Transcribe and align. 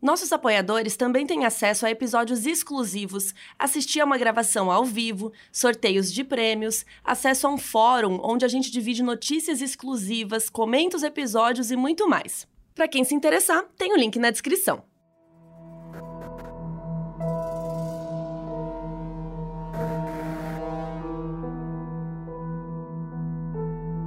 Nossos 0.00 0.32
apoiadores 0.32 0.96
também 0.96 1.26
têm 1.26 1.44
acesso 1.44 1.84
a 1.84 1.90
episódios 1.90 2.46
exclusivos, 2.46 3.34
assistir 3.58 4.00
a 4.00 4.04
uma 4.06 4.16
gravação 4.16 4.70
ao 4.70 4.82
vivo, 4.82 5.30
sorteios 5.52 6.10
de 6.10 6.24
prêmios, 6.24 6.86
acesso 7.04 7.46
a 7.46 7.50
um 7.50 7.58
fórum 7.58 8.18
onde 8.22 8.44
a 8.44 8.48
gente 8.48 8.70
divide 8.70 9.02
notícias 9.02 9.60
exclusivas, 9.60 10.48
comenta 10.48 10.96
os 10.96 11.02
episódios 11.02 11.70
e 11.70 11.76
muito 11.76 12.08
mais. 12.08 12.48
Para 12.74 12.88
quem 12.88 13.04
se 13.04 13.14
interessar, 13.14 13.62
tem 13.76 13.92
o 13.92 13.96
link 13.96 14.18
na 14.18 14.30
descrição. 14.30 14.82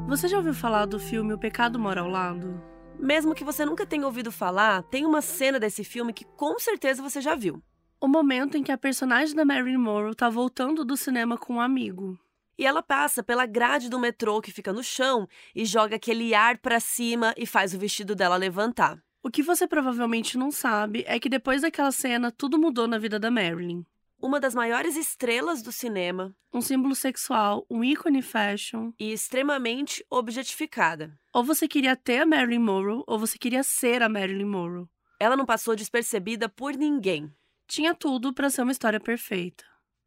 Você 0.07 0.27
já 0.27 0.37
ouviu 0.37 0.53
falar 0.55 0.85
do 0.85 0.99
filme 0.99 1.33
O 1.33 1.37
Pecado 1.37 1.77
Mora 1.77 2.01
ao 2.01 2.07
Lado? 2.07 2.72
Mesmo 3.03 3.35
que 3.35 3.43
você 3.43 3.65
nunca 3.65 3.85
tenha 3.85 4.05
ouvido 4.05 4.31
falar, 4.31 4.81
tem 4.83 5.05
uma 5.05 5.21
cena 5.21 5.59
desse 5.59 5.83
filme 5.83 6.13
que 6.13 6.23
com 6.23 6.57
certeza 6.57 7.03
você 7.03 7.19
já 7.19 7.35
viu. 7.35 7.61
O 7.99 8.07
momento 8.07 8.55
em 8.55 8.63
que 8.63 8.71
a 8.71 8.77
personagem 8.77 9.35
da 9.35 9.43
Marilyn 9.43 9.77
Monroe 9.77 10.15
tá 10.15 10.29
voltando 10.29 10.85
do 10.85 10.95
cinema 10.95 11.37
com 11.37 11.55
um 11.55 11.59
amigo. 11.59 12.17
E 12.57 12.65
ela 12.65 12.81
passa 12.81 13.21
pela 13.21 13.45
grade 13.45 13.89
do 13.89 13.99
metrô 13.99 14.39
que 14.39 14.53
fica 14.53 14.71
no 14.71 14.81
chão 14.81 15.27
e 15.53 15.65
joga 15.65 15.97
aquele 15.97 16.33
ar 16.33 16.59
para 16.59 16.79
cima 16.79 17.33
e 17.37 17.45
faz 17.45 17.73
o 17.73 17.77
vestido 17.77 18.15
dela 18.15 18.37
levantar. 18.37 18.97
O 19.21 19.29
que 19.29 19.43
você 19.43 19.67
provavelmente 19.67 20.37
não 20.37 20.49
sabe 20.49 21.03
é 21.05 21.19
que 21.19 21.27
depois 21.27 21.61
daquela 21.61 21.91
cena 21.91 22.31
tudo 22.31 22.57
mudou 22.57 22.87
na 22.87 22.97
vida 22.97 23.19
da 23.19 23.29
Marilyn 23.29 23.83
uma 24.23 24.39
das 24.39 24.55
maiores 24.55 24.95
estrelas 24.95 25.61
do 25.61 25.69
cinema, 25.69 26.33
um 26.53 26.61
símbolo 26.61 26.95
sexual, 26.95 27.65
um 27.69 27.83
ícone 27.83 28.21
fashion 28.21 28.93
e 28.97 29.11
extremamente 29.11 30.03
objetificada. 30.09 31.19
Ou 31.33 31.43
você 31.43 31.67
queria 31.67 31.93
ter 31.93 32.21
a 32.21 32.25
Marilyn 32.25 32.59
Monroe, 32.59 33.03
ou 33.05 33.19
você 33.19 33.37
queria 33.37 33.63
ser 33.63 34.01
a 34.01 34.07
Marilyn 34.07 34.45
Monroe. 34.45 34.87
Ela 35.19 35.35
não 35.35 35.45
passou 35.45 35.75
despercebida 35.75 36.47
por 36.47 36.73
ninguém. 36.73 37.29
Tinha 37.67 37.93
tudo 37.93 38.33
para 38.33 38.49
ser 38.49 38.61
uma 38.61 38.71
história 38.71 38.99
perfeita. 38.99 39.65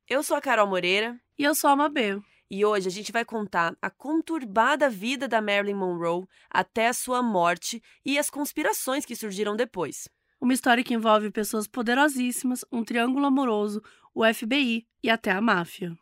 Eu 0.08 0.22
sou 0.22 0.34
a 0.34 0.40
Carol 0.40 0.66
Moreira. 0.66 1.20
E 1.38 1.44
eu 1.44 1.54
sou 1.54 1.68
a 1.68 1.76
Mabel. 1.76 2.22
E 2.50 2.64
hoje 2.64 2.88
a 2.88 2.90
gente 2.90 3.12
vai 3.12 3.24
contar 3.24 3.76
a 3.82 3.90
conturbada 3.90 4.88
vida 4.88 5.28
da 5.28 5.42
Marilyn 5.42 5.74
Monroe 5.74 6.26
até 6.48 6.88
a 6.88 6.94
sua 6.94 7.22
morte 7.22 7.82
e 8.02 8.18
as 8.18 8.30
conspirações 8.30 9.04
que 9.04 9.14
surgiram 9.14 9.54
depois. 9.54 10.08
Uma 10.40 10.52
história 10.52 10.84
que 10.84 10.92
envolve 10.92 11.30
pessoas 11.30 11.66
poderosíssimas, 11.66 12.64
um 12.70 12.84
triângulo 12.84 13.24
amoroso, 13.26 13.82
o 14.16 14.24
FBI 14.24 14.86
e 15.02 15.10
até 15.10 15.30
a 15.30 15.42
máfia. 15.42 15.94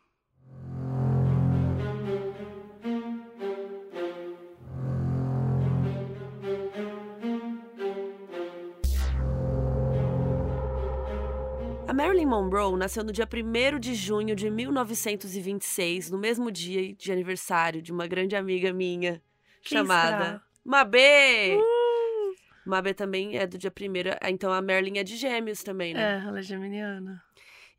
A 11.85 11.93
Marilyn 11.93 12.25
Monroe 12.25 12.77
nasceu 12.77 13.03
no 13.03 13.11
dia 13.11 13.27
1 13.27 13.79
de 13.79 13.93
junho 13.93 14.33
de 14.33 14.49
1926, 14.49 16.09
no 16.09 16.17
mesmo 16.17 16.49
dia 16.49 16.95
de 16.95 17.11
aniversário 17.11 17.81
de 17.81 17.91
uma 17.91 18.07
grande 18.07 18.33
amiga 18.33 18.71
minha, 18.71 19.21
Quem 19.61 19.79
chamada 19.79 20.25
será? 20.25 20.41
Mabê. 20.63 21.57
Uh! 21.57 22.35
Mabê 22.65 22.93
também 22.93 23.37
é 23.37 23.45
do 23.45 23.57
dia 23.57 23.69
primeiro, 23.69 24.11
então 24.23 24.53
a 24.53 24.61
Marilyn 24.61 24.99
é 24.99 25.03
de 25.03 25.17
gêmeos 25.17 25.63
também, 25.63 25.93
né? 25.93 26.23
É, 26.23 26.27
ela 26.27 26.39
é 26.39 26.41
geminiana. 26.41 27.24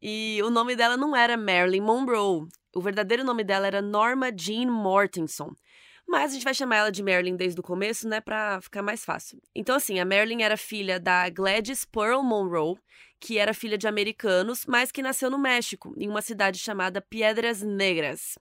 E 0.00 0.40
o 0.42 0.50
nome 0.50 0.76
dela 0.76 0.96
não 0.96 1.16
era 1.16 1.36
Marilyn 1.36 1.80
Monroe. 1.80 2.46
O 2.74 2.80
verdadeiro 2.80 3.24
nome 3.24 3.42
dela 3.42 3.66
era 3.66 3.80
Norma 3.80 4.30
Jean 4.36 4.70
Mortenson. 4.70 5.54
Mas 6.06 6.30
a 6.30 6.34
gente 6.34 6.44
vai 6.44 6.54
chamar 6.54 6.76
ela 6.76 6.92
de 6.92 7.02
Marilyn 7.02 7.34
desde 7.34 7.58
o 7.58 7.62
começo, 7.62 8.08
né, 8.08 8.20
pra 8.20 8.60
ficar 8.60 8.80
mais 8.80 9.04
fácil. 9.04 9.42
Então, 9.54 9.74
assim, 9.74 9.98
a 9.98 10.04
Marilyn 10.04 10.42
era 10.42 10.56
filha 10.56 11.00
da 11.00 11.28
Gladys 11.28 11.84
Pearl 11.84 12.22
Monroe, 12.22 12.76
que 13.18 13.38
era 13.38 13.52
filha 13.52 13.76
de 13.76 13.88
americanos, 13.88 14.64
mas 14.66 14.92
que 14.92 15.02
nasceu 15.02 15.30
no 15.30 15.38
México, 15.38 15.92
em 15.96 16.08
uma 16.08 16.22
cidade 16.22 16.58
chamada 16.58 17.00
Piedras 17.00 17.60
Negras. 17.60 18.38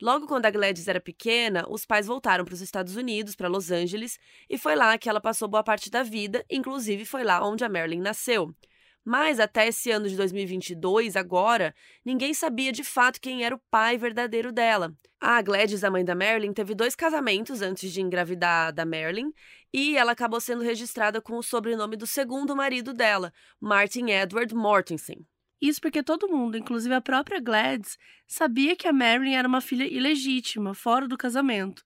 Logo 0.00 0.26
quando 0.26 0.46
a 0.46 0.50
Gladys 0.50 0.86
era 0.86 1.00
pequena, 1.00 1.64
os 1.68 1.86
pais 1.86 2.06
voltaram 2.06 2.44
para 2.44 2.54
os 2.54 2.60
Estados 2.60 2.94
Unidos, 2.94 3.34
para 3.34 3.48
Los 3.48 3.70
Angeles, 3.70 4.18
e 4.50 4.58
foi 4.58 4.76
lá 4.76 4.96
que 4.98 5.08
ela 5.08 5.20
passou 5.20 5.48
boa 5.48 5.64
parte 5.64 5.90
da 5.90 6.02
vida, 6.02 6.44
inclusive 6.50 7.04
foi 7.04 7.24
lá 7.24 7.44
onde 7.44 7.64
a 7.64 7.68
Marilyn 7.68 8.00
nasceu. 8.00 8.54
Mas 9.04 9.38
até 9.38 9.68
esse 9.68 9.90
ano 9.90 10.08
de 10.08 10.16
2022, 10.16 11.14
agora, 11.14 11.74
ninguém 12.04 12.32
sabia 12.32 12.72
de 12.72 12.82
fato 12.82 13.20
quem 13.20 13.44
era 13.44 13.54
o 13.54 13.60
pai 13.70 13.98
verdadeiro 13.98 14.50
dela. 14.50 14.94
A 15.20 15.42
Gladys, 15.42 15.84
a 15.84 15.90
mãe 15.90 16.04
da 16.04 16.14
Marilyn, 16.14 16.52
teve 16.52 16.74
dois 16.74 16.94
casamentos 16.94 17.60
antes 17.60 17.92
de 17.92 18.00
engravidar 18.00 18.72
da 18.72 18.86
Marilyn, 18.86 19.30
e 19.72 19.96
ela 19.96 20.12
acabou 20.12 20.40
sendo 20.40 20.62
registrada 20.62 21.20
com 21.20 21.36
o 21.36 21.42
sobrenome 21.42 21.96
do 21.96 22.06
segundo 22.06 22.56
marido 22.56 22.94
dela, 22.94 23.32
Martin 23.60 24.10
Edward 24.10 24.54
Mortensen. 24.54 25.26
Isso 25.60 25.80
porque 25.80 26.02
todo 26.02 26.28
mundo, 26.28 26.58
inclusive 26.58 26.94
a 26.94 27.00
própria 27.00 27.40
Gladys, 27.40 27.98
sabia 28.26 28.76
que 28.76 28.86
a 28.86 28.92
Marilyn 28.92 29.34
era 29.34 29.48
uma 29.48 29.60
filha 29.60 29.84
ilegítima, 29.84 30.74
fora 30.74 31.08
do 31.08 31.16
casamento. 31.16 31.82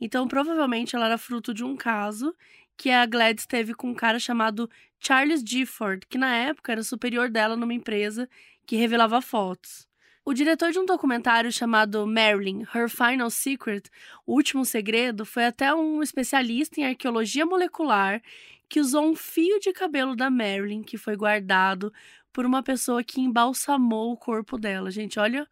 Então, 0.00 0.26
provavelmente, 0.26 0.96
ela 0.96 1.06
era 1.06 1.18
fruto 1.18 1.52
de 1.52 1.62
um 1.62 1.76
caso 1.76 2.34
que 2.80 2.90
a 2.90 3.04
Gladys 3.04 3.44
teve 3.44 3.74
com 3.74 3.90
um 3.90 3.94
cara 3.94 4.18
chamado 4.18 4.66
Charles 4.98 5.42
Gifford, 5.46 6.06
que 6.06 6.16
na 6.16 6.34
época 6.34 6.72
era 6.72 6.82
superior 6.82 7.28
dela 7.28 7.54
numa 7.54 7.74
empresa 7.74 8.26
que 8.64 8.74
revelava 8.74 9.20
fotos. 9.20 9.86
O 10.24 10.32
diretor 10.32 10.72
de 10.72 10.78
um 10.78 10.86
documentário 10.86 11.52
chamado 11.52 12.06
Marilyn, 12.06 12.62
Her 12.74 12.88
Final 12.88 13.28
Secret, 13.28 13.82
O 14.26 14.32
Último 14.32 14.64
Segredo, 14.64 15.26
foi 15.26 15.44
até 15.44 15.74
um 15.74 16.02
especialista 16.02 16.80
em 16.80 16.86
arqueologia 16.86 17.44
molecular 17.44 18.22
que 18.66 18.80
usou 18.80 19.10
um 19.10 19.14
fio 19.14 19.60
de 19.60 19.74
cabelo 19.74 20.16
da 20.16 20.30
Marilyn, 20.30 20.82
que 20.82 20.96
foi 20.96 21.16
guardado 21.16 21.92
por 22.32 22.46
uma 22.46 22.62
pessoa 22.62 23.04
que 23.04 23.20
embalsamou 23.20 24.10
o 24.10 24.16
corpo 24.16 24.56
dela. 24.56 24.90
Gente, 24.90 25.20
olha 25.20 25.46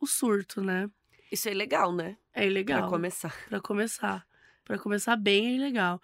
o 0.00 0.06
surto, 0.06 0.60
né? 0.60 0.90
Isso 1.30 1.48
é 1.48 1.54
legal, 1.54 1.92
né? 1.92 2.16
É 2.34 2.44
ilegal. 2.44 2.80
Pra 2.80 2.90
começar. 2.90 3.36
Pra 3.48 3.60
começar. 3.60 4.26
Pra 4.64 4.78
começar 4.80 5.14
bem, 5.14 5.46
é 5.46 5.54
ilegal. 5.54 6.02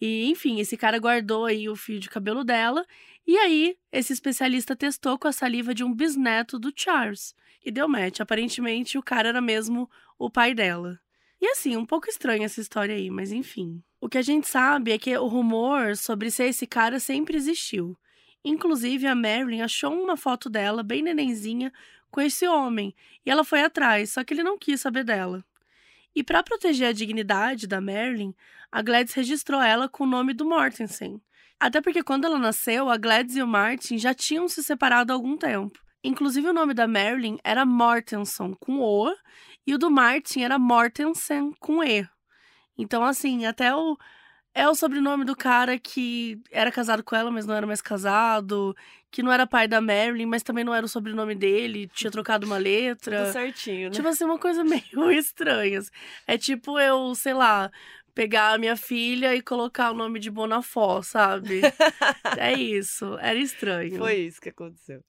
E, 0.00 0.26
enfim, 0.30 0.60
esse 0.60 0.76
cara 0.76 0.98
guardou 0.98 1.44
aí 1.44 1.68
o 1.68 1.76
fio 1.76 1.98
de 1.98 2.08
cabelo 2.08 2.44
dela. 2.44 2.86
E 3.26 3.36
aí, 3.36 3.76
esse 3.92 4.12
especialista 4.12 4.76
testou 4.76 5.18
com 5.18 5.28
a 5.28 5.32
saliva 5.32 5.74
de 5.74 5.84
um 5.84 5.92
bisneto 5.92 6.58
do 6.58 6.72
Charles. 6.74 7.34
E 7.64 7.70
deu 7.70 7.88
match. 7.88 8.20
Aparentemente, 8.20 8.96
o 8.96 9.02
cara 9.02 9.28
era 9.28 9.40
mesmo 9.40 9.90
o 10.18 10.30
pai 10.30 10.54
dela. 10.54 10.98
E 11.40 11.46
assim, 11.48 11.76
um 11.76 11.86
pouco 11.86 12.08
estranha 12.08 12.46
essa 12.46 12.60
história 12.60 12.94
aí, 12.94 13.10
mas 13.10 13.30
enfim. 13.30 13.82
O 14.00 14.08
que 14.08 14.18
a 14.18 14.22
gente 14.22 14.48
sabe 14.48 14.92
é 14.92 14.98
que 14.98 15.16
o 15.16 15.26
rumor 15.26 15.96
sobre 15.96 16.30
ser 16.30 16.44
esse 16.46 16.66
cara 16.66 16.98
sempre 16.98 17.36
existiu. 17.36 17.96
Inclusive, 18.44 19.06
a 19.06 19.14
Marilyn 19.14 19.62
achou 19.62 19.92
uma 19.92 20.16
foto 20.16 20.48
dela, 20.48 20.82
bem 20.82 21.02
nenenzinha, 21.02 21.72
com 22.10 22.20
esse 22.20 22.46
homem. 22.46 22.94
E 23.24 23.30
ela 23.30 23.44
foi 23.44 23.62
atrás, 23.62 24.12
só 24.12 24.24
que 24.24 24.34
ele 24.34 24.42
não 24.42 24.58
quis 24.58 24.80
saber 24.80 25.04
dela. 25.04 25.44
E 26.18 26.24
para 26.24 26.42
proteger 26.42 26.88
a 26.88 26.92
dignidade 26.92 27.68
da 27.68 27.80
Marilyn, 27.80 28.34
a 28.72 28.82
Gladys 28.82 29.14
registrou 29.14 29.62
ela 29.62 29.88
com 29.88 30.02
o 30.02 30.06
nome 30.08 30.34
do 30.34 30.44
Mortensen. 30.44 31.22
Até 31.60 31.80
porque 31.80 32.02
quando 32.02 32.24
ela 32.24 32.40
nasceu, 32.40 32.90
a 32.90 32.96
Gladys 32.96 33.36
e 33.36 33.42
o 33.42 33.46
Martin 33.46 33.98
já 33.98 34.12
tinham 34.12 34.48
se 34.48 34.64
separado 34.64 35.12
há 35.12 35.14
algum 35.14 35.36
tempo. 35.36 35.78
Inclusive 36.02 36.48
o 36.48 36.52
nome 36.52 36.74
da 36.74 36.88
Marilyn 36.88 37.38
era 37.44 37.64
Mortenson 37.64 38.52
com 38.56 38.80
O 38.80 39.14
e 39.64 39.72
o 39.72 39.78
do 39.78 39.92
Martin 39.92 40.40
era 40.40 40.58
Mortensen 40.58 41.52
com 41.60 41.84
E. 41.84 42.04
Então 42.76 43.04
assim, 43.04 43.46
até 43.46 43.72
o 43.72 43.96
é 44.52 44.68
o 44.68 44.74
sobrenome 44.74 45.24
do 45.24 45.36
cara 45.36 45.78
que 45.78 46.42
era 46.50 46.72
casado 46.72 47.04
com 47.04 47.14
ela, 47.14 47.30
mas 47.30 47.46
não 47.46 47.54
era 47.54 47.64
mais 47.64 47.80
casado, 47.80 48.74
que 49.10 49.22
não 49.22 49.32
era 49.32 49.46
pai 49.46 49.66
da 49.66 49.80
Marilyn, 49.80 50.26
mas 50.26 50.42
também 50.42 50.64
não 50.64 50.74
era 50.74 50.84
o 50.84 50.88
sobrenome 50.88 51.34
dele, 51.34 51.88
tinha 51.94 52.10
trocado 52.10 52.46
uma 52.46 52.58
letra. 52.58 53.24
Tudo 53.24 53.32
certinho, 53.32 53.88
né? 53.88 53.94
Tipo 53.94 54.08
assim, 54.08 54.24
uma 54.24 54.38
coisa 54.38 54.62
meio 54.64 55.10
estranha. 55.10 55.80
É 56.26 56.36
tipo 56.36 56.78
eu, 56.78 57.14
sei 57.14 57.34
lá, 57.34 57.70
pegar 58.14 58.52
a 58.52 58.58
minha 58.58 58.76
filha 58.76 59.34
e 59.34 59.40
colocar 59.40 59.92
o 59.92 59.94
nome 59.94 60.18
de 60.18 60.30
Bonafó, 60.30 61.02
sabe? 61.02 61.60
é 62.36 62.52
isso. 62.52 63.16
Era 63.20 63.38
estranho. 63.38 63.96
Foi 63.96 64.16
isso 64.16 64.40
que 64.40 64.48
aconteceu. 64.48 65.02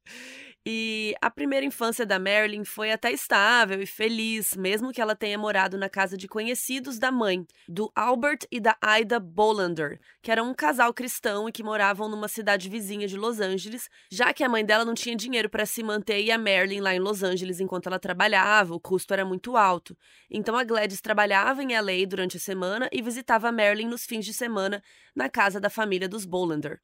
E 0.66 1.16
a 1.22 1.32
primeira 1.32 1.66
infância 1.66 2.06
da 2.06 2.20
Marilyn 2.20 2.66
foi 2.66 2.92
até 2.92 3.12
estável 3.12 3.82
e 3.82 3.86
feliz, 3.86 4.56
mesmo 4.56 4.92
que 4.92 5.02
ela 5.02 5.16
tenha 5.16 5.38
morado 5.38 5.78
na 5.78 5.88
casa 5.88 6.18
de 6.18 6.28
conhecidos 6.28 7.00
da 7.00 7.12
mãe, 7.12 7.48
do 7.68 7.90
Albert 7.96 8.40
e 8.52 8.60
da 8.60 8.78
Ida 9.00 9.20
Bolander, 9.20 10.00
que 10.22 10.30
eram 10.32 10.50
um 10.50 10.54
casal 10.54 10.94
cristão 10.94 11.48
e 11.48 11.52
que 11.52 11.64
moravam 11.64 12.10
numa 12.10 12.28
cidade 12.28 12.70
vizinha 12.70 13.08
de 13.08 13.16
Los 13.16 13.40
Angeles, 13.40 13.90
já 14.12 14.34
que 14.34 14.44
a 14.44 14.50
mãe 14.50 14.66
dela 14.66 14.84
não 14.84 14.94
tinha 14.94 15.16
dinheiro 15.16 15.50
para 15.50 15.66
se 15.66 15.82
manter 15.82 16.22
e 16.22 16.30
a 16.30 16.38
Marilyn 16.38 16.82
lá 16.82 16.94
em 16.94 17.00
Los 17.00 17.24
Angeles 17.24 17.62
enquanto 17.62 17.88
ela 17.88 18.00
trabalhava, 18.00 18.76
o 18.76 18.80
custo 18.80 19.14
era 19.14 19.24
muito 19.24 19.56
alto. 19.56 19.98
Então 20.30 20.58
a 20.58 20.64
Gladys 20.66 21.00
trabalhava 21.00 21.64
em 21.64 21.74
LA 21.74 22.06
durante 22.06 22.36
a 22.36 22.40
semana 22.40 22.90
e 22.92 23.02
visitava 23.02 23.48
a 23.48 23.52
Marilyn 23.52 23.88
nos 23.88 24.06
fins 24.06 24.26
de 24.26 24.34
semana 24.34 24.84
na 25.16 25.30
casa 25.30 25.60
da 25.60 25.70
família 25.70 26.10
dos 26.10 26.26
Bolander. 26.26 26.82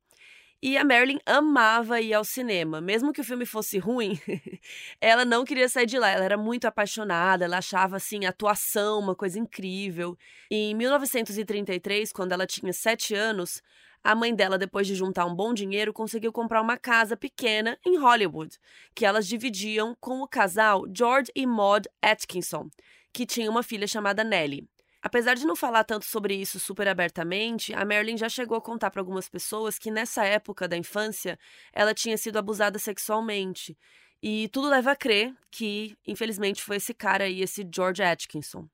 E 0.68 0.80
a 0.80 0.84
Marilyn 0.84 1.20
amava 1.28 2.02
ir 2.02 2.12
ao 2.16 2.24
cinema. 2.24 2.82
Mesmo 2.82 3.14
que 3.14 3.22
o 3.22 3.24
filme 3.24 3.46
fosse 3.46 3.78
ruim, 3.78 4.20
ela 5.00 5.24
não 5.24 5.46
queria 5.46 5.70
sair 5.70 5.86
de 5.86 6.00
lá. 6.00 6.10
Ela 6.10 6.26
era 6.26 6.38
muito 6.38 6.66
apaixonada, 6.66 7.46
ela 7.46 7.60
achava 7.60 7.98
assim 7.98 8.26
a 8.26 8.30
atuação 8.30 8.98
uma 8.98 9.14
coisa 9.14 9.38
incrível. 9.38 10.18
E 10.50 10.72
em 10.72 10.74
1933, 10.74 12.12
quando 12.12 12.32
ela 12.32 12.48
tinha 12.48 12.74
sete 12.74 13.14
anos, 13.14 13.62
a 14.04 14.16
mãe 14.16 14.34
dela, 14.34 14.58
depois 14.58 14.88
de 14.88 14.96
juntar 14.96 15.28
um 15.28 15.36
bom 15.36 15.54
dinheiro, 15.54 15.94
conseguiu 15.94 16.34
comprar 16.34 16.64
uma 16.64 16.80
casa 16.80 17.16
pequena 17.16 17.78
em 17.86 18.00
Hollywood, 18.00 18.58
que 18.96 19.06
elas 19.06 19.28
dividiam 19.28 19.96
com 20.00 20.24
o 20.24 20.28
casal 20.28 20.86
George 20.92 21.32
e 21.36 21.46
Maud 21.46 21.88
Atkinson, 22.02 22.72
que 23.14 23.28
tinha 23.28 23.52
uma 23.52 23.62
filha 23.62 23.86
chamada 23.86 24.24
Nellie. 24.24 24.68
Apesar 25.06 25.36
de 25.36 25.46
não 25.46 25.56
falar 25.56 25.84
tanto 25.84 26.04
sobre 26.04 26.34
isso 26.34 26.60
super 26.60 26.88
abertamente, 26.88 27.72
a 27.76 27.86
Marilyn 27.86 28.18
já 28.18 28.28
chegou 28.28 28.58
a 28.58 28.62
contar 28.62 28.90
para 28.90 29.00
algumas 29.00 29.30
pessoas 29.30 29.78
que 29.78 29.92
nessa 29.92 30.26
época 30.26 30.68
da 30.68 30.76
infância 30.76 31.38
ela 31.72 31.94
tinha 31.94 32.18
sido 32.18 32.40
abusada 32.40 32.80
sexualmente. 32.80 33.78
E 34.20 34.50
tudo 34.50 34.68
leva 34.68 34.94
a 34.94 34.96
crer 34.96 35.32
que, 35.52 35.96
infelizmente, 36.08 36.64
foi 36.64 36.78
esse 36.78 36.92
cara 36.92 37.26
aí, 37.26 37.44
esse 37.44 37.64
George 37.72 38.02
Atkinson. 38.02 38.68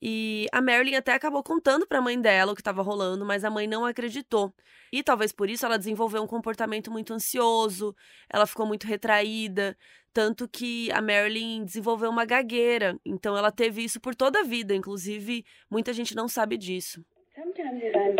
E 0.00 0.46
a 0.52 0.60
Marilyn 0.60 0.96
até 0.96 1.12
acabou 1.12 1.42
contando 1.42 1.86
para 1.86 1.98
a 1.98 2.02
mãe 2.02 2.20
dela 2.20 2.52
o 2.52 2.54
que 2.54 2.60
estava 2.60 2.82
rolando, 2.82 3.24
mas 3.24 3.44
a 3.44 3.50
mãe 3.50 3.66
não 3.66 3.84
acreditou. 3.84 4.52
E 4.92 5.02
talvez 5.02 5.32
por 5.32 5.50
isso 5.50 5.66
ela 5.66 5.76
desenvolveu 5.76 6.22
um 6.22 6.26
comportamento 6.26 6.90
muito 6.90 7.12
ansioso, 7.12 7.94
ela 8.32 8.46
ficou 8.46 8.66
muito 8.66 8.86
retraída, 8.86 9.76
tanto 10.12 10.48
que 10.48 10.90
a 10.92 11.02
Marilyn 11.02 11.64
desenvolveu 11.64 12.10
uma 12.10 12.24
gagueira. 12.24 12.98
Então 13.04 13.36
ela 13.36 13.50
teve 13.50 13.82
isso 13.84 14.00
por 14.00 14.14
toda 14.14 14.40
a 14.40 14.44
vida, 14.44 14.74
inclusive 14.74 15.44
muita 15.70 15.92
gente 15.92 16.14
não 16.14 16.28
sabe 16.28 16.56
disso. 16.56 17.04
Sometimes 17.34 17.82
if 17.82 17.94
I'm 17.94 18.16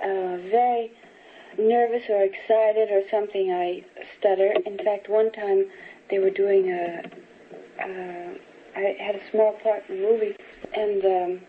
uh, 0.00 0.50
very 0.50 0.92
nervous 1.58 2.08
or 2.08 2.22
excited 2.22 2.90
or 2.90 3.02
something, 3.10 3.50
I 3.52 3.84
stutter. 4.16 4.52
In 4.66 4.76
fact, 4.78 5.10
one 5.10 5.30
time 5.30 5.66
they 6.08 6.18
were 6.18 6.30
doing 6.30 6.70
a, 6.70 7.02
uh, 7.78 8.49
I 8.80 8.96
had 8.98 9.14
a 9.14 9.20
small 9.30 9.52
part 9.62 9.84
in 9.88 9.96
the 9.96 10.02
movie 10.02 10.36
and 10.74 11.02
the 11.02 11.24
um, 11.24 11.40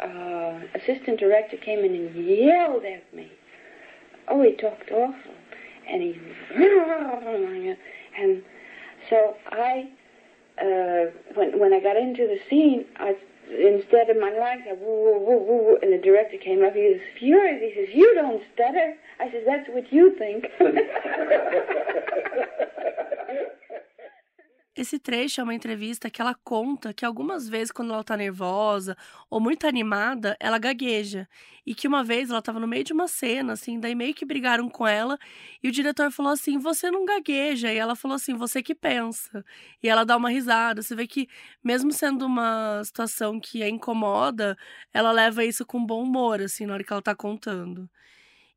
uh, 0.00 0.60
assistant 0.74 1.20
director 1.20 1.56
came 1.56 1.78
in 1.80 1.94
and 1.94 2.14
yelled 2.26 2.84
at 2.84 3.14
me. 3.14 3.30
Oh, 4.28 4.42
he 4.42 4.56
talked 4.56 4.90
awful, 4.90 5.34
and 5.88 6.02
he 6.02 6.20
and 8.18 8.42
so 9.08 9.36
I, 9.50 9.88
uh, 10.60 11.06
when 11.34 11.58
when 11.58 11.72
I 11.72 11.80
got 11.80 11.96
into 11.96 12.26
the 12.26 12.38
scene, 12.48 12.84
I 12.96 13.16
instead 13.50 14.08
of 14.08 14.16
my 14.16 14.30
lines, 14.30 14.66
I 14.68 14.74
woo 14.74 15.04
woo 15.04 15.18
woo 15.18 15.38
woo, 15.44 15.78
and 15.82 15.92
the 15.92 15.98
director 15.98 16.38
came 16.38 16.64
up. 16.64 16.74
He 16.74 16.88
was 16.88 17.00
furious. 17.18 17.60
He 17.60 17.74
says, 17.74 17.88
"You 17.94 18.14
don't 18.14 18.42
stutter." 18.54 18.96
I 19.18 19.30
said, 19.30 19.44
"That's 19.46 19.68
what 19.68 19.92
you 19.92 20.12
think." 20.16 20.48
Esse 24.80 24.98
trecho 24.98 25.40
é 25.42 25.44
uma 25.44 25.54
entrevista 25.54 26.08
que 26.08 26.22
ela 26.22 26.34
conta 26.42 26.94
que 26.94 27.04
algumas 27.04 27.46
vezes, 27.46 27.70
quando 27.70 27.92
ela 27.92 28.02
tá 28.02 28.16
nervosa 28.16 28.96
ou 29.28 29.38
muito 29.38 29.66
animada, 29.66 30.34
ela 30.40 30.58
gagueja. 30.58 31.28
E 31.66 31.74
que 31.74 31.86
uma 31.86 32.02
vez 32.02 32.30
ela 32.30 32.40
tava 32.40 32.58
no 32.58 32.66
meio 32.66 32.82
de 32.82 32.92
uma 32.94 33.06
cena, 33.06 33.52
assim, 33.52 33.78
daí 33.78 33.94
meio 33.94 34.14
que 34.14 34.24
brigaram 34.24 34.70
com 34.70 34.86
ela, 34.86 35.18
e 35.62 35.68
o 35.68 35.72
diretor 35.72 36.10
falou 36.10 36.32
assim: 36.32 36.58
Você 36.58 36.90
não 36.90 37.04
gagueja. 37.04 37.70
E 37.70 37.76
ela 37.76 37.94
falou 37.94 38.14
assim: 38.14 38.34
Você 38.34 38.62
que 38.62 38.74
pensa. 38.74 39.44
E 39.82 39.88
ela 39.88 40.02
dá 40.04 40.16
uma 40.16 40.30
risada. 40.30 40.80
Você 40.82 40.94
vê 40.96 41.06
que, 41.06 41.28
mesmo 41.62 41.92
sendo 41.92 42.24
uma 42.24 42.82
situação 42.82 43.38
que 43.38 43.62
a 43.62 43.68
incomoda, 43.68 44.56
ela 44.94 45.12
leva 45.12 45.44
isso 45.44 45.66
com 45.66 45.84
bom 45.84 46.02
humor, 46.02 46.40
assim, 46.40 46.64
na 46.64 46.72
hora 46.74 46.84
que 46.84 46.92
ela 46.92 47.02
tá 47.02 47.14
contando. 47.14 47.86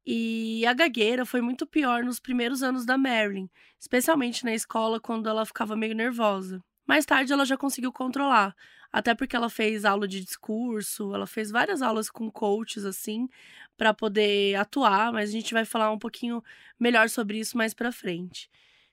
E 0.06 0.66
a 0.66 0.74
gagueira 0.74 1.26
foi 1.26 1.40
muito 1.42 1.66
pior 1.66 2.04
nos 2.04 2.20
primeiros 2.20 2.62
anos 2.62 2.86
da 2.86 2.98
Marilyn, 2.98 3.50
especialmente 3.80 4.44
na 4.44 4.54
escola 4.54 5.00
quando 5.00 5.30
ela 5.30 5.46
ficava 5.46 5.76
meio 5.76 5.96
nervosa. 5.96 6.62
Mais 6.86 7.06
tarde 7.06 7.32
ela 7.32 7.46
já 7.46 7.56
conseguiu 7.56 7.94
controlar, 7.94 8.54
até 8.92 9.16
porque 9.16 9.36
ela 9.36 9.50
fez 9.50 9.86
aula 9.86 10.06
de 10.08 10.20
discurso, 10.20 11.16
ela 11.16 11.26
fez 11.26 11.50
várias 11.50 11.82
aulas 11.82 12.10
com 12.10 12.30
coaches 12.30 12.84
assim, 12.84 13.30
para 13.78 13.94
poder 13.94 14.56
atuar, 14.56 15.14
mas 15.14 15.30
a 15.30 15.32
gente 15.32 15.54
vai 15.54 15.64
falar 15.64 15.92
um 15.92 15.98
pouquinho 15.98 16.44
melhor 16.78 17.10
sobre 17.10 17.40
isso 17.40 17.58
mais 17.58 17.74
para 17.74 17.92
frente. 17.92 18.50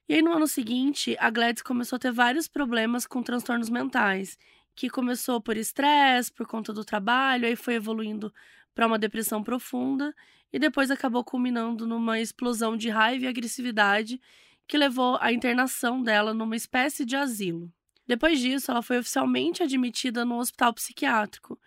E 0.07 0.13
aí 0.15 0.21
no 0.21 0.31
ano 0.31 0.47
seguinte, 0.47 1.15
a 1.19 1.29
Gladys 1.29 1.61
começou 1.61 1.97
a 1.97 1.99
ter 1.99 2.11
vários 2.11 2.47
problemas 2.47 3.05
com 3.05 3.21
transtornos 3.21 3.69
mentais, 3.69 4.37
que 4.73 4.89
começou 4.89 5.41
por 5.41 5.57
estresse, 5.57 6.31
por 6.31 6.47
conta 6.47 6.73
do 6.73 6.85
trabalho, 6.85 7.45
aí 7.45 7.55
foi 7.55 7.75
evoluindo 7.75 8.33
para 8.73 8.87
uma 8.87 8.99
depressão 8.99 9.43
profunda 9.43 10.13
e 10.51 10.59
depois 10.59 10.91
acabou 10.91 11.23
culminando 11.23 11.87
numa 11.87 12.19
explosão 12.19 12.75
de 12.75 12.89
raiva 12.89 13.25
e 13.25 13.27
agressividade 13.27 14.19
que 14.67 14.77
levou 14.77 15.17
à 15.19 15.31
internação 15.31 16.01
dela 16.01 16.33
numa 16.33 16.55
espécie 16.55 17.05
de 17.05 17.15
asilo. 17.15 17.71
Depois 18.07 18.39
disso, 18.39 18.71
ela 18.71 18.81
foi 18.81 18.99
oficialmente 18.99 19.63
admitida 19.63 20.25
num 20.25 20.37
hospital 20.37 20.73
psiquiátrico. 20.73 21.59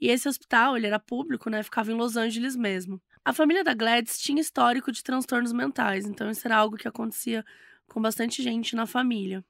E 0.00 0.08
esse 0.08 0.28
hospital, 0.28 0.76
ele 0.76 0.86
era 0.86 0.98
público, 0.98 1.48
né, 1.48 1.62
ficava 1.62 1.92
em 1.92 1.94
Los 1.94 2.16
Angeles 2.16 2.56
mesmo. 2.56 3.00
A 3.24 3.32
família 3.32 3.62
da 3.62 3.72
Gladys 3.72 4.18
tinha 4.18 4.40
histórico 4.40 4.90
de 4.90 5.02
transtornos 5.02 5.52
mentais, 5.52 6.06
então 6.06 6.28
isso 6.28 6.46
era 6.46 6.56
algo 6.56 6.76
que 6.76 6.88
acontecia 6.88 7.44
com 7.86 8.00
bastante 8.00 8.42
gente 8.42 8.74
na 8.74 8.84
família. 8.84 9.44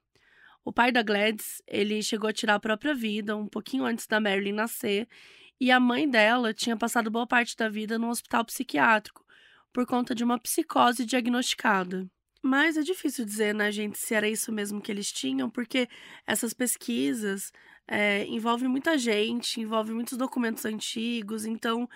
O 0.63 0.71
pai 0.71 0.91
da 0.91 1.01
Gladys, 1.01 1.61
ele 1.67 2.01
chegou 2.03 2.29
a 2.29 2.33
tirar 2.33 2.55
a 2.55 2.59
própria 2.59 2.93
vida 2.93 3.35
um 3.35 3.47
pouquinho 3.47 3.83
antes 3.83 4.05
da 4.05 4.19
Marilyn 4.19 4.53
nascer, 4.53 5.07
e 5.63 5.71
a 5.71 5.79
mãe 5.79 6.09
dela 6.09 6.53
tinha 6.53 6.75
passado 6.75 7.09
boa 7.09 7.25
parte 7.25 7.55
da 7.55 7.69
vida 7.69 7.97
no 7.97 8.09
hospital 8.09 8.43
psiquiátrico 8.43 9.25
por 9.71 9.85
conta 9.85 10.13
de 10.13 10.21
uma 10.21 10.37
psicose 10.37 11.05
diagnosticada. 11.05 12.05
Mas 12.41 12.75
é 12.75 12.81
difícil 12.81 13.23
dizer, 13.23 13.55
né, 13.55 13.71
gente, 13.71 13.97
se 13.97 14.13
era 14.13 14.27
isso 14.27 14.51
mesmo 14.51 14.81
que 14.81 14.91
eles 14.91 15.09
tinham, 15.09 15.49
porque 15.49 15.87
essas 16.27 16.53
pesquisas 16.53 17.49
é, 17.87 18.25
envolvem 18.25 18.67
muita 18.67 18.97
gente, 18.97 19.61
envolvem 19.61 19.95
muitos 19.95 20.17
documentos 20.17 20.65
antigos, 20.65 21.45
então 21.45 21.87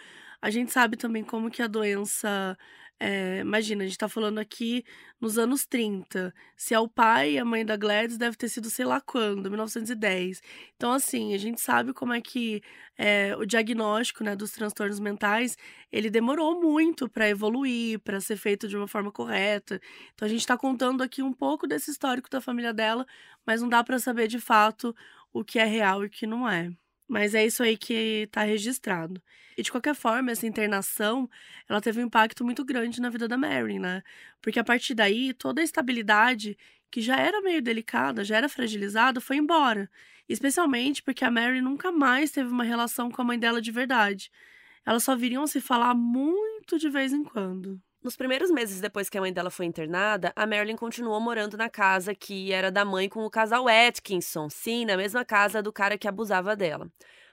a 0.41 0.49
gente 0.49 0.71
sabe 0.71 0.95
também 0.95 1.25
como 1.25 1.51
que 1.51 1.61
a 1.61 1.67
doença 1.67 2.57
é, 2.99 3.39
imagina, 3.41 3.83
a 3.83 3.87
gente 3.87 3.97
tá 3.97 4.09
falando 4.09 4.39
aqui 4.39 4.83
nos 5.21 5.37
anos 5.37 5.65
30. 5.65 6.33
Se 6.55 6.73
é 6.73 6.79
o 6.79 6.87
pai 6.87 7.33
e 7.33 7.39
a 7.39 7.45
mãe 7.45 7.63
da 7.65 7.77
Gladys, 7.77 8.17
deve 8.17 8.35
ter 8.35 8.49
sido 8.49 8.69
sei 8.69 8.85
lá 8.85 8.99
quando, 8.99 9.49
1910. 9.49 10.41
Então, 10.75 10.91
assim, 10.91 11.33
a 11.33 11.37
gente 11.37 11.61
sabe 11.61 11.93
como 11.93 12.13
é 12.13 12.21
que 12.21 12.61
é, 12.97 13.35
o 13.37 13.45
diagnóstico 13.45 14.23
né, 14.23 14.35
dos 14.35 14.51
transtornos 14.51 14.99
mentais 14.99 15.55
ele 15.91 16.09
demorou 16.09 16.59
muito 16.59 17.07
para 17.07 17.29
evoluir, 17.29 17.99
para 17.99 18.19
ser 18.19 18.37
feito 18.37 18.67
de 18.67 18.75
uma 18.75 18.87
forma 18.87 19.11
correta. 19.11 19.79
Então, 20.15 20.25
a 20.25 20.29
gente 20.29 20.41
está 20.41 20.57
contando 20.57 21.03
aqui 21.03 21.21
um 21.21 21.33
pouco 21.33 21.67
desse 21.67 21.91
histórico 21.91 22.29
da 22.29 22.41
família 22.41 22.73
dela, 22.73 23.05
mas 23.45 23.61
não 23.61 23.69
dá 23.69 23.83
para 23.83 23.99
saber 23.99 24.27
de 24.27 24.39
fato 24.39 24.95
o 25.31 25.43
que 25.43 25.59
é 25.59 25.65
real 25.65 26.03
e 26.03 26.07
o 26.07 26.09
que 26.09 26.25
não 26.25 26.49
é. 26.49 26.71
Mas 27.07 27.33
é 27.35 27.45
isso 27.45 27.63
aí 27.63 27.77
que 27.77 28.23
está 28.23 28.43
registrado. 28.43 29.21
E 29.57 29.63
de 29.63 29.71
qualquer 29.71 29.95
forma, 29.95 30.31
essa 30.31 30.45
internação, 30.45 31.29
ela 31.67 31.81
teve 31.81 32.01
um 32.01 32.05
impacto 32.05 32.43
muito 32.45 32.63
grande 32.65 33.01
na 33.01 33.09
vida 33.09 33.27
da 33.27 33.37
Mary, 33.37 33.79
né? 33.79 34.03
Porque 34.41 34.59
a 34.59 34.63
partir 34.63 34.93
daí, 34.93 35.33
toda 35.33 35.61
a 35.61 35.63
estabilidade, 35.63 36.57
que 36.91 37.01
já 37.01 37.17
era 37.17 37.41
meio 37.41 37.61
delicada, 37.61 38.23
já 38.23 38.37
era 38.37 38.49
fragilizada, 38.49 39.21
foi 39.21 39.37
embora. 39.37 39.89
Especialmente 40.29 41.01
porque 41.01 41.23
a 41.23 41.31
Mary 41.31 41.61
nunca 41.61 41.91
mais 41.91 42.31
teve 42.31 42.49
uma 42.49 42.63
relação 42.63 43.09
com 43.09 43.21
a 43.21 43.25
mãe 43.25 43.39
dela 43.39 43.61
de 43.61 43.71
verdade. 43.71 44.29
Elas 44.85 45.03
só 45.03 45.15
viriam 45.15 45.47
se 45.47 45.61
falar 45.61 45.93
muito 45.95 46.77
de 46.77 46.89
vez 46.89 47.13
em 47.13 47.23
quando. 47.23 47.81
Nos 48.03 48.15
primeiros 48.15 48.51
meses 48.51 48.79
depois 48.79 49.09
que 49.09 49.17
a 49.17 49.21
mãe 49.21 49.33
dela 49.33 49.49
foi 49.49 49.65
internada, 49.65 50.31
a 50.35 50.45
Marilyn 50.45 50.75
continuou 50.75 51.19
morando 51.19 51.57
na 51.57 51.69
casa 51.69 52.13
que 52.13 52.53
era 52.53 52.71
da 52.71 52.85
mãe 52.85 53.09
com 53.09 53.25
o 53.25 53.29
casal 53.29 53.65
Atkinson, 53.67 54.49
sim, 54.49 54.85
na 54.85 54.95
mesma 54.95 55.25
casa 55.25 55.61
do 55.63 55.73
cara 55.73 55.97
que 55.97 56.07
abusava 56.07 56.55
dela. 56.55 56.89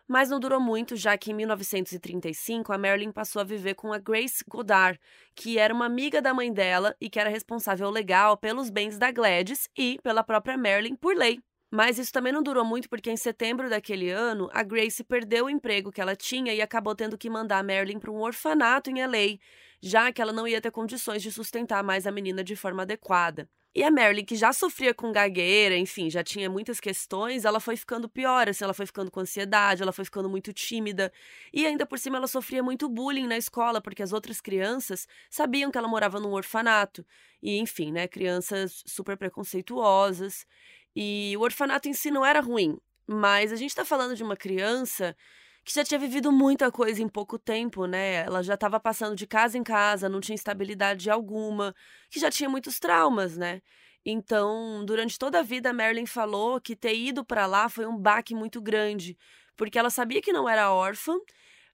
Mas 0.08 0.28
não 0.30 0.40
durou 0.40 0.60
muito, 0.60 0.96
já 0.96 1.16
que 1.16 1.30
em 1.30 1.34
1935 1.34 2.72
a 2.72 2.78
Marilyn 2.78 3.12
passou 3.12 3.40
a 3.40 3.44
viver 3.44 3.74
com 3.74 3.92
a 3.92 3.98
Grace 3.98 4.44
Goddard, 4.48 4.98
que 5.34 5.58
era 5.58 5.72
uma 5.72 5.86
amiga 5.86 6.20
da 6.20 6.34
mãe 6.34 6.52
dela 6.52 6.94
e 7.00 7.08
que 7.08 7.18
era 7.18 7.30
responsável 7.30 7.88
legal 7.90 8.36
pelos 8.36 8.68
bens 8.70 8.98
da 8.98 9.10
Gladys 9.10 9.68
e 9.76 9.98
pela 10.02 10.24
própria 10.24 10.58
Marilyn 10.58 10.96
por 10.96 11.16
lei. 11.16 11.40
Mas 11.74 11.98
isso 11.98 12.12
também 12.12 12.32
não 12.32 12.40
durou 12.40 12.64
muito 12.64 12.88
porque 12.88 13.10
em 13.10 13.16
setembro 13.16 13.68
daquele 13.68 14.08
ano, 14.08 14.48
a 14.52 14.62
Grace 14.62 15.02
perdeu 15.02 15.46
o 15.46 15.50
emprego 15.50 15.90
que 15.90 16.00
ela 16.00 16.14
tinha 16.14 16.54
e 16.54 16.62
acabou 16.62 16.94
tendo 16.94 17.18
que 17.18 17.28
mandar 17.28 17.58
a 17.58 17.62
Marilyn 17.64 17.98
para 17.98 18.12
um 18.12 18.20
orfanato 18.20 18.90
em 18.90 19.00
LA, 19.00 19.38
já 19.82 20.12
que 20.12 20.22
ela 20.22 20.32
não 20.32 20.46
ia 20.46 20.60
ter 20.60 20.70
condições 20.70 21.20
de 21.20 21.32
sustentar 21.32 21.82
mais 21.82 22.06
a 22.06 22.12
menina 22.12 22.44
de 22.44 22.54
forma 22.54 22.82
adequada. 22.82 23.48
E 23.74 23.82
a 23.82 23.90
Marilyn, 23.90 24.24
que 24.24 24.36
já 24.36 24.52
sofria 24.52 24.94
com 24.94 25.10
gagueira, 25.10 25.76
enfim, 25.76 26.08
já 26.08 26.22
tinha 26.22 26.48
muitas 26.48 26.78
questões, 26.78 27.44
ela 27.44 27.58
foi 27.58 27.76
ficando 27.76 28.08
pior, 28.08 28.48
assim, 28.48 28.62
ela 28.62 28.72
foi 28.72 28.86
ficando 28.86 29.10
com 29.10 29.18
ansiedade, 29.18 29.82
ela 29.82 29.90
foi 29.90 30.04
ficando 30.04 30.28
muito 30.28 30.52
tímida. 30.52 31.12
E 31.52 31.66
ainda 31.66 31.84
por 31.84 31.98
cima 31.98 32.18
ela 32.18 32.28
sofria 32.28 32.62
muito 32.62 32.88
bullying 32.88 33.26
na 33.26 33.36
escola, 33.36 33.80
porque 33.80 34.00
as 34.00 34.12
outras 34.12 34.40
crianças 34.40 35.08
sabiam 35.28 35.72
que 35.72 35.78
ela 35.78 35.88
morava 35.88 36.20
num 36.20 36.34
orfanato. 36.34 37.04
E, 37.42 37.58
enfim, 37.58 37.90
né, 37.90 38.06
crianças 38.06 38.84
super 38.86 39.16
preconceituosas. 39.16 40.46
E 40.94 41.34
o 41.36 41.40
orfanato 41.40 41.88
em 41.88 41.92
si 41.92 42.10
não 42.10 42.24
era 42.24 42.40
ruim, 42.40 42.78
mas 43.06 43.52
a 43.52 43.56
gente 43.56 43.74
tá 43.74 43.84
falando 43.84 44.14
de 44.14 44.22
uma 44.22 44.36
criança 44.36 45.16
que 45.64 45.72
já 45.74 45.82
tinha 45.82 45.98
vivido 45.98 46.30
muita 46.30 46.70
coisa 46.70 47.02
em 47.02 47.08
pouco 47.08 47.38
tempo, 47.38 47.86
né? 47.86 48.24
Ela 48.24 48.42
já 48.42 48.54
estava 48.54 48.78
passando 48.78 49.16
de 49.16 49.26
casa 49.26 49.56
em 49.56 49.62
casa, 49.62 50.08
não 50.08 50.20
tinha 50.20 50.34
estabilidade 50.36 51.10
alguma, 51.10 51.74
que 52.10 52.20
já 52.20 52.30
tinha 52.30 52.48
muitos 52.50 52.78
traumas, 52.78 53.36
né? 53.36 53.62
Então, 54.04 54.84
durante 54.84 55.18
toda 55.18 55.38
a 55.40 55.42
vida, 55.42 55.70
a 55.70 55.72
Marilyn 55.72 56.04
falou 56.04 56.60
que 56.60 56.76
ter 56.76 56.94
ido 56.94 57.24
para 57.24 57.46
lá 57.46 57.68
foi 57.70 57.86
um 57.86 57.96
baque 57.96 58.34
muito 58.34 58.60
grande, 58.60 59.16
porque 59.56 59.78
ela 59.78 59.88
sabia 59.88 60.20
que 60.20 60.32
não 60.32 60.46
era 60.46 60.70
órfã, 60.70 61.14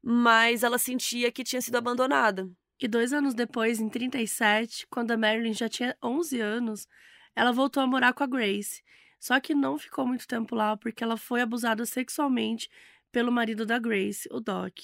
mas 0.02 0.62
ela 0.62 0.78
sentia 0.78 1.32
que 1.32 1.42
tinha 1.42 1.60
sido 1.60 1.76
abandonada. 1.76 2.48
E 2.80 2.86
dois 2.88 3.12
anos 3.12 3.34
depois, 3.34 3.80
em 3.80 3.88
37, 3.88 4.86
quando 4.88 5.10
a 5.10 5.16
Marilyn 5.16 5.52
já 5.52 5.68
tinha 5.68 5.96
11 6.02 6.40
anos, 6.40 6.86
ela 7.34 7.52
voltou 7.52 7.82
a 7.82 7.86
morar 7.86 8.12
com 8.14 8.22
a 8.22 8.26
Grace. 8.26 8.82
Só 9.20 9.38
que 9.38 9.54
não 9.54 9.78
ficou 9.78 10.06
muito 10.06 10.26
tempo 10.26 10.56
lá 10.56 10.76
porque 10.76 11.04
ela 11.04 11.18
foi 11.18 11.42
abusada 11.42 11.84
sexualmente 11.84 12.70
pelo 13.12 13.30
marido 13.30 13.66
da 13.66 13.78
Grace, 13.78 14.26
o 14.32 14.40
Doc. 14.40 14.78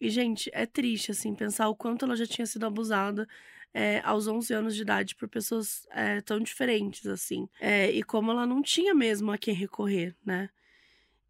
E, 0.00 0.10
gente, 0.10 0.50
é 0.52 0.66
triste, 0.66 1.12
assim, 1.12 1.32
pensar 1.32 1.68
o 1.68 1.76
quanto 1.76 2.04
ela 2.04 2.16
já 2.16 2.26
tinha 2.26 2.44
sido 2.44 2.66
abusada 2.66 3.28
é, 3.72 4.00
aos 4.00 4.26
11 4.26 4.52
anos 4.52 4.74
de 4.74 4.82
idade 4.82 5.14
por 5.14 5.28
pessoas 5.28 5.86
é, 5.92 6.20
tão 6.20 6.40
diferentes, 6.40 7.06
assim. 7.06 7.48
É, 7.60 7.88
e 7.90 8.02
como 8.02 8.32
ela 8.32 8.44
não 8.44 8.60
tinha 8.62 8.94
mesmo 8.94 9.30
a 9.30 9.38
quem 9.38 9.54
recorrer, 9.54 10.16
né? 10.26 10.50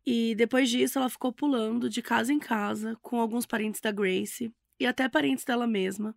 E 0.07 0.35
depois 0.35 0.71
disso, 0.71 0.99
ela 0.99 1.11
ficou 1.11 1.33
pulando 1.33 1.89
de 1.89 2.01
casa 2.01 2.33
em 2.33 2.39
casa 2.39 2.97
com 3.03 3.21
alguns 3.21 3.47
parentes 3.47 3.81
da 3.81 3.93
Grace 3.93 4.53
e 4.81 4.87
até 4.87 5.09
parentes 5.09 5.45
dela 5.45 5.67
mesma. 5.67 6.17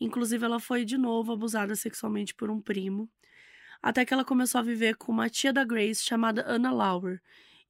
Inclusive, 0.00 0.44
ela 0.44 0.58
foi 0.58 0.84
de 0.84 0.96
novo 0.96 1.32
abusada 1.32 1.76
sexualmente 1.76 2.34
por 2.34 2.50
um 2.50 2.60
primo. 2.60 3.08
Até 3.82 4.04
que 4.04 4.12
ela 4.12 4.24
começou 4.24 4.58
a 4.58 4.62
viver 4.62 4.96
com 4.96 5.12
uma 5.12 5.30
tia 5.30 5.52
da 5.52 5.64
Grace 5.64 6.04
chamada 6.04 6.44
Anna 6.46 6.70
Lauer, 6.70 7.20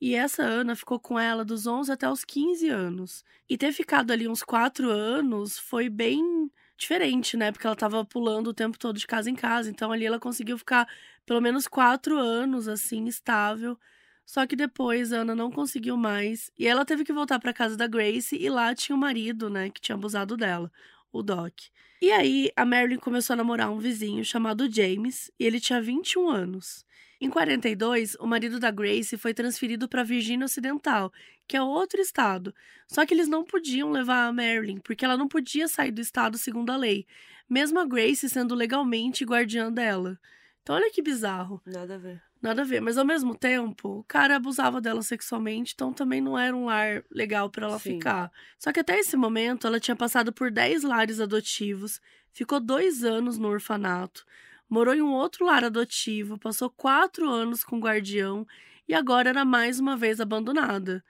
e 0.00 0.14
essa 0.14 0.42
Ana 0.42 0.74
ficou 0.74 0.98
com 0.98 1.18
ela 1.18 1.44
dos 1.44 1.66
11 1.66 1.92
até 1.92 2.10
os 2.10 2.24
15 2.24 2.68
anos. 2.70 3.22
E 3.48 3.58
ter 3.58 3.70
ficado 3.72 4.10
ali 4.12 4.26
uns 4.26 4.42
4 4.42 4.88
anos 4.90 5.58
foi 5.58 5.90
bem 5.90 6.50
diferente, 6.78 7.36
né? 7.36 7.52
Porque 7.52 7.66
ela 7.66 7.76
tava 7.76 8.02
pulando 8.04 8.48
o 8.48 8.54
tempo 8.54 8.78
todo 8.78 8.98
de 8.98 9.06
casa 9.06 9.28
em 9.28 9.34
casa. 9.34 9.68
Então 9.68 9.92
ali 9.92 10.06
ela 10.06 10.18
conseguiu 10.18 10.56
ficar 10.56 10.88
pelo 11.26 11.40
menos 11.40 11.68
4 11.68 12.16
anos, 12.18 12.66
assim, 12.66 13.06
estável. 13.06 13.78
Só 14.24 14.46
que 14.46 14.56
depois 14.56 15.12
a 15.12 15.18
Ana 15.18 15.34
não 15.34 15.50
conseguiu 15.50 15.96
mais. 15.98 16.50
E 16.58 16.66
ela 16.66 16.84
teve 16.86 17.04
que 17.04 17.12
voltar 17.12 17.38
para 17.38 17.52
casa 17.52 17.76
da 17.76 17.86
Grace. 17.86 18.36
E 18.36 18.48
lá 18.48 18.74
tinha 18.74 18.96
o 18.96 18.98
marido, 18.98 19.50
né? 19.50 19.68
Que 19.70 19.80
tinha 19.82 19.96
abusado 19.96 20.34
dela, 20.36 20.72
o 21.12 21.22
Doc. 21.22 21.54
E 22.02 22.10
aí 22.10 22.50
a 22.56 22.64
Marilyn 22.64 22.98
começou 22.98 23.34
a 23.34 23.36
namorar 23.36 23.70
um 23.70 23.78
vizinho 23.78 24.24
chamado 24.24 24.70
James. 24.72 25.30
E 25.38 25.44
ele 25.44 25.60
tinha 25.60 25.80
21 25.80 26.28
anos. 26.28 26.84
Em 27.20 27.28
42, 27.28 28.16
o 28.18 28.26
marido 28.26 28.58
da 28.58 28.70
Grace 28.70 29.18
foi 29.18 29.34
transferido 29.34 29.86
para 29.86 30.02
Virgínia 30.02 30.46
Ocidental, 30.46 31.12
que 31.46 31.54
é 31.54 31.62
outro 31.62 32.00
estado. 32.00 32.54
Só 32.88 33.04
que 33.04 33.12
eles 33.12 33.28
não 33.28 33.44
podiam 33.44 33.90
levar 33.90 34.26
a 34.26 34.32
Marilyn, 34.32 34.78
porque 34.78 35.04
ela 35.04 35.18
não 35.18 35.28
podia 35.28 35.68
sair 35.68 35.90
do 35.90 36.00
estado 36.00 36.38
segundo 36.38 36.70
a 36.70 36.76
lei, 36.78 37.06
mesmo 37.48 37.78
a 37.78 37.84
Grace 37.84 38.26
sendo 38.30 38.54
legalmente 38.54 39.24
guardiã 39.24 39.70
dela. 39.70 40.18
Então 40.62 40.74
olha 40.76 40.90
que 40.90 41.02
bizarro. 41.02 41.60
Nada 41.66 41.96
a 41.96 41.98
ver. 41.98 42.29
Nada 42.42 42.62
a 42.62 42.64
ver, 42.64 42.80
mas 42.80 42.96
ao 42.96 43.04
mesmo 43.04 43.34
tempo, 43.36 43.98
o 43.98 44.04
cara 44.04 44.36
abusava 44.36 44.80
dela 44.80 45.02
sexualmente, 45.02 45.72
então 45.74 45.92
também 45.92 46.22
não 46.22 46.38
era 46.38 46.56
um 46.56 46.66
lar 46.66 47.04
legal 47.10 47.50
para 47.50 47.66
ela 47.66 47.78
Sim. 47.78 47.94
ficar. 47.94 48.32
Só 48.58 48.72
que 48.72 48.80
até 48.80 48.98
esse 48.98 49.14
momento, 49.14 49.66
ela 49.66 49.78
tinha 49.78 49.94
passado 49.94 50.32
por 50.32 50.50
10 50.50 50.82
lares 50.82 51.20
adotivos, 51.20 52.00
ficou 52.32 52.58
dois 52.58 53.04
anos 53.04 53.36
no 53.36 53.48
orfanato, 53.48 54.24
morou 54.70 54.94
em 54.94 55.02
um 55.02 55.12
outro 55.12 55.44
lar 55.44 55.64
adotivo, 55.64 56.38
passou 56.38 56.70
quatro 56.70 57.28
anos 57.28 57.62
com 57.62 57.76
o 57.76 57.80
guardião 57.80 58.46
e 58.88 58.94
agora 58.94 59.28
era 59.28 59.44
mais 59.44 59.78
uma 59.78 59.94
vez 59.94 60.18
abandonada. 60.18 61.04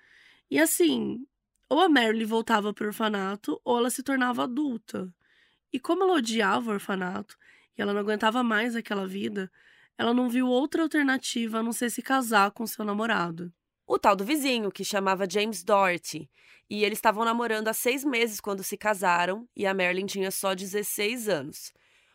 E 0.50 0.58
assim, 0.58 1.25
ou 1.68 1.80
a 1.80 1.88
Marilyn 1.88 2.26
voltava 2.26 2.75
para 2.75 2.84
o 2.84 2.88
orfanato 2.88 3.60
ou 3.64 3.78
ela 3.78 3.90
se 3.90 4.02
tornava 4.02 4.44
adulta. 4.44 5.14
E 5.72 5.78
como 5.78 6.02
ela 6.02 6.14
odiava 6.14 6.70
o 6.70 6.75
orfanato 6.75 7.37
e 7.78 7.82
ela 7.82 7.92
não 7.92 8.00
aguentava 8.00 8.42
mais 8.42 8.75
aquela 8.75 9.06
vida, 9.06 9.50
ela 10.00 10.14
não 10.14 10.30
viu 10.30 10.49
outra 10.49 10.83
alternativa 10.83 11.59
a 11.59 11.62
não 11.62 11.73
ser 11.73 11.90
se 11.90 12.00
casar 12.00 12.52
com 12.52 12.66
seu 12.66 12.87
namorado. 12.87 13.52
O 13.87 13.99
tal 13.99 14.16
do 14.16 14.25
vizinho, 14.25 14.73
que 14.73 14.83
chamava 14.83 15.28
James 15.28 15.62
Doherty. 15.62 16.26
E 16.71 16.85
eles 16.85 16.97
estavam 16.97 17.23
namorando 17.23 17.69
há 17.69 17.75
seis 17.75 18.02
meses 18.02 18.40
quando 18.40 18.64
se 18.64 18.78
casaram, 18.78 19.47
e 19.54 19.66
a 19.66 19.75
Marilyn 19.75 20.07
tinha 20.07 20.30
só 20.30 20.54
16 20.54 21.28
anos. 21.28 21.71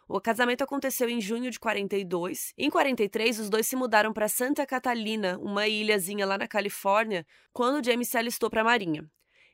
O 0.07 0.19
casamento 0.19 0.63
aconteceu 0.63 1.07
em 1.07 1.21
junho 1.21 1.51
de 1.51 1.59
42. 1.59 2.55
Em 2.57 2.71
43, 2.71 3.41
os 3.41 3.51
dois 3.51 3.67
se 3.67 3.75
mudaram 3.75 4.11
para 4.11 4.27
Santa 4.27 4.65
Catalina, 4.65 5.37
uma 5.37 5.67
ilhazinha 5.67 6.25
lá 6.25 6.39
na 6.39 6.47
Califórnia, 6.47 7.23
quando 7.53 7.85
James 7.85 8.09
se 8.09 8.17
alistou 8.17 8.49
para 8.49 8.61
a 8.61 8.63
Marinha. 8.63 9.07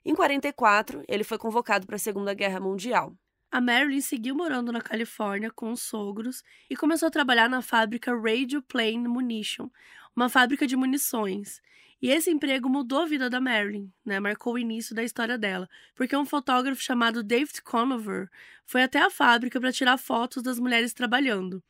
Em 0.05 0.15
44, 0.15 1.03
ele 1.05 1.25
foi 1.25 1.37
convocado 1.37 1.85
para 1.85 1.97
a 1.97 1.99
Segunda 1.99 2.33
Guerra 2.33 2.61
Mundial. 2.61 3.13
A 3.51 3.59
Marilyn 3.59 3.99
seguiu 3.99 4.33
morando 4.33 4.71
na 4.71 4.79
Califórnia 4.79 5.51
com 5.51 5.73
os 5.73 5.81
sogros 5.81 6.41
e 6.69 6.75
começou 6.75 7.07
a 7.07 7.11
trabalhar 7.11 7.49
na 7.49 7.61
fábrica 7.61 8.15
Radio 8.15 8.61
Plane 8.61 9.09
Munition, 9.09 9.69
uma 10.15 10.29
fábrica 10.29 10.65
de 10.65 10.77
munições. 10.77 11.61
E 12.01 12.09
esse 12.09 12.31
emprego 12.31 12.69
mudou 12.69 12.99
a 12.99 13.05
vida 13.05 13.29
da 13.29 13.41
Marilyn, 13.41 13.91
né? 14.05 14.21
Marcou 14.21 14.53
o 14.53 14.57
início 14.57 14.95
da 14.95 15.03
história 15.03 15.37
dela, 15.37 15.69
porque 15.93 16.15
um 16.15 16.25
fotógrafo 16.25 16.81
chamado 16.81 17.21
David 17.21 17.61
Conover 17.61 18.29
foi 18.65 18.83
até 18.83 18.99
a 18.99 19.09
fábrica 19.09 19.59
para 19.59 19.73
tirar 19.73 19.97
fotos 19.97 20.41
das 20.41 20.57
mulheres 20.57 20.93
trabalhando. 20.93 21.61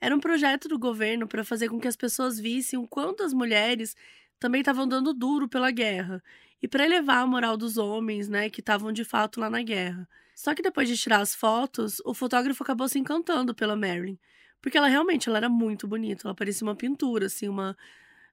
Era 0.00 0.16
um 0.16 0.20
projeto 0.20 0.66
do 0.66 0.80
governo 0.80 1.28
para 1.28 1.44
fazer 1.44 1.68
com 1.68 1.78
que 1.78 1.86
as 1.86 1.94
pessoas 1.94 2.40
vissem 2.40 2.76
o 2.76 2.88
quanto 2.88 3.22
as 3.22 3.32
mulheres 3.32 3.94
também 4.40 4.60
estavam 4.60 4.88
dando 4.88 5.12
duro 5.12 5.48
pela 5.48 5.70
guerra 5.70 6.22
e 6.62 6.66
para 6.66 6.84
elevar 6.84 7.22
a 7.22 7.26
moral 7.26 7.56
dos 7.56 7.76
homens, 7.76 8.28
né, 8.28 8.50
que 8.50 8.60
estavam 8.60 8.92
de 8.92 9.04
fato 9.04 9.38
lá 9.38 9.48
na 9.48 9.62
guerra. 9.62 10.08
Só 10.34 10.54
que 10.54 10.62
depois 10.62 10.88
de 10.88 10.96
tirar 10.96 11.20
as 11.20 11.34
fotos, 11.34 12.00
o 12.04 12.14
fotógrafo 12.14 12.62
acabou 12.62 12.88
se 12.88 12.98
encantando 12.98 13.54
pela 13.54 13.76
Marilyn, 13.76 14.18
porque 14.60 14.78
ela 14.78 14.88
realmente 14.88 15.28
ela 15.28 15.38
era 15.38 15.48
muito 15.48 15.86
bonita, 15.86 16.26
ela 16.26 16.34
parecia 16.34 16.66
uma 16.66 16.74
pintura, 16.74 17.26
assim, 17.26 17.48
uma 17.48 17.76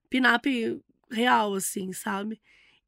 pin-up 0.09 0.81
real, 1.11 1.53
assim, 1.53 1.91
sabe? 1.93 2.41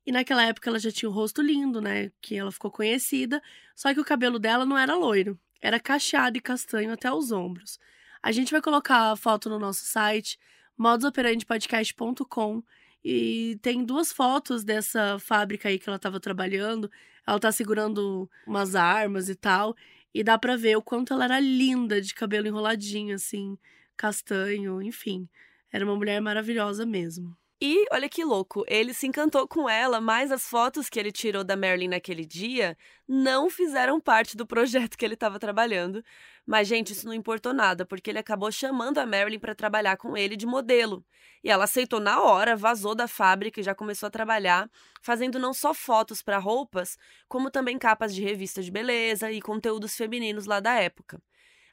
E 0.05 0.11
naquela 0.11 0.43
época 0.43 0.69
ela 0.69 0.79
já 0.79 0.91
tinha 0.91 1.09
o 1.09 1.13
rosto 1.13 1.41
lindo, 1.41 1.81
né? 1.81 2.11
Que 2.21 2.35
ela 2.35 2.51
ficou 2.51 2.71
conhecida. 2.71 3.41
Só 3.75 3.93
que 3.93 3.99
o 3.99 4.05
cabelo 4.05 4.39
dela 4.39 4.65
não 4.65 4.77
era 4.77 4.95
loiro, 4.95 5.39
era 5.61 5.79
cacheado 5.79 6.37
e 6.37 6.41
castanho 6.41 6.91
até 6.91 7.11
os 7.11 7.31
ombros. 7.31 7.79
A 8.21 8.31
gente 8.31 8.51
vai 8.51 8.61
colocar 8.61 9.11
a 9.11 9.15
foto 9.15 9.49
no 9.49 9.59
nosso 9.59 9.85
site, 9.85 10.39
modosoperandepodcast.com. 10.77 12.63
E 13.03 13.57
tem 13.61 13.83
duas 13.85 14.11
fotos 14.11 14.63
dessa 14.63 15.17
fábrica 15.19 15.69
aí 15.69 15.79
que 15.79 15.89
ela 15.89 15.95
estava 15.97 16.19
trabalhando. 16.19 16.91
Ela 17.25 17.39
tá 17.39 17.51
segurando 17.51 18.29
umas 18.45 18.75
armas 18.75 19.29
e 19.29 19.35
tal. 19.35 19.75
E 20.13 20.23
dá 20.23 20.37
pra 20.37 20.57
ver 20.57 20.75
o 20.77 20.81
quanto 20.81 21.13
ela 21.13 21.25
era 21.25 21.39
linda, 21.39 22.01
de 22.01 22.13
cabelo 22.13 22.47
enroladinho, 22.47 23.15
assim, 23.15 23.57
castanho, 23.95 24.81
enfim. 24.81 25.29
Era 25.71 25.85
uma 25.85 25.95
mulher 25.95 26.19
maravilhosa 26.21 26.85
mesmo. 26.85 27.38
E 27.61 27.85
olha 27.91 28.07
que 28.07 28.23
louco, 28.23 28.63
ele 28.69 28.93
se 28.93 29.05
encantou 29.05 29.45
com 29.45 29.69
ela, 29.69 29.99
mas 29.99 30.31
as 30.31 30.47
fotos 30.47 30.87
que 30.89 30.97
ele 30.97 31.11
tirou 31.11 31.43
da 31.43 31.57
Marilyn 31.57 31.89
naquele 31.89 32.25
dia 32.25 32.77
não 33.05 33.49
fizeram 33.49 33.99
parte 33.99 34.37
do 34.37 34.47
projeto 34.47 34.97
que 34.97 35.03
ele 35.03 35.15
estava 35.15 35.37
trabalhando. 35.37 36.01
Mas, 36.47 36.69
gente, 36.69 36.93
isso 36.93 37.05
não 37.05 37.13
importou 37.13 37.53
nada, 37.53 37.85
porque 37.85 38.09
ele 38.09 38.19
acabou 38.19 38.49
chamando 38.49 38.97
a 38.99 39.05
Marilyn 39.05 39.39
para 39.39 39.53
trabalhar 39.53 39.97
com 39.97 40.15
ele 40.15 40.37
de 40.37 40.45
modelo. 40.45 41.05
E 41.43 41.49
ela 41.49 41.65
aceitou 41.65 41.99
na 41.99 42.21
hora, 42.21 42.55
vazou 42.55 42.95
da 42.95 43.09
fábrica 43.09 43.59
e 43.59 43.63
já 43.63 43.75
começou 43.75 44.07
a 44.07 44.09
trabalhar, 44.09 44.69
fazendo 45.01 45.37
não 45.37 45.53
só 45.53 45.73
fotos 45.73 46.21
para 46.21 46.37
roupas, 46.37 46.97
como 47.27 47.51
também 47.51 47.77
capas 47.77 48.15
de 48.15 48.23
revista 48.23 48.63
de 48.63 48.71
beleza 48.71 49.29
e 49.33 49.41
conteúdos 49.41 49.97
femininos 49.97 50.45
lá 50.45 50.61
da 50.61 50.75
época. 50.75 51.21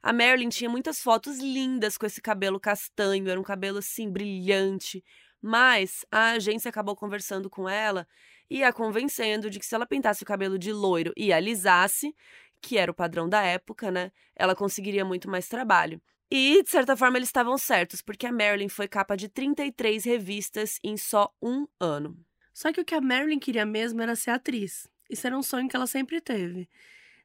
A 0.02 0.12
Marilyn 0.12 0.48
tinha 0.48 0.70
muitas 0.70 1.00
fotos 1.00 1.38
lindas 1.38 1.98
com 1.98 2.06
esse 2.06 2.20
cabelo 2.20 2.60
castanho, 2.60 3.28
era 3.28 3.40
um 3.40 3.42
cabelo 3.42 3.78
assim 3.78 4.10
brilhante, 4.10 5.02
mas 5.40 6.04
a 6.10 6.32
agência 6.32 6.68
acabou 6.68 6.96
conversando 6.96 7.48
com 7.48 7.68
ela 7.68 8.06
e 8.50 8.62
a 8.62 8.72
convencendo 8.72 9.50
de 9.50 9.58
que 9.58 9.66
se 9.66 9.74
ela 9.74 9.86
pintasse 9.86 10.22
o 10.22 10.26
cabelo 10.26 10.58
de 10.58 10.72
loiro 10.72 11.12
e 11.16 11.32
alisasse, 11.32 12.14
que 12.60 12.78
era 12.78 12.90
o 12.90 12.94
padrão 12.94 13.28
da 13.28 13.42
época, 13.42 13.90
né, 13.90 14.10
ela 14.34 14.54
conseguiria 14.54 15.04
muito 15.04 15.28
mais 15.28 15.48
trabalho. 15.48 16.00
E, 16.30 16.62
de 16.62 16.70
certa 16.70 16.96
forma, 16.96 17.18
eles 17.18 17.28
estavam 17.28 17.56
certos, 17.56 18.02
porque 18.02 18.26
a 18.26 18.32
Marilyn 18.32 18.68
foi 18.68 18.88
capa 18.88 19.16
de 19.16 19.28
33 19.28 20.04
revistas 20.04 20.78
em 20.82 20.96
só 20.96 21.32
um 21.40 21.66
ano. 21.78 22.18
Só 22.52 22.72
que 22.72 22.80
o 22.80 22.84
que 22.84 22.94
a 22.94 23.00
Marilyn 23.00 23.38
queria 23.38 23.64
mesmo 23.64 24.02
era 24.02 24.16
ser 24.16 24.30
atriz. 24.30 24.88
Isso 25.08 25.26
era 25.26 25.38
um 25.38 25.42
sonho 25.42 25.68
que 25.68 25.76
ela 25.76 25.86
sempre 25.86 26.20
teve. 26.20 26.68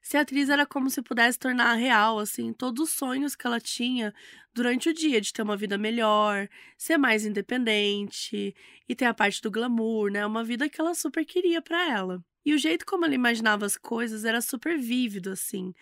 Ser 0.01 0.17
atriz 0.17 0.49
era 0.49 0.65
como 0.65 0.89
se 0.89 1.01
pudesse 1.01 1.37
tornar 1.37 1.75
real, 1.75 2.17
assim, 2.19 2.51
todos 2.53 2.89
os 2.89 2.95
sonhos 2.95 3.35
que 3.35 3.45
ela 3.45 3.59
tinha 3.59 4.13
durante 4.53 4.89
o 4.89 4.93
dia, 4.93 5.21
de 5.21 5.31
ter 5.31 5.41
uma 5.43 5.55
vida 5.55 5.77
melhor, 5.77 6.47
ser 6.77 6.97
mais 6.97 7.25
independente 7.25 8.55
e 8.89 8.95
ter 8.95 9.05
a 9.05 9.13
parte 9.13 9.41
do 9.41 9.51
glamour, 9.51 10.11
né? 10.11 10.25
Uma 10.25 10.43
vida 10.43 10.67
que 10.69 10.81
ela 10.81 10.93
super 10.95 11.23
queria 11.25 11.61
para 11.61 11.89
ela. 11.91 12.23
E 12.45 12.53
o 12.53 12.57
jeito 12.57 12.85
como 12.85 13.05
ela 13.05 13.13
imaginava 13.15 13.65
as 13.65 13.77
coisas 13.77 14.25
era 14.25 14.41
super 14.41 14.77
vívido, 14.77 15.29
assim. 15.31 15.73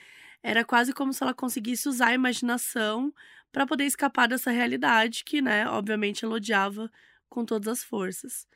Era 0.44 0.64
quase 0.66 0.94
como 0.94 1.14
se 1.14 1.24
ela 1.24 1.34
conseguisse 1.34 1.88
usar 1.90 2.08
a 2.10 2.14
imaginação 2.14 3.14
para 3.52 3.66
poder 3.66 3.86
escapar 3.86 4.28
dessa 4.28 4.52
realidade 4.52 5.24
que, 5.24 5.42
né, 5.42 5.68
obviamente 5.70 6.24
ela 6.26 6.36
odiava 6.36 6.92
com 7.30 7.46
todas 7.46 7.68
as 7.70 7.84
forças. 7.84 8.48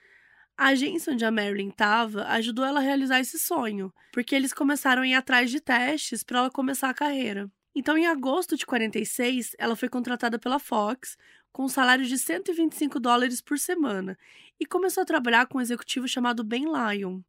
A 0.55 0.67
agência 0.67 1.11
onde 1.11 1.25
a 1.25 1.31
Marilyn 1.31 1.69
estava 1.69 2.25
ajudou 2.25 2.63
ela 2.63 2.79
a 2.79 2.83
realizar 2.83 3.19
esse 3.19 3.39
sonho, 3.39 3.91
porque 4.11 4.35
eles 4.35 4.53
começaram 4.53 5.01
a 5.01 5.07
ir 5.07 5.15
atrás 5.15 5.49
de 5.49 5.59
testes 5.59 6.23
para 6.23 6.39
ela 6.39 6.51
começar 6.51 6.89
a 6.89 6.93
carreira. 6.93 7.49
Então, 7.75 7.97
em 7.97 8.05
agosto 8.05 8.55
de 8.55 8.65
46, 8.65 9.55
ela 9.57 9.75
foi 9.75 9.89
contratada 9.89 10.37
pela 10.37 10.59
Fox 10.59 11.17
com 11.51 11.65
um 11.65 11.69
salário 11.69 12.05
de 12.05 12.17
125 12.17 12.99
dólares 12.99 13.41
por 13.41 13.57
semana 13.57 14.17
e 14.59 14.65
começou 14.65 15.01
a 15.01 15.05
trabalhar 15.05 15.47
com 15.47 15.57
um 15.57 15.61
executivo 15.61 16.07
chamado 16.07 16.43
Ben 16.43 16.65
Lyon. 16.65 17.21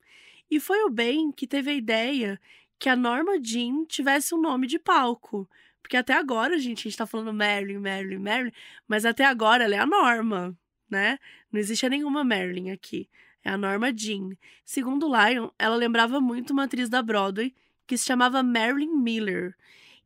E 0.50 0.60
foi 0.60 0.82
o 0.84 0.90
Ben 0.90 1.32
que 1.32 1.46
teve 1.46 1.70
a 1.70 1.74
ideia 1.74 2.38
que 2.78 2.88
a 2.90 2.96
Norma 2.96 3.42
Jean 3.42 3.86
tivesse 3.86 4.34
um 4.34 4.40
nome 4.40 4.66
de 4.66 4.78
palco. 4.78 5.48
Porque 5.82 5.96
até 5.96 6.14
agora, 6.14 6.58
gente, 6.58 6.80
a 6.80 6.90
gente 6.90 6.98
tá 6.98 7.06
falando 7.06 7.32
Marilyn, 7.32 7.78
Marilyn, 7.78 8.18
Marilyn, 8.18 8.52
mas 8.86 9.04
até 9.04 9.24
agora 9.24 9.64
ela 9.64 9.74
é 9.74 9.78
a 9.78 9.86
Norma, 9.86 10.56
né? 10.88 11.18
Não 11.50 11.60
existe 11.60 11.88
nenhuma 11.88 12.24
Marilyn 12.24 12.70
aqui. 12.70 13.08
É 13.44 13.50
a 13.50 13.58
Norma 13.58 13.92
Jean. 13.94 14.30
Segundo 14.64 15.06
Lyon, 15.06 15.50
ela 15.58 15.76
lembrava 15.76 16.20
muito 16.20 16.52
uma 16.52 16.64
atriz 16.64 16.88
da 16.88 17.02
Broadway 17.02 17.54
que 17.86 17.98
se 17.98 18.06
chamava 18.06 18.42
Marilyn 18.42 18.96
Miller. 18.96 19.54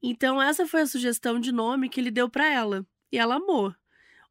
Então, 0.03 0.41
essa 0.41 0.67
foi 0.67 0.83
a 0.83 0.87
sugestão 0.87 1.39
de 1.39 1.53
nome 1.53 1.89
que 1.89 2.01
ele 2.01 2.11
deu 2.11 2.29
para 2.29 2.49
ela. 2.53 2.87
E 3.11 3.19
ela 3.19 3.37
amou. 3.37 3.75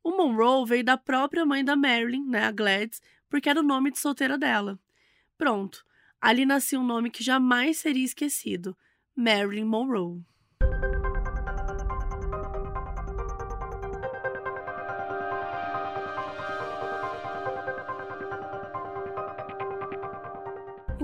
O 0.03 0.11
Monroe 0.11 0.65
veio 0.65 0.83
da 0.83 0.97
própria 0.97 1.45
mãe 1.45 1.63
da 1.63 1.75
Marilyn, 1.75 2.25
né, 2.25 2.45
a 2.45 2.51
Gladys, 2.51 3.01
porque 3.29 3.49
era 3.49 3.59
o 3.59 3.63
nome 3.63 3.91
de 3.91 3.99
solteira 3.99 4.37
dela. 4.37 4.79
Pronto. 5.37 5.85
Ali 6.19 6.45
nascia 6.45 6.79
um 6.79 6.85
nome 6.85 7.09
que 7.09 7.23
jamais 7.23 7.77
seria 7.77 8.05
esquecido: 8.05 8.75
Marilyn 9.15 9.65
Monroe. 9.65 10.21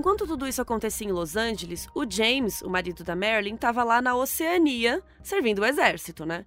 Enquanto 0.03 0.27
tudo 0.27 0.45
isso 0.45 0.61
acontecia 0.61 1.07
em 1.07 1.13
Los 1.13 1.37
Angeles, 1.37 1.87
o 1.95 2.03
James, 2.05 2.61
o 2.61 2.69
marido 2.69 3.05
da 3.05 3.15
Marilyn, 3.15 3.55
estava 3.55 3.85
lá 3.85 4.01
na 4.01 4.13
Oceania, 4.13 5.01
servindo 5.23 5.59
o 5.59 5.65
exército, 5.65 6.25
né? 6.25 6.45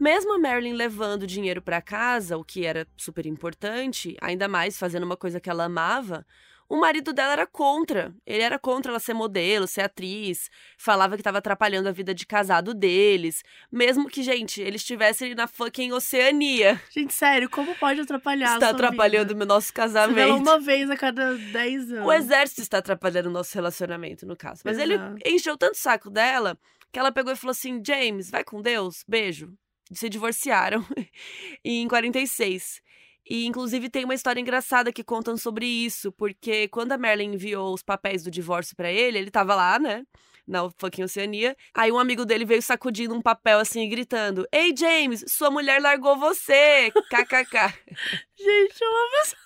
Mesmo 0.00 0.34
a 0.34 0.38
Marilyn 0.40 0.72
levando 0.72 1.24
dinheiro 1.24 1.62
para 1.62 1.80
casa, 1.80 2.36
o 2.36 2.42
que 2.42 2.66
era 2.66 2.88
super 2.96 3.24
importante, 3.24 4.16
ainda 4.20 4.48
mais 4.48 4.76
fazendo 4.76 5.04
uma 5.04 5.16
coisa 5.16 5.38
que 5.38 5.48
ela 5.48 5.66
amava, 5.66 6.26
o 6.68 6.76
marido 6.76 7.12
dela 7.14 7.32
era 7.32 7.46
contra. 7.46 8.14
Ele 8.26 8.42
era 8.42 8.58
contra 8.58 8.92
ela 8.92 9.00
ser 9.00 9.14
modelo, 9.14 9.66
ser 9.66 9.82
atriz. 9.82 10.50
Falava 10.76 11.16
que 11.16 11.20
estava 11.20 11.38
atrapalhando 11.38 11.88
a 11.88 11.92
vida 11.92 12.14
de 12.14 12.26
casado 12.26 12.74
deles. 12.74 13.42
Mesmo 13.72 14.06
que, 14.08 14.22
gente, 14.22 14.60
eles 14.60 14.82
estivessem 14.82 15.34
na 15.34 15.46
fucking 15.46 15.92
Oceania. 15.92 16.80
Gente, 16.90 17.14
sério, 17.14 17.48
como 17.48 17.74
pode 17.76 18.00
atrapalhar 18.00 18.54
Está 18.54 18.70
atrapalhando 18.70 19.32
o 19.34 19.46
nosso 19.46 19.72
casamento. 19.72 20.34
Você 20.34 20.40
uma 20.40 20.60
vez 20.60 20.90
a 20.90 20.96
cada 20.96 21.36
10 21.36 21.92
anos. 21.92 22.06
O 22.06 22.12
exército 22.12 22.60
está 22.60 22.78
atrapalhando 22.78 23.28
o 23.28 23.32
nosso 23.32 23.54
relacionamento, 23.54 24.26
no 24.26 24.36
caso. 24.36 24.62
Mas 24.64 24.78
Exato. 24.78 25.16
ele 25.20 25.34
encheu 25.34 25.56
tanto 25.56 25.74
o 25.74 25.78
saco 25.78 26.10
dela 26.10 26.58
que 26.92 26.98
ela 26.98 27.12
pegou 27.12 27.32
e 27.32 27.36
falou 27.36 27.52
assim: 27.52 27.82
James, 27.84 28.30
vai 28.30 28.44
com 28.44 28.60
Deus, 28.60 29.04
beijo. 29.08 29.52
Se 29.92 30.08
divorciaram 30.08 30.84
em 31.64 31.88
46. 31.88 32.82
E, 33.28 33.46
inclusive, 33.46 33.90
tem 33.90 34.04
uma 34.04 34.14
história 34.14 34.40
engraçada 34.40 34.92
que 34.92 35.04
contam 35.04 35.36
sobre 35.36 35.66
isso, 35.66 36.10
porque 36.12 36.66
quando 36.68 36.92
a 36.92 36.98
Merlin 36.98 37.34
enviou 37.34 37.74
os 37.74 37.82
papéis 37.82 38.22
do 38.22 38.30
divórcio 38.30 38.74
para 38.74 38.90
ele, 38.90 39.18
ele 39.18 39.30
tava 39.30 39.54
lá, 39.54 39.78
né? 39.78 40.04
Na 40.46 40.70
fucking 40.78 41.02
Oceania. 41.02 41.54
Aí 41.74 41.92
um 41.92 41.98
amigo 41.98 42.24
dele 42.24 42.46
veio 42.46 42.62
sacudindo 42.62 43.14
um 43.14 43.20
papel 43.20 43.58
assim 43.58 43.82
e 43.82 43.88
gritando: 43.88 44.46
Ei, 44.50 44.74
James, 44.74 45.22
sua 45.28 45.50
mulher 45.50 45.80
largou 45.80 46.16
você! 46.16 46.90
KKK. 47.10 47.74
Gente, 48.38 48.80
eu 48.80 48.88
amo 48.88 49.16
essa 49.20 49.36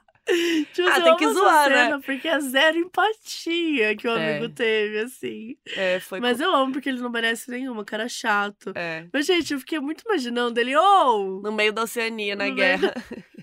Tipo, 0.72 0.88
ah, 0.88 1.00
tem 1.00 1.16
que 1.16 1.32
zoar, 1.32 1.70
né? 1.70 2.00
Porque 2.04 2.28
é 2.28 2.38
zero 2.40 2.78
empatia 2.78 3.96
que 3.96 4.06
o 4.06 4.10
é. 4.10 4.36
amigo 4.36 4.52
teve, 4.52 4.98
assim. 5.00 5.56
É, 5.74 5.98
foi. 6.00 6.20
Mas 6.20 6.38
eu 6.40 6.54
amo 6.54 6.72
porque 6.72 6.88
ele 6.88 7.00
não 7.00 7.10
merece 7.10 7.50
nenhuma, 7.50 7.84
cara 7.84 8.08
chato. 8.08 8.72
É. 8.74 9.06
Mas, 9.12 9.26
gente, 9.26 9.54
eu 9.54 9.60
fiquei 9.60 9.80
muito 9.80 10.02
imaginando 10.04 10.60
ele, 10.60 10.76
oh! 10.76 11.40
No 11.42 11.50
meio 11.50 11.72
da 11.72 11.82
Oceania, 11.82 12.36
na 12.36 12.50
guerra. 12.50 12.92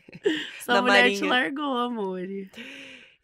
Sua 0.63 0.81
mulher 0.81 1.03
marinha. 1.03 1.17
te 1.19 1.25
largou, 1.25 1.77
amor. 1.77 2.21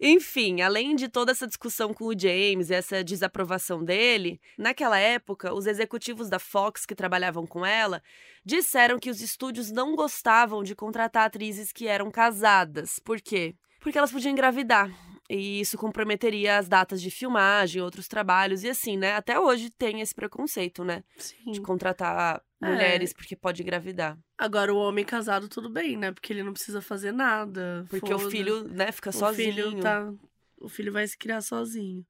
Enfim, 0.04 0.62
além 0.62 0.96
de 0.96 1.08
toda 1.08 1.32
essa 1.32 1.46
discussão 1.46 1.94
com 1.94 2.06
o 2.06 2.18
James 2.18 2.72
essa 2.72 3.04
desaprovação 3.04 3.86
dele, 3.86 4.42
naquela 4.58 4.98
época, 4.98 5.54
os 5.54 5.68
executivos 5.68 6.28
da 6.28 6.40
Fox 6.40 6.88
que 6.88 6.96
trabalhavam 6.96 7.46
com 7.46 7.64
ela 7.64 8.02
disseram 8.44 8.98
que 8.98 9.12
os 9.12 9.22
estúdios 9.22 9.70
não 9.70 9.96
gostavam 9.96 10.64
de 10.64 10.74
contratar 10.74 11.26
atrizes 11.26 11.72
que 11.72 11.88
eram 11.88 12.10
casadas. 12.10 12.98
Por 12.98 13.22
quê? 13.22 13.54
Porque 13.80 13.96
elas 13.96 14.12
podiam 14.12 14.32
engravidar. 14.32 14.90
E 15.34 15.62
isso 15.62 15.78
comprometeria 15.78 16.58
as 16.58 16.68
datas 16.68 17.02
de 17.02 17.10
filmagem, 17.10 17.82
outros 17.82 18.06
trabalhos. 18.06 18.66
E 18.66 18.70
assim, 18.70 18.98
né? 18.98 19.14
Até 19.14 19.40
hoje 19.40 19.70
tem 19.70 20.02
esse 20.02 20.14
preconceito, 20.14 20.84
né? 20.84 21.06
Sim. 21.18 21.52
De 21.52 21.62
contratar 21.62 22.44
é. 22.62 22.68
mulheres 22.68 23.14
porque 23.14 23.34
pode 23.34 23.62
engravidar. 23.62 24.18
Agora, 24.38 24.74
o 24.74 24.78
homem 24.78 25.06
casado, 25.06 25.48
tudo 25.48 25.70
bem, 25.70 25.96
né? 25.96 26.12
Porque 26.12 26.34
ele 26.34 26.44
não 26.44 26.52
precisa 26.52 26.82
fazer 26.82 27.14
nada. 27.14 27.86
Porque 27.90 28.12
foda. 28.12 28.28
o 28.28 28.30
filho, 28.30 28.68
né, 28.68 28.92
fica 28.92 29.10
o 29.10 29.14
sozinho. 29.14 29.54
Filho 29.54 29.80
tá... 29.80 30.14
O 30.60 30.68
filho 30.68 30.92
vai 30.92 31.08
se 31.08 31.18
criar 31.18 31.40
sozinho. 31.40 32.06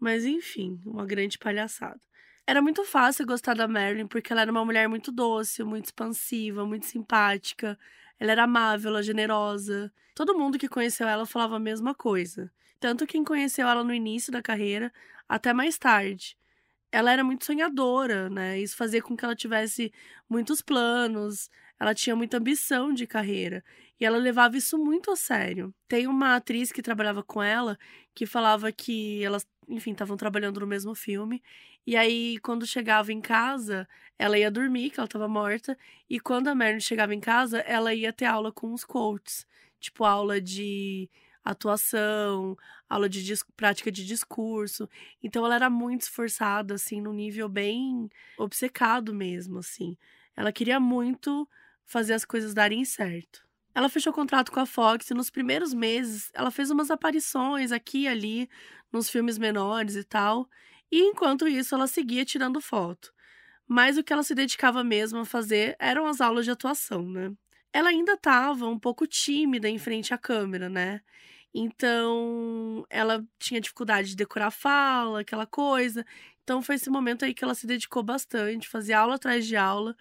Mas 0.00 0.24
enfim, 0.24 0.80
uma 0.84 1.06
grande 1.06 1.38
palhaçada. 1.38 2.00
Era 2.44 2.60
muito 2.60 2.84
fácil 2.84 3.24
gostar 3.24 3.54
da 3.54 3.68
Marilyn 3.68 4.08
porque 4.08 4.32
ela 4.32 4.42
era 4.42 4.50
uma 4.50 4.64
mulher 4.64 4.88
muito 4.88 5.12
doce, 5.12 5.62
muito 5.62 5.84
expansiva, 5.84 6.66
muito 6.66 6.84
simpática. 6.86 7.78
Ela 8.20 8.32
era 8.32 8.44
amável, 8.44 8.90
ela 8.90 9.02
generosa. 9.02 9.92
Todo 10.14 10.38
mundo 10.38 10.58
que 10.58 10.68
conheceu 10.68 11.08
ela 11.08 11.26
falava 11.26 11.56
a 11.56 11.60
mesma 11.60 11.94
coisa. 11.94 12.52
Tanto 12.78 13.06
quem 13.06 13.24
conheceu 13.24 13.66
ela 13.68 13.82
no 13.82 13.94
início 13.94 14.32
da 14.32 14.42
carreira, 14.42 14.92
até 15.28 15.52
mais 15.54 15.78
tarde. 15.78 16.36
Ela 16.92 17.12
era 17.12 17.24
muito 17.24 17.44
sonhadora, 17.44 18.30
né? 18.30 18.58
Isso 18.60 18.76
fazia 18.76 19.02
com 19.02 19.16
que 19.16 19.24
ela 19.24 19.36
tivesse 19.36 19.92
muitos 20.28 20.62
planos, 20.62 21.50
ela 21.78 21.94
tinha 21.94 22.16
muita 22.16 22.38
ambição 22.38 22.92
de 22.92 23.06
carreira. 23.06 23.64
E 24.00 24.04
ela 24.06 24.16
levava 24.16 24.56
isso 24.56 24.78
muito 24.78 25.10
a 25.10 25.16
sério. 25.16 25.74
Tem 25.86 26.06
uma 26.06 26.34
atriz 26.36 26.72
que 26.72 26.80
trabalhava 26.82 27.22
com 27.22 27.42
ela 27.42 27.78
que 28.14 28.26
falava 28.26 28.72
que 28.72 29.22
elas, 29.22 29.46
enfim, 29.68 29.92
estavam 29.92 30.16
trabalhando 30.16 30.60
no 30.60 30.66
mesmo 30.66 30.94
filme. 30.94 31.42
E 31.86 31.96
aí, 31.96 32.38
quando 32.38 32.66
chegava 32.66 33.12
em 33.12 33.20
casa, 33.20 33.86
ela 34.18 34.38
ia 34.38 34.50
dormir, 34.50 34.90
que 34.90 35.00
ela 35.00 35.06
estava 35.06 35.28
morta. 35.28 35.76
E 36.08 36.18
quando 36.18 36.48
a 36.48 36.54
Marilyn 36.54 36.80
chegava 36.80 37.14
em 37.14 37.20
casa, 37.20 37.58
ela 37.60 37.94
ia 37.94 38.12
ter 38.12 38.24
aula 38.26 38.50
com 38.52 38.72
os 38.72 38.84
coaches. 38.84 39.46
Tipo, 39.78 40.04
aula 40.04 40.40
de 40.40 41.08
atuação, 41.44 42.56
aula 42.88 43.08
de 43.08 43.34
prática 43.56 43.90
de 43.90 44.04
discurso. 44.06 44.88
Então, 45.22 45.44
ela 45.44 45.54
era 45.56 45.70
muito 45.70 46.02
esforçada, 46.02 46.74
assim, 46.74 47.00
num 47.00 47.12
nível 47.12 47.48
bem 47.48 48.08
obcecado 48.38 49.14
mesmo, 49.14 49.58
assim. 49.58 49.96
Ela 50.36 50.52
queria 50.52 50.80
muito 50.80 51.48
fazer 51.84 52.14
as 52.14 52.24
coisas 52.24 52.54
darem 52.54 52.84
certo. 52.84 53.49
Ela 53.74 53.88
fechou 53.88 54.12
contrato 54.12 54.50
com 54.52 54.60
a 54.60 54.66
Fox 54.66 55.10
e 55.10 55.14
nos 55.14 55.30
primeiros 55.30 55.72
meses 55.72 56.30
ela 56.34 56.50
fez 56.50 56.70
umas 56.70 56.90
aparições 56.90 57.72
aqui 57.72 58.02
e 58.02 58.08
ali, 58.08 58.48
nos 58.92 59.08
filmes 59.08 59.38
menores 59.38 59.96
e 59.96 60.04
tal. 60.04 60.48
E 60.90 61.00
enquanto 61.02 61.46
isso, 61.46 61.74
ela 61.74 61.86
seguia 61.86 62.24
tirando 62.24 62.60
foto. 62.60 63.12
Mas 63.66 63.96
o 63.96 64.02
que 64.02 64.12
ela 64.12 64.24
se 64.24 64.34
dedicava 64.34 64.82
mesmo 64.82 65.20
a 65.20 65.24
fazer 65.24 65.76
eram 65.78 66.06
as 66.06 66.20
aulas 66.20 66.44
de 66.44 66.50
atuação, 66.50 67.08
né? 67.08 67.32
Ela 67.72 67.90
ainda 67.90 68.14
estava 68.14 68.66
um 68.66 68.78
pouco 68.78 69.06
tímida 69.06 69.68
em 69.68 69.78
frente 69.78 70.12
à 70.12 70.18
câmera, 70.18 70.68
né? 70.68 71.00
Então, 71.54 72.84
ela 72.90 73.24
tinha 73.38 73.60
dificuldade 73.60 74.10
de 74.10 74.16
decorar 74.16 74.50
fala, 74.50 75.20
aquela 75.20 75.46
coisa. 75.46 76.04
Então, 76.42 76.62
foi 76.62 76.76
esse 76.76 76.90
momento 76.90 77.24
aí 77.24 77.34
que 77.34 77.44
ela 77.44 77.54
se 77.54 77.66
dedicou 77.66 78.02
bastante, 78.02 78.68
fazia 78.68 78.98
aula 78.98 79.16
atrás 79.16 79.46
de 79.46 79.56
aula, 79.56 79.96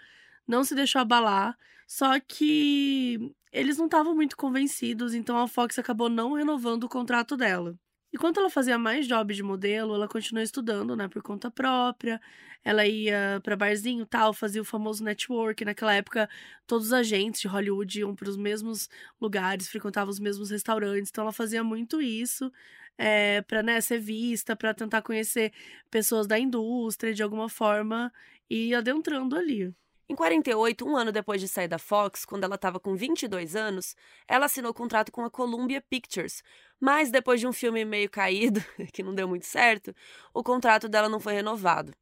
não 0.48 0.64
se 0.64 0.76
deixou 0.76 1.02
abalar. 1.02 1.58
Só 1.88 2.20
que 2.20 3.34
eles 3.52 3.78
não 3.78 3.86
estavam 3.86 4.16
muito 4.16 4.38
convencidos, 4.38 5.14
então 5.14 5.38
a 5.38 5.48
Fox 5.48 5.78
acabou 5.80 6.10
não 6.10 6.34
renovando 6.34 6.84
o 6.84 6.90
contrato 6.90 7.36
dela. 7.38 7.76
Enquanto 8.14 8.40
ela 8.40 8.50
fazia 8.50 8.78
mais 8.78 9.08
job 9.08 9.34
de 9.34 9.44
modelo, 9.44 9.94
ela 9.94 10.08
continuou 10.08 10.44
estudando, 10.44 10.96
né, 10.96 11.08
por 11.08 11.22
conta 11.22 11.52
própria. 11.52 12.20
Ela 12.64 12.86
ia 12.88 13.40
para 13.44 13.56
barzinho 13.56 14.06
tal, 14.06 14.34
fazia 14.34 14.62
o 14.62 14.66
famoso 14.66 15.04
network. 15.04 15.64
Naquela 15.64 15.94
época, 15.94 16.28
todos 16.66 16.88
os 16.88 16.94
agentes 16.94 17.40
de 17.42 17.48
Hollywood 17.48 18.00
iam 18.00 18.16
para 18.16 18.30
os 18.30 18.36
mesmos 18.36 18.90
lugares, 19.22 19.70
frequentavam 19.70 20.10
os 20.10 20.20
mesmos 20.20 20.50
restaurantes. 20.50 21.10
Então, 21.12 21.24
ela 21.24 21.32
fazia 21.32 21.64
muito 21.64 22.02
isso 22.02 22.52
é, 22.98 23.42
para 23.44 23.64
né, 23.64 23.80
ser 23.82 24.00
vista, 24.00 24.56
para 24.56 24.74
tentar 24.74 25.02
conhecer 25.04 25.54
pessoas 25.92 26.28
da 26.28 26.38
indústria 26.40 27.14
de 27.14 27.24
alguma 27.24 27.48
forma 27.48 28.12
e 28.50 28.74
adentrando 28.76 29.36
ali. 29.36 29.74
Em 30.12 30.16
48, 30.16 30.88
um 30.88 30.98
ano 30.98 31.12
depois 31.12 31.40
de 31.40 31.48
sair 31.48 31.68
da 31.68 31.78
Fox, 31.78 32.26
quando 32.26 32.44
ela 32.44 32.56
estava 32.56 32.80
com 32.80 32.96
22 32.96 33.56
anos, 33.56 33.96
ela 34.28 34.48
assinou 34.48 34.74
contrato 34.74 35.12
com 35.12 35.24
a 35.24 35.30
Columbia 35.30 35.80
Pictures. 35.88 36.42
Mas 36.80 37.12
depois 37.12 37.40
de 37.40 37.46
um 37.46 37.54
filme 37.54 37.86
meio 37.86 38.10
caído, 38.10 38.60
que 38.92 39.04
não 39.04 39.14
deu 39.14 39.28
muito 39.28 39.46
certo, 39.46 39.96
o 40.34 40.42
contrato 40.42 40.90
dela 40.90 41.08
não 41.08 41.20
foi 41.20 41.34
renovado. 41.34 41.94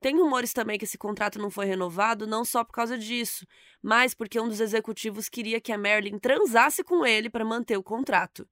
Tem 0.00 0.16
rumores 0.16 0.52
também 0.52 0.76
que 0.76 0.84
esse 0.84 0.98
contrato 0.98 1.38
não 1.38 1.48
foi 1.48 1.64
renovado 1.66 2.26
não 2.26 2.44
só 2.44 2.64
por 2.64 2.72
causa 2.72 2.98
disso, 2.98 3.46
mas 3.80 4.12
porque 4.12 4.40
um 4.40 4.48
dos 4.48 4.58
executivos 4.58 5.28
queria 5.28 5.60
que 5.60 5.70
a 5.70 5.78
Marilyn 5.78 6.18
transasse 6.18 6.82
com 6.82 7.06
ele 7.06 7.30
para 7.30 7.44
manter 7.44 7.76
o 7.76 7.82
contrato. 7.84 8.44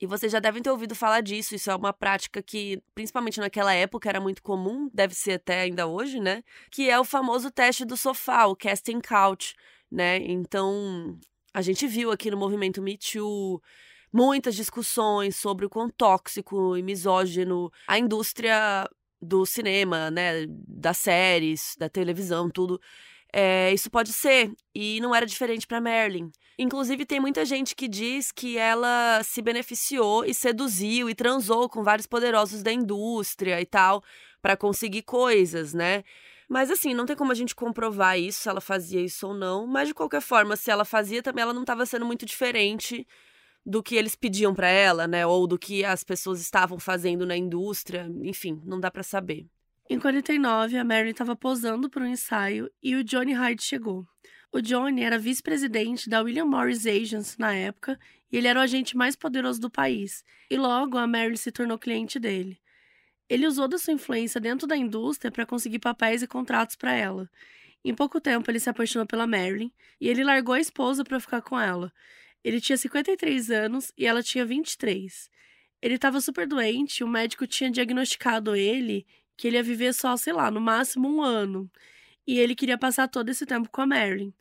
E 0.00 0.06
vocês 0.06 0.32
já 0.32 0.40
devem 0.40 0.62
ter 0.62 0.70
ouvido 0.70 0.94
falar 0.94 1.20
disso. 1.20 1.54
Isso 1.54 1.70
é 1.70 1.76
uma 1.76 1.92
prática 1.92 2.42
que, 2.42 2.82
principalmente 2.94 3.38
naquela 3.38 3.74
época, 3.74 4.08
era 4.08 4.20
muito 4.20 4.42
comum, 4.42 4.88
deve 4.94 5.14
ser 5.14 5.32
até 5.32 5.60
ainda 5.60 5.86
hoje, 5.86 6.18
né? 6.18 6.42
Que 6.70 6.88
é 6.88 6.98
o 6.98 7.04
famoso 7.04 7.50
teste 7.50 7.84
do 7.84 7.96
sofá, 7.96 8.46
o 8.46 8.56
casting 8.56 9.00
couch, 9.00 9.54
né? 9.90 10.16
Então, 10.18 11.18
a 11.52 11.60
gente 11.60 11.86
viu 11.86 12.10
aqui 12.10 12.30
no 12.30 12.36
movimento 12.36 12.80
Me 12.80 12.96
Too 12.96 13.60
muitas 14.12 14.54
discussões 14.56 15.36
sobre 15.36 15.66
o 15.66 15.70
quão 15.70 15.88
tóxico 15.88 16.76
e 16.76 16.82
misógino 16.82 17.70
a 17.86 17.98
indústria 17.98 18.88
do 19.20 19.44
cinema, 19.44 20.10
né? 20.10 20.46
Das 20.48 20.96
séries, 20.96 21.76
da 21.78 21.90
televisão, 21.90 22.48
tudo. 22.48 22.80
É, 23.32 23.72
isso 23.72 23.90
pode 23.90 24.12
ser. 24.12 24.50
E 24.74 24.98
não 25.00 25.14
era 25.14 25.26
diferente 25.26 25.66
para 25.66 25.80
Marilyn. 25.80 26.30
Inclusive, 26.62 27.06
tem 27.06 27.18
muita 27.18 27.42
gente 27.46 27.74
que 27.74 27.88
diz 27.88 28.30
que 28.30 28.58
ela 28.58 29.22
se 29.24 29.40
beneficiou 29.40 30.26
e 30.26 30.34
seduziu 30.34 31.08
e 31.08 31.14
transou 31.14 31.70
com 31.70 31.82
vários 31.82 32.06
poderosos 32.06 32.62
da 32.62 32.70
indústria 32.70 33.58
e 33.62 33.64
tal, 33.64 34.04
para 34.42 34.58
conseguir 34.58 35.00
coisas, 35.00 35.72
né? 35.72 36.04
Mas 36.46 36.70
assim, 36.70 36.92
não 36.92 37.06
tem 37.06 37.16
como 37.16 37.32
a 37.32 37.34
gente 37.34 37.54
comprovar 37.54 38.18
isso, 38.18 38.42
se 38.42 38.48
ela 38.50 38.60
fazia 38.60 39.00
isso 39.00 39.28
ou 39.28 39.32
não. 39.32 39.66
Mas 39.66 39.88
de 39.88 39.94
qualquer 39.94 40.20
forma, 40.20 40.54
se 40.54 40.70
ela 40.70 40.84
fazia, 40.84 41.22
também 41.22 41.40
ela 41.40 41.54
não 41.54 41.62
estava 41.62 41.86
sendo 41.86 42.04
muito 42.04 42.26
diferente 42.26 43.06
do 43.64 43.82
que 43.82 43.96
eles 43.96 44.14
pediam 44.14 44.52
para 44.52 44.68
ela, 44.68 45.06
né? 45.06 45.26
Ou 45.26 45.46
do 45.46 45.58
que 45.58 45.82
as 45.82 46.04
pessoas 46.04 46.42
estavam 46.42 46.78
fazendo 46.78 47.24
na 47.24 47.38
indústria. 47.38 48.06
Enfim, 48.22 48.60
não 48.66 48.78
dá 48.78 48.90
para 48.90 49.02
saber. 49.02 49.46
Em 49.88 49.98
49, 49.98 50.76
a 50.76 50.84
Mary 50.84 51.08
estava 51.08 51.34
posando 51.34 51.88
para 51.88 52.04
um 52.04 52.08
ensaio 52.08 52.70
e 52.82 52.94
o 52.96 53.02
Johnny 53.02 53.32
Hyde 53.32 53.62
chegou. 53.62 54.09
O 54.52 54.60
Johnny 54.60 55.02
era 55.02 55.16
vice-presidente 55.16 56.10
da 56.10 56.20
William 56.20 56.44
Morris 56.44 56.84
Agents 56.84 57.38
na 57.38 57.54
época 57.54 57.96
e 58.32 58.36
ele 58.36 58.48
era 58.48 58.58
o 58.58 58.62
agente 58.62 58.96
mais 58.96 59.14
poderoso 59.14 59.60
do 59.60 59.70
país. 59.70 60.24
E 60.50 60.56
logo 60.56 60.98
a 60.98 61.06
Mary 61.06 61.36
se 61.36 61.52
tornou 61.52 61.78
cliente 61.78 62.18
dele. 62.18 62.60
Ele 63.28 63.46
usou 63.46 63.68
da 63.68 63.78
sua 63.78 63.94
influência 63.94 64.40
dentro 64.40 64.66
da 64.66 64.76
indústria 64.76 65.30
para 65.30 65.46
conseguir 65.46 65.78
papéis 65.78 66.20
e 66.20 66.26
contratos 66.26 66.74
para 66.74 66.92
ela. 66.92 67.30
Em 67.84 67.94
pouco 67.94 68.20
tempo, 68.20 68.50
ele 68.50 68.58
se 68.58 68.68
apaixonou 68.68 69.06
pela 69.06 69.24
Marilyn 69.24 69.70
e 70.00 70.08
ele 70.08 70.24
largou 70.24 70.56
a 70.56 70.60
esposa 70.60 71.04
para 71.04 71.20
ficar 71.20 71.42
com 71.42 71.58
ela. 71.58 71.92
Ele 72.42 72.60
tinha 72.60 72.76
53 72.76 73.50
anos 73.52 73.92
e 73.96 74.04
ela 74.04 74.20
tinha 74.20 74.44
23. 74.44 75.30
Ele 75.80 75.94
estava 75.94 76.20
super 76.20 76.48
doente 76.48 76.98
e 76.98 77.04
o 77.04 77.08
médico 77.08 77.46
tinha 77.46 77.70
diagnosticado 77.70 78.56
ele 78.56 79.06
que 79.36 79.46
ele 79.46 79.56
ia 79.56 79.62
viver 79.62 79.94
só, 79.94 80.16
sei 80.16 80.32
lá, 80.32 80.50
no 80.50 80.60
máximo 80.60 81.08
um 81.08 81.22
ano 81.22 81.70
e 82.26 82.38
ele 82.38 82.54
queria 82.54 82.78
passar 82.78 83.08
todo 83.08 83.28
esse 83.28 83.46
tempo 83.46 83.68
com 83.70 83.82
a 83.82 83.86
Marilyn. 83.86 84.32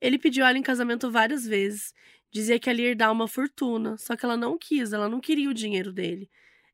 Ele 0.00 0.18
pediu 0.18 0.44
ela 0.44 0.58
em 0.58 0.62
casamento 0.62 1.10
várias 1.10 1.46
vezes, 1.46 1.94
dizia 2.30 2.58
que 2.58 2.68
ela 2.70 2.80
ia 2.80 2.96
dar 2.96 3.12
uma 3.12 3.28
fortuna, 3.28 3.96
só 3.98 4.16
que 4.16 4.24
ela 4.24 4.36
não 4.36 4.58
quis, 4.58 4.92
ela 4.92 5.08
não 5.08 5.20
queria 5.20 5.48
o 5.50 5.54
dinheiro 5.54 5.92
dele. 5.92 6.30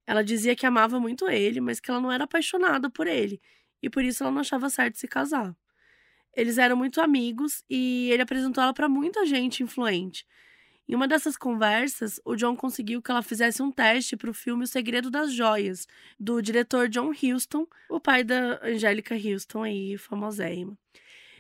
Ela 0.06 0.22
dizia 0.24 0.56
que 0.56 0.66
amava 0.66 0.98
muito 1.00 1.28
ele, 1.28 1.60
mas 1.60 1.80
que 1.80 1.90
ela 1.90 2.00
não 2.00 2.10
era 2.12 2.24
apaixonada 2.24 2.90
por 2.90 3.06
ele, 3.06 3.40
e 3.82 3.88
por 3.90 4.04
isso 4.04 4.22
ela 4.24 4.32
não 4.32 4.40
achava 4.40 4.68
certo 4.70 4.98
se 4.98 5.06
casar. 5.08 5.56
Eles 6.34 6.58
eram 6.58 6.76
muito 6.76 7.00
amigos 7.00 7.64
e 7.68 8.10
ele 8.10 8.22
apresentou 8.22 8.62
ela 8.62 8.72
para 8.74 8.88
muita 8.88 9.26
gente 9.26 9.62
influente. 9.62 10.26
Em 10.88 10.94
uma 10.94 11.06
dessas 11.06 11.36
conversas, 11.36 12.20
o 12.24 12.34
John 12.34 12.56
conseguiu 12.56 13.00
que 13.00 13.10
ela 13.10 13.22
fizesse 13.22 13.62
um 13.62 13.70
teste 13.70 14.16
para 14.16 14.30
o 14.30 14.34
filme 14.34 14.64
O 14.64 14.66
Segredo 14.66 15.10
das 15.10 15.32
Joias, 15.32 15.86
do 16.18 16.42
diretor 16.42 16.88
John 16.88 17.10
Huston, 17.12 17.66
o 17.88 18.00
pai 18.00 18.24
da 18.24 18.60
Angélica 18.62 19.14
Huston 19.14 19.62
aí, 19.62 19.96
famosérrima. 19.96 20.76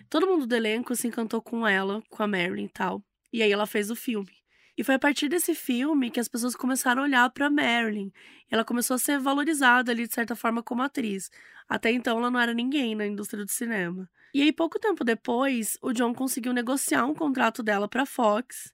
Todo 0.08 0.26
mundo 0.26 0.46
do 0.46 0.54
elenco 0.54 0.94
se 0.94 1.08
encantou 1.08 1.42
com 1.42 1.66
ela, 1.66 2.02
com 2.08 2.22
a 2.22 2.26
Marilyn 2.26 2.66
e 2.66 2.68
tal. 2.68 3.02
E 3.32 3.42
aí 3.42 3.50
ela 3.50 3.66
fez 3.66 3.90
o 3.90 3.96
filme. 3.96 4.30
E 4.76 4.84
foi 4.84 4.94
a 4.94 4.98
partir 4.98 5.28
desse 5.28 5.54
filme 5.54 6.10
que 6.10 6.20
as 6.20 6.28
pessoas 6.28 6.54
começaram 6.54 7.02
a 7.02 7.04
olhar 7.04 7.28
para 7.30 7.50
Marilyn. 7.50 8.10
E 8.50 8.54
ela 8.54 8.64
começou 8.64 8.94
a 8.94 8.98
ser 8.98 9.18
valorizada 9.18 9.90
ali 9.90 10.06
de 10.06 10.14
certa 10.14 10.36
forma 10.36 10.62
como 10.62 10.82
atriz. 10.82 11.30
Até 11.68 11.90
então 11.90 12.18
ela 12.18 12.30
não 12.30 12.40
era 12.40 12.54
ninguém 12.54 12.94
na 12.94 13.06
indústria 13.06 13.44
do 13.44 13.50
cinema. 13.50 14.08
E 14.32 14.40
aí 14.40 14.52
pouco 14.52 14.78
tempo 14.78 15.04
depois, 15.04 15.76
o 15.82 15.92
John 15.92 16.14
conseguiu 16.14 16.52
negociar 16.52 17.04
um 17.04 17.14
contrato 17.14 17.62
dela 17.62 17.88
para 17.88 18.06
Fox 18.06 18.72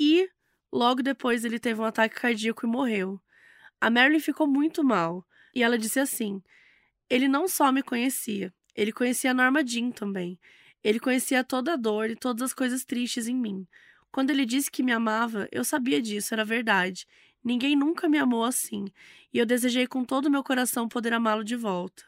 e 0.00 0.30
logo 0.72 1.02
depois 1.02 1.44
ele 1.44 1.58
teve 1.58 1.78
um 1.78 1.84
ataque 1.84 2.18
cardíaco 2.18 2.64
e 2.64 2.68
morreu. 2.68 3.20
A 3.78 3.90
Marilyn 3.90 4.18
ficou 4.18 4.46
muito 4.46 4.82
mal 4.82 5.26
e 5.54 5.62
ela 5.62 5.76
disse 5.76 6.00
assim: 6.00 6.42
ele 7.10 7.28
não 7.28 7.46
só 7.46 7.70
me 7.70 7.82
conhecia, 7.82 8.54
ele 8.74 8.92
conhecia 8.92 9.32
a 9.32 9.34
Norma 9.34 9.66
Jean 9.66 9.90
também. 9.90 10.38
Ele 10.82 10.98
conhecia 10.98 11.44
toda 11.44 11.74
a 11.74 11.76
dor 11.76 12.08
e 12.08 12.16
todas 12.16 12.42
as 12.42 12.54
coisas 12.54 12.84
tristes 12.84 13.28
em 13.28 13.34
mim. 13.34 13.66
Quando 14.10 14.30
ele 14.30 14.46
disse 14.46 14.70
que 14.70 14.82
me 14.82 14.92
amava, 14.92 15.46
eu 15.52 15.62
sabia 15.62 16.00
disso, 16.00 16.32
era 16.32 16.44
verdade. 16.44 17.06
Ninguém 17.44 17.76
nunca 17.76 18.08
me 18.08 18.16
amou 18.16 18.44
assim, 18.44 18.86
e 19.32 19.38
eu 19.38 19.44
desejei 19.44 19.86
com 19.86 20.04
todo 20.04 20.26
o 20.26 20.30
meu 20.30 20.42
coração 20.42 20.88
poder 20.88 21.12
amá-lo 21.12 21.44
de 21.44 21.56
volta. 21.56 22.02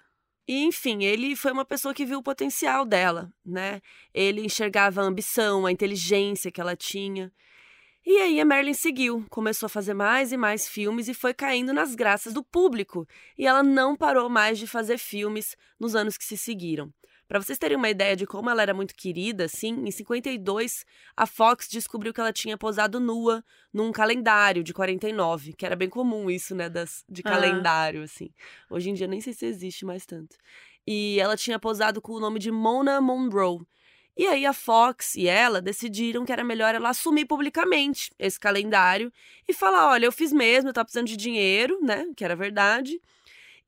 E, 0.48 0.64
enfim, 0.64 1.04
ele 1.04 1.36
foi 1.36 1.52
uma 1.52 1.64
pessoa 1.64 1.94
que 1.94 2.04
viu 2.04 2.18
o 2.18 2.22
potencial 2.22 2.84
dela, 2.84 3.32
né? 3.44 3.80
Ele 4.12 4.40
enxergava 4.40 5.00
a 5.00 5.04
ambição, 5.04 5.66
a 5.66 5.72
inteligência 5.72 6.50
que 6.50 6.60
ela 6.60 6.74
tinha. 6.74 7.32
E 8.04 8.18
aí 8.18 8.40
a 8.40 8.44
Marilyn 8.44 8.74
seguiu, 8.74 9.24
começou 9.30 9.66
a 9.66 9.70
fazer 9.70 9.94
mais 9.94 10.32
e 10.32 10.36
mais 10.36 10.68
filmes 10.68 11.06
e 11.06 11.14
foi 11.14 11.32
caindo 11.32 11.72
nas 11.72 11.94
graças 11.94 12.34
do 12.34 12.42
público. 12.42 13.06
E 13.38 13.46
ela 13.46 13.62
não 13.62 13.96
parou 13.96 14.28
mais 14.28 14.58
de 14.58 14.66
fazer 14.66 14.98
filmes 14.98 15.56
nos 15.78 15.94
anos 15.94 16.16
que 16.16 16.24
se 16.24 16.36
seguiram. 16.36 16.92
Para 17.28 17.40
vocês 17.40 17.56
terem 17.56 17.76
uma 17.76 17.88
ideia 17.88 18.16
de 18.16 18.26
como 18.26 18.50
ela 18.50 18.60
era 18.60 18.74
muito 18.74 18.94
querida, 18.94 19.44
assim, 19.44 19.70
em 19.86 19.90
52, 19.90 20.84
a 21.16 21.26
Fox 21.26 21.68
descobriu 21.68 22.12
que 22.12 22.20
ela 22.20 22.32
tinha 22.32 22.58
posado 22.58 22.98
nua 22.98 23.42
num 23.72 23.92
calendário 23.92 24.64
de 24.64 24.74
49, 24.74 25.54
que 25.54 25.64
era 25.64 25.76
bem 25.76 25.88
comum 25.88 26.28
isso, 26.28 26.54
né, 26.54 26.68
das, 26.68 27.04
de 27.08 27.22
calendário, 27.22 28.02
assim. 28.02 28.30
Hoje 28.68 28.90
em 28.90 28.94
dia 28.94 29.06
nem 29.06 29.20
sei 29.20 29.32
se 29.32 29.46
existe 29.46 29.84
mais 29.86 30.04
tanto. 30.04 30.36
E 30.86 31.18
ela 31.20 31.36
tinha 31.36 31.58
posado 31.58 32.02
com 32.02 32.12
o 32.12 32.20
nome 32.20 32.40
de 32.40 32.50
Mona 32.50 33.00
Monroe, 33.00 33.60
e 34.16 34.26
aí 34.26 34.44
a 34.44 34.52
Fox 34.52 35.14
e 35.14 35.26
ela 35.26 35.60
decidiram 35.60 36.24
que 36.24 36.32
era 36.32 36.44
melhor 36.44 36.74
ela 36.74 36.90
assumir 36.90 37.24
publicamente 37.24 38.10
esse 38.18 38.38
calendário 38.38 39.12
e 39.48 39.54
falar: 39.54 39.88
olha, 39.88 40.06
eu 40.06 40.12
fiz 40.12 40.32
mesmo, 40.32 40.68
eu 40.68 40.74
tava 40.74 40.84
precisando 40.84 41.06
de 41.06 41.16
dinheiro, 41.16 41.78
né? 41.82 42.06
Que 42.16 42.24
era 42.24 42.36
verdade. 42.36 43.00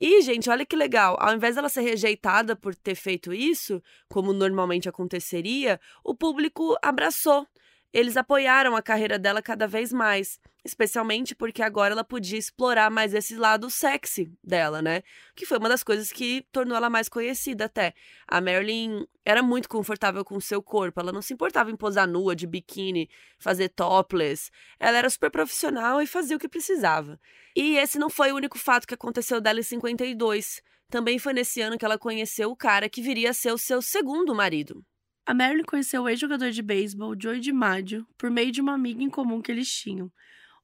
E, 0.00 0.20
gente, 0.22 0.50
olha 0.50 0.66
que 0.66 0.76
legal, 0.76 1.16
ao 1.20 1.34
invés 1.34 1.54
dela 1.54 1.68
ser 1.68 1.82
rejeitada 1.82 2.56
por 2.56 2.74
ter 2.74 2.94
feito 2.94 3.32
isso, 3.32 3.82
como 4.08 4.32
normalmente 4.32 4.88
aconteceria, 4.88 5.80
o 6.02 6.14
público 6.14 6.76
abraçou 6.82 7.46
eles 7.94 8.16
apoiaram 8.16 8.74
a 8.74 8.82
carreira 8.82 9.16
dela 9.20 9.40
cada 9.40 9.68
vez 9.68 9.92
mais, 9.92 10.40
especialmente 10.64 11.32
porque 11.32 11.62
agora 11.62 11.94
ela 11.94 12.02
podia 12.02 12.36
explorar 12.36 12.90
mais 12.90 13.14
esse 13.14 13.36
lado 13.36 13.70
sexy 13.70 14.32
dela, 14.42 14.82
né? 14.82 15.04
Que 15.36 15.46
foi 15.46 15.58
uma 15.58 15.68
das 15.68 15.84
coisas 15.84 16.10
que 16.10 16.44
tornou 16.50 16.76
ela 16.76 16.90
mais 16.90 17.08
conhecida 17.08 17.66
até. 17.66 17.94
A 18.26 18.40
Marilyn 18.40 19.06
era 19.24 19.44
muito 19.44 19.68
confortável 19.68 20.24
com 20.24 20.36
o 20.36 20.40
seu 20.40 20.60
corpo, 20.60 20.98
ela 20.98 21.12
não 21.12 21.22
se 21.22 21.34
importava 21.34 21.70
em 21.70 21.76
posar 21.76 22.08
nua, 22.08 22.34
de 22.34 22.48
biquíni, 22.48 23.08
fazer 23.38 23.68
topless. 23.68 24.50
Ela 24.80 24.98
era 24.98 25.08
super 25.08 25.30
profissional 25.30 26.02
e 26.02 26.06
fazia 26.06 26.36
o 26.36 26.40
que 26.40 26.48
precisava. 26.48 27.20
E 27.54 27.76
esse 27.76 27.96
não 27.96 28.10
foi 28.10 28.32
o 28.32 28.36
único 28.36 28.58
fato 28.58 28.88
que 28.88 28.94
aconteceu 28.94 29.40
dela 29.40 29.60
em 29.60 29.62
52. 29.62 30.60
Também 30.90 31.20
foi 31.20 31.32
nesse 31.32 31.60
ano 31.60 31.78
que 31.78 31.84
ela 31.84 31.96
conheceu 31.96 32.50
o 32.50 32.56
cara 32.56 32.88
que 32.88 33.00
viria 33.00 33.30
a 33.30 33.34
ser 33.34 33.52
o 33.52 33.58
seu 33.58 33.80
segundo 33.80 34.34
marido. 34.34 34.84
A 35.26 35.32
Marilyn 35.32 35.64
conheceu 35.64 36.02
o 36.02 36.08
ex-jogador 36.08 36.50
de 36.50 36.60
beisebol 36.60 37.14
Joey 37.18 37.40
DiMaggio 37.40 38.06
por 38.18 38.30
meio 38.30 38.52
de 38.52 38.60
uma 38.60 38.74
amiga 38.74 39.02
em 39.02 39.08
comum 39.08 39.40
que 39.40 39.50
eles 39.50 39.72
tinham. 39.72 40.12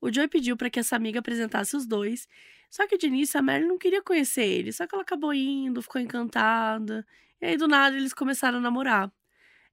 O 0.00 0.12
Joey 0.12 0.28
pediu 0.28 0.56
para 0.56 0.68
que 0.68 0.78
essa 0.78 0.96
amiga 0.96 1.20
apresentasse 1.20 1.74
os 1.74 1.86
dois, 1.86 2.28
só 2.70 2.86
que 2.86 2.98
de 2.98 3.06
início 3.06 3.38
a 3.40 3.42
Marilyn 3.42 3.68
não 3.68 3.78
queria 3.78 4.02
conhecer 4.02 4.44
ele, 4.44 4.70
só 4.72 4.86
que 4.86 4.94
ela 4.94 5.02
acabou 5.02 5.32
indo, 5.32 5.80
ficou 5.80 6.00
encantada, 6.00 7.06
e 7.40 7.46
aí 7.46 7.56
do 7.56 7.66
nada 7.66 7.96
eles 7.96 8.12
começaram 8.12 8.58
a 8.58 8.60
namorar. 8.60 9.10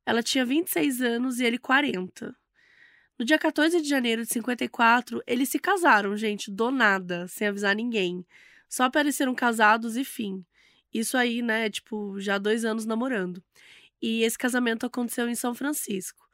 Ela 0.06 0.24
tinha 0.24 0.46
26 0.46 1.02
anos 1.02 1.40
e 1.40 1.46
ele 1.46 1.58
40. 1.58 2.34
No 3.20 3.26
dia 3.26 3.38
14 3.38 3.82
de 3.82 3.90
janeiro 3.90 4.24
de 4.24 4.32
54, 4.32 5.22
eles 5.28 5.50
se 5.50 5.60
casaram, 5.60 6.16
gente, 6.16 6.50
do 6.50 6.72
nada, 6.72 7.28
sem 7.28 7.48
avisar 7.48 7.76
ninguém. 7.76 8.26
Só 8.70 8.84
apareceram 8.84 9.36
casados 9.36 9.98
e 9.98 10.06
fim. 10.06 10.46
Isso 10.94 11.18
aí, 11.18 11.42
né, 11.42 11.70
tipo, 11.70 12.20
já 12.22 12.38
dois 12.38 12.64
anos 12.64 12.86
namorando. 12.86 13.44
E 14.02 14.24
esse 14.24 14.38
casamento 14.38 14.86
aconteceu 14.86 15.28
em 15.28 15.36
São 15.36 15.54
Francisco. 15.54 16.28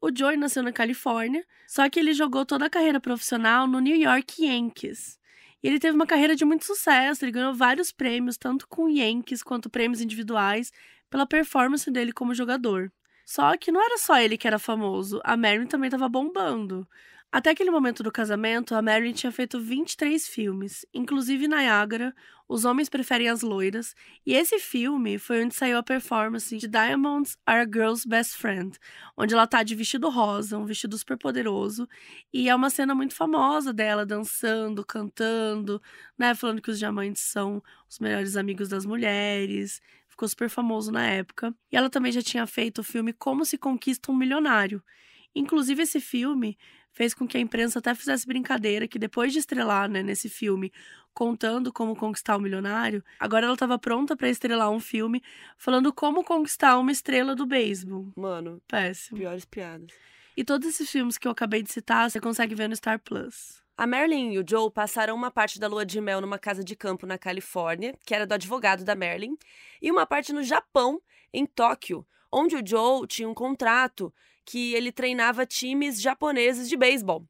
O 0.00 0.10
Joey 0.14 0.36
nasceu 0.36 0.62
na 0.62 0.72
Califórnia, 0.72 1.44
só 1.66 1.88
que 1.88 1.98
ele 1.98 2.12
jogou 2.12 2.44
toda 2.44 2.66
a 2.66 2.70
carreira 2.70 3.00
profissional 3.00 3.66
no 3.66 3.80
New 3.80 3.96
York 3.96 4.44
Yankees. 4.44 5.18
E 5.62 5.68
ele 5.68 5.78
teve 5.78 5.94
uma 5.96 6.06
carreira 6.06 6.36
de 6.36 6.44
muito 6.44 6.64
sucesso, 6.66 7.24
ele 7.24 7.32
ganhou 7.32 7.54
vários 7.54 7.90
prêmios, 7.90 8.36
tanto 8.36 8.68
com 8.68 8.88
Yankees 8.88 9.42
quanto 9.42 9.70
prêmios 9.70 10.02
individuais, 10.02 10.70
pela 11.08 11.26
performance 11.26 11.90
dele 11.90 12.12
como 12.12 12.34
jogador. 12.34 12.92
Só 13.24 13.56
que 13.56 13.72
não 13.72 13.82
era 13.82 13.96
só 13.96 14.18
ele 14.18 14.36
que 14.36 14.46
era 14.46 14.58
famoso, 14.58 15.20
a 15.24 15.36
Marilyn 15.36 15.66
também 15.66 15.88
estava 15.88 16.08
bombando. 16.08 16.86
Até 17.34 17.50
aquele 17.50 17.72
momento 17.72 18.00
do 18.00 18.12
casamento, 18.12 18.76
a 18.76 18.80
Marilyn 18.80 19.12
tinha 19.12 19.32
feito 19.32 19.58
23 19.58 20.24
filmes, 20.28 20.86
inclusive 20.94 21.48
Niagara, 21.48 22.14
Os 22.48 22.64
Homens 22.64 22.88
Preferem 22.88 23.28
as 23.28 23.42
Loiras, 23.42 23.92
e 24.24 24.34
esse 24.34 24.60
filme 24.60 25.18
foi 25.18 25.44
onde 25.44 25.52
saiu 25.52 25.76
a 25.76 25.82
performance 25.82 26.56
de 26.56 26.68
Diamonds 26.68 27.36
Are 27.44 27.62
a 27.62 27.64
Girl's 27.64 28.04
Best 28.04 28.36
Friend, 28.36 28.78
onde 29.16 29.34
ela 29.34 29.48
tá 29.48 29.64
de 29.64 29.74
vestido 29.74 30.08
rosa, 30.10 30.56
um 30.56 30.64
vestido 30.64 30.96
super 30.96 31.18
poderoso, 31.18 31.88
e 32.32 32.48
é 32.48 32.54
uma 32.54 32.70
cena 32.70 32.94
muito 32.94 33.16
famosa 33.16 33.72
dela 33.72 34.06
dançando, 34.06 34.86
cantando, 34.86 35.82
né, 36.16 36.36
falando 36.36 36.62
que 36.62 36.70
os 36.70 36.78
diamantes 36.78 37.22
são 37.22 37.60
os 37.90 37.98
melhores 37.98 38.36
amigos 38.36 38.68
das 38.68 38.86
mulheres, 38.86 39.82
ficou 40.08 40.28
super 40.28 40.48
famoso 40.48 40.92
na 40.92 41.04
época. 41.04 41.52
E 41.72 41.76
ela 41.76 41.90
também 41.90 42.12
já 42.12 42.22
tinha 42.22 42.46
feito 42.46 42.78
o 42.78 42.84
filme 42.84 43.12
Como 43.12 43.44
se 43.44 43.58
Conquista 43.58 44.12
um 44.12 44.16
Milionário. 44.16 44.80
Inclusive, 45.34 45.82
esse 45.82 46.00
filme 46.00 46.56
fez 46.94 47.12
com 47.12 47.26
que 47.26 47.36
a 47.36 47.40
imprensa 47.40 47.80
até 47.80 47.94
fizesse 47.94 48.26
brincadeira 48.26 48.88
que 48.88 48.98
depois 48.98 49.32
de 49.32 49.40
estrelar 49.40 49.90
né, 49.90 50.02
nesse 50.02 50.28
filme, 50.28 50.72
contando 51.12 51.72
como 51.72 51.94
conquistar 51.94 52.36
o 52.36 52.38
um 52.38 52.42
milionário, 52.42 53.04
agora 53.18 53.44
ela 53.44 53.54
estava 53.54 53.78
pronta 53.78 54.16
para 54.16 54.28
estrelar 54.28 54.70
um 54.70 54.80
filme 54.80 55.22
falando 55.58 55.92
como 55.92 56.24
conquistar 56.24 56.78
uma 56.78 56.92
estrela 56.92 57.34
do 57.34 57.44
beisebol. 57.44 58.10
Mano, 58.16 58.62
péssimo. 58.66 59.18
Piores 59.18 59.44
piadas. 59.44 59.92
E 60.36 60.44
todos 60.44 60.68
esses 60.68 60.90
filmes 60.90 61.18
que 61.18 61.28
eu 61.28 61.32
acabei 61.32 61.62
de 61.62 61.70
citar, 61.70 62.10
você 62.10 62.20
consegue 62.20 62.54
ver 62.54 62.68
no 62.68 62.74
Star 62.74 62.98
Plus. 62.98 63.62
A 63.76 63.86
Marilyn 63.86 64.32
e 64.32 64.38
o 64.38 64.44
Joe 64.48 64.70
passaram 64.70 65.16
uma 65.16 65.32
parte 65.32 65.58
da 65.58 65.66
lua 65.66 65.84
de 65.84 66.00
mel 66.00 66.20
numa 66.20 66.38
casa 66.38 66.62
de 66.62 66.76
campo 66.76 67.06
na 67.06 67.18
Califórnia, 67.18 67.96
que 68.06 68.14
era 68.14 68.26
do 68.26 68.32
advogado 68.32 68.84
da 68.84 68.94
Marilyn, 68.94 69.36
e 69.82 69.90
uma 69.90 70.06
parte 70.06 70.32
no 70.32 70.44
Japão, 70.44 71.00
em 71.32 71.44
Tóquio, 71.44 72.06
onde 72.32 72.54
o 72.54 72.64
Joe 72.64 73.06
tinha 73.06 73.28
um 73.28 73.34
contrato 73.34 74.12
que 74.44 74.74
ele 74.74 74.92
treinava 74.92 75.46
times 75.46 76.00
japoneses 76.00 76.68
de 76.68 76.76
beisebol. 76.76 77.26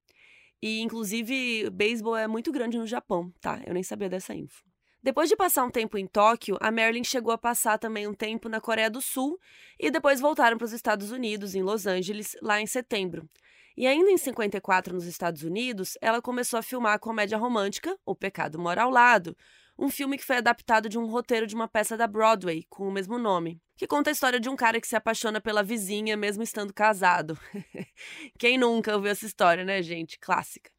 E, 0.62 0.80
inclusive, 0.80 1.68
beisebol 1.70 2.16
é 2.16 2.26
muito 2.26 2.50
grande 2.50 2.78
no 2.78 2.86
Japão, 2.86 3.32
tá? 3.40 3.60
Eu 3.66 3.74
nem 3.74 3.82
sabia 3.82 4.08
dessa 4.08 4.34
info. 4.34 4.64
Depois 5.02 5.28
de 5.28 5.36
passar 5.36 5.64
um 5.64 5.70
tempo 5.70 5.98
em 5.98 6.06
Tóquio, 6.06 6.56
a 6.60 6.70
Marilyn 6.70 7.04
chegou 7.04 7.30
a 7.30 7.36
passar 7.36 7.78
também 7.78 8.08
um 8.08 8.14
tempo 8.14 8.48
na 8.48 8.58
Coreia 8.58 8.88
do 8.88 9.02
Sul 9.02 9.38
e 9.78 9.90
depois 9.90 10.18
voltaram 10.18 10.56
para 10.56 10.64
os 10.64 10.72
Estados 10.72 11.10
Unidos, 11.10 11.54
em 11.54 11.62
Los 11.62 11.86
Angeles, 11.86 12.34
lá 12.40 12.58
em 12.58 12.66
setembro. 12.66 13.28
E 13.76 13.86
ainda 13.86 14.10
em 14.10 14.16
54, 14.16 14.94
nos 14.94 15.04
Estados 15.04 15.42
Unidos, 15.42 15.98
ela 16.00 16.22
começou 16.22 16.58
a 16.58 16.62
filmar 16.62 16.94
a 16.94 16.98
comédia 16.98 17.36
romântica 17.36 17.94
O 18.06 18.14
Pecado 18.14 18.58
Mora 18.58 18.84
ao 18.84 18.90
Lado, 18.90 19.36
um 19.78 19.90
filme 19.90 20.16
que 20.16 20.24
foi 20.24 20.36
adaptado 20.36 20.88
de 20.88 20.98
um 20.98 21.04
roteiro 21.04 21.46
de 21.46 21.54
uma 21.54 21.68
peça 21.68 21.96
da 21.96 22.06
Broadway 22.06 22.64
com 22.70 22.88
o 22.88 22.92
mesmo 22.92 23.18
nome, 23.18 23.60
que 23.76 23.86
conta 23.86 24.10
a 24.10 24.12
história 24.12 24.40
de 24.40 24.48
um 24.48 24.56
cara 24.56 24.80
que 24.80 24.88
se 24.88 24.96
apaixona 24.96 25.40
pela 25.40 25.62
vizinha 25.62 26.16
mesmo 26.16 26.42
estando 26.42 26.72
casado. 26.72 27.38
Quem 28.38 28.58
nunca 28.58 28.94
ouviu 28.94 29.10
essa 29.10 29.26
história, 29.26 29.64
né, 29.64 29.82
gente? 29.82 30.18
Clássica. 30.18 30.73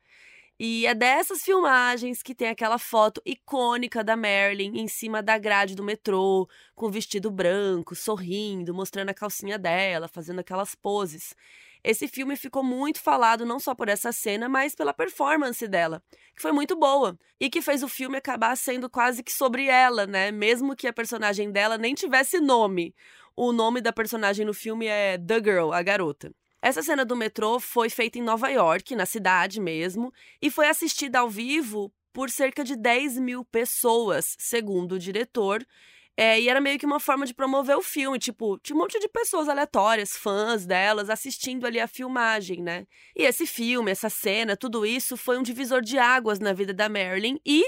E 0.57 0.85
é 0.87 0.95
dessas 0.95 1.43
filmagens 1.43 2.23
que 2.23 2.33
tem 2.33 2.47
aquela 2.47 2.77
foto 2.77 3.21
icônica 3.25 4.01
da 4.01 4.15
Marilyn 4.15 4.79
em 4.79 4.87
cima 4.87 5.21
da 5.21 5.37
grade 5.37 5.75
do 5.75 5.83
metrô, 5.83 6.47
com 6.73 6.85
o 6.85 6.89
vestido 6.89 7.29
branco, 7.29 7.93
sorrindo, 7.93 8.73
mostrando 8.73 9.09
a 9.09 9.13
calcinha 9.13 9.59
dela, 9.59 10.07
fazendo 10.07 10.39
aquelas 10.39 10.73
poses. 10.73 11.35
Esse 11.83 12.07
filme 12.07 12.37
ficou 12.37 12.63
muito 12.63 13.01
falado 13.01 13.45
não 13.45 13.59
só 13.59 13.75
por 13.75 13.89
essa 13.89 14.13
cena, 14.13 14.47
mas 14.47 14.73
pela 14.73 14.93
performance 14.93 15.67
dela, 15.67 16.01
que 16.33 16.41
foi 16.41 16.53
muito 16.53 16.75
boa 16.75 17.19
e 17.37 17.49
que 17.49 17.61
fez 17.61 17.83
o 17.83 17.89
filme 17.89 18.17
acabar 18.17 18.55
sendo 18.55 18.89
quase 18.89 19.21
que 19.21 19.33
sobre 19.33 19.65
ela, 19.67 20.07
né? 20.07 20.31
Mesmo 20.31 20.75
que 20.75 20.87
a 20.87 20.93
personagem 20.93 21.51
dela 21.51 21.77
nem 21.77 21.93
tivesse 21.93 22.39
nome. 22.39 22.95
O 23.35 23.51
nome 23.51 23.81
da 23.81 23.91
personagem 23.91 24.45
no 24.45 24.53
filme 24.53 24.87
é 24.87 25.17
The 25.17 25.35
Girl, 25.43 25.73
a 25.73 25.83
garota. 25.83 26.33
Essa 26.65 26.82
cena 26.82 27.06
do 27.06 27.15
metrô 27.15 27.60
foi 27.60 27.91
feita 27.91 28.17
em 28.17 28.23
Nova 28.23 28.49
York, 28.49 28.95
na 28.95 29.06
cidade 29.06 29.62
mesmo, 29.62 30.12
e 30.41 30.49
foi 30.49 30.67
assistida 30.67 31.19
ao 31.19 31.30
vivo 31.30 31.93
por 32.12 32.28
cerca 32.28 32.63
de 32.63 32.75
10 32.75 33.19
mil 33.19 33.45
pessoas, 33.45 34.36
segundo 34.39 34.93
o 34.93 34.99
diretor, 34.99 35.63
é, 36.17 36.41
e 36.41 36.49
era 36.49 36.60
meio 36.60 36.80
que 36.80 36.86
uma 36.88 36.99
forma 36.99 37.23
de 37.23 37.36
promover 37.36 37.78
o 37.78 37.84
filme, 37.84 38.17
tipo, 38.17 38.58
tinha 38.58 38.75
um 38.75 38.80
monte 38.80 38.97
de 38.99 39.08
pessoas 39.08 39.47
aleatórias, 39.47 40.17
fãs 40.17 40.65
delas, 40.65 41.08
assistindo 41.08 41.67
ali 41.67 41.80
a 41.80 41.88
filmagem, 41.88 42.63
né? 42.63 42.88
E 43.15 43.21
esse 43.25 43.45
filme, 43.45 43.91
essa 43.91 44.10
cena, 44.10 44.58
tudo 44.58 44.88
isso 44.88 45.15
foi 45.15 45.38
um 45.38 45.43
divisor 45.43 45.84
de 45.84 45.99
águas 45.99 46.39
na 46.39 46.51
vida 46.51 46.73
da 46.73 46.89
Marilyn 46.89 47.38
e 47.45 47.63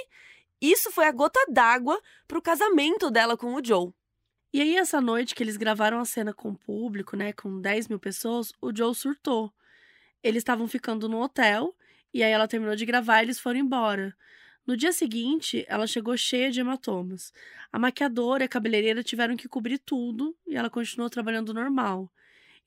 isso 0.59 0.91
foi 0.91 1.05
a 1.05 1.11
gota 1.11 1.39
d'água 1.51 2.01
pro 2.27 2.41
casamento 2.41 3.11
dela 3.11 3.37
com 3.37 3.53
o 3.53 3.63
Joe. 3.63 3.91
E 4.53 4.61
aí, 4.61 4.75
essa 4.77 5.01
noite 5.01 5.35
que 5.35 5.43
eles 5.43 5.57
gravaram 5.57 5.99
a 5.99 6.05
cena 6.05 6.33
com 6.33 6.49
o 6.49 6.57
público, 6.57 7.17
né, 7.17 7.33
com 7.33 7.59
10 7.59 7.87
mil 7.87 7.99
pessoas, 7.99 8.53
o 8.61 8.75
Joe 8.75 8.95
surtou. 8.95 9.53
Eles 10.23 10.41
estavam 10.41 10.67
ficando 10.67 11.09
no 11.09 11.21
hotel 11.21 11.75
e 12.13 12.23
aí 12.23 12.31
ela 12.31 12.47
terminou 12.47 12.75
de 12.75 12.85
gravar 12.85 13.21
e 13.21 13.25
eles 13.25 13.39
foram 13.39 13.59
embora. 13.59 14.15
No 14.65 14.75
dia 14.75 14.91
seguinte, 14.91 15.65
ela 15.67 15.87
chegou 15.87 16.17
cheia 16.17 16.51
de 16.51 16.59
hematomas. 16.59 17.33
A 17.71 17.79
maquiadora 17.79 18.43
e 18.43 18.45
a 18.45 18.49
cabeleireira 18.49 19.03
tiveram 19.03 19.37
que 19.37 19.47
cobrir 19.47 19.77
tudo 19.79 20.35
e 20.45 20.55
ela 20.55 20.69
continuou 20.69 21.09
trabalhando 21.09 21.53
normal. 21.53 22.11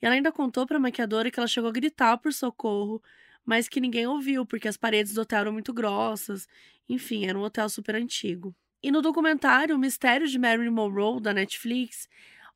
E 0.01 0.07
ela 0.07 0.14
ainda 0.14 0.33
contou 0.33 0.66
para 0.66 0.77
a 0.79 0.81
maquiadora 0.81 1.31
que 1.31 1.38
ela 1.40 1.47
chegou 1.47 1.69
a 1.69 1.73
gritar 1.73 2.16
por 2.19 2.33
socorro, 2.33 3.03
mas 3.45 3.69
que 3.69 3.81
ninguém 3.81 4.07
ouviu 4.07 4.47
porque 4.47 4.69
as 4.69 4.77
paredes 4.77 5.14
do 5.14 5.23
hotel 5.23 5.40
eram 5.40 5.53
muito 5.53 5.73
grossas. 5.75 6.49
Enfim, 6.88 7.27
era 7.27 7.38
um 7.38 7.43
hotel 7.43 7.69
super 7.69 7.95
antigo. 7.95 8.55
E 8.83 8.90
no 8.90 9.03
documentário 9.03 9.79
Mistério 9.79 10.27
de 10.27 10.38
Marilyn 10.38 10.71
Monroe 10.71 11.21
da 11.21 11.35
Netflix, 11.35 12.09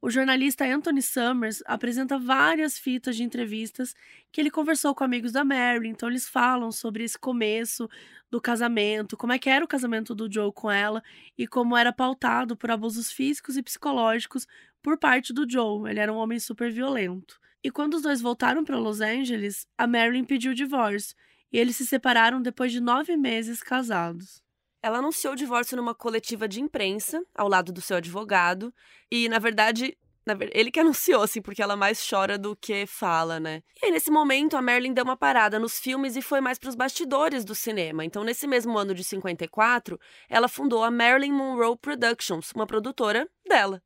o 0.04 0.10
jornalista 0.10 0.66
Anthony 0.66 1.00
Summers 1.00 1.62
apresenta 1.64 2.18
várias 2.18 2.78
fitas 2.78 3.16
de 3.16 3.22
entrevistas 3.22 3.94
que 4.30 4.38
ele 4.38 4.50
conversou 4.50 4.94
com 4.94 5.02
amigos 5.02 5.32
da 5.32 5.42
Mary. 5.42 5.88
Então 5.88 6.10
eles 6.10 6.28
falam 6.28 6.70
sobre 6.70 7.04
esse 7.04 7.18
começo 7.18 7.88
do 8.30 8.38
casamento, 8.38 9.16
como 9.16 9.32
é 9.32 9.38
que 9.38 9.48
era 9.48 9.64
o 9.64 9.68
casamento 9.68 10.14
do 10.14 10.30
Joe 10.30 10.52
com 10.52 10.70
ela 10.70 11.02
e 11.38 11.46
como 11.46 11.74
era 11.74 11.90
pautado 11.90 12.54
por 12.54 12.70
abusos 12.70 13.10
físicos 13.10 13.56
e 13.56 13.62
psicológicos 13.62 14.46
por 14.82 14.98
parte 14.98 15.32
do 15.32 15.50
Joe. 15.50 15.90
Ele 15.90 16.00
era 16.00 16.12
um 16.12 16.16
homem 16.16 16.38
super 16.38 16.70
violento. 16.70 17.40
E 17.62 17.70
quando 17.70 17.94
os 17.94 18.02
dois 18.02 18.20
voltaram 18.20 18.62
para 18.62 18.78
Los 18.78 19.00
Angeles, 19.00 19.66
a 19.78 19.86
Marilyn 19.86 20.24
pediu 20.24 20.52
o 20.52 20.54
divórcio 20.54 21.16
e 21.50 21.58
eles 21.58 21.76
se 21.76 21.86
separaram 21.86 22.42
depois 22.42 22.70
de 22.72 22.78
nove 22.78 23.16
meses 23.16 23.62
casados. 23.62 24.43
Ela 24.84 24.98
anunciou 24.98 25.32
o 25.32 25.36
divórcio 25.36 25.78
numa 25.78 25.94
coletiva 25.94 26.46
de 26.46 26.60
imprensa, 26.60 27.24
ao 27.34 27.48
lado 27.48 27.72
do 27.72 27.80
seu 27.80 27.96
advogado, 27.96 28.70
e, 29.10 29.30
na 29.30 29.38
verdade, 29.38 29.96
ele 30.52 30.70
que 30.70 30.78
anunciou, 30.78 31.22
assim, 31.22 31.40
porque 31.40 31.62
ela 31.62 31.74
mais 31.74 32.06
chora 32.06 32.36
do 32.36 32.54
que 32.54 32.84
fala, 32.84 33.40
né? 33.40 33.62
E 33.82 33.86
aí, 33.86 33.90
nesse 33.90 34.10
momento, 34.10 34.58
a 34.58 34.60
Marilyn 34.60 34.92
deu 34.92 35.04
uma 35.04 35.16
parada 35.16 35.58
nos 35.58 35.78
filmes 35.78 36.16
e 36.16 36.20
foi 36.20 36.42
mais 36.42 36.58
para 36.58 36.68
os 36.68 36.74
bastidores 36.74 37.46
do 37.46 37.54
cinema. 37.54 38.04
Então, 38.04 38.22
nesse 38.22 38.46
mesmo 38.46 38.76
ano 38.76 38.92
de 38.92 39.02
54, 39.02 39.98
ela 40.28 40.48
fundou 40.48 40.84
a 40.84 40.90
Marilyn 40.90 41.32
Monroe 41.32 41.78
Productions, 41.78 42.52
uma 42.54 42.66
produtora 42.66 43.26
dela. 43.48 43.82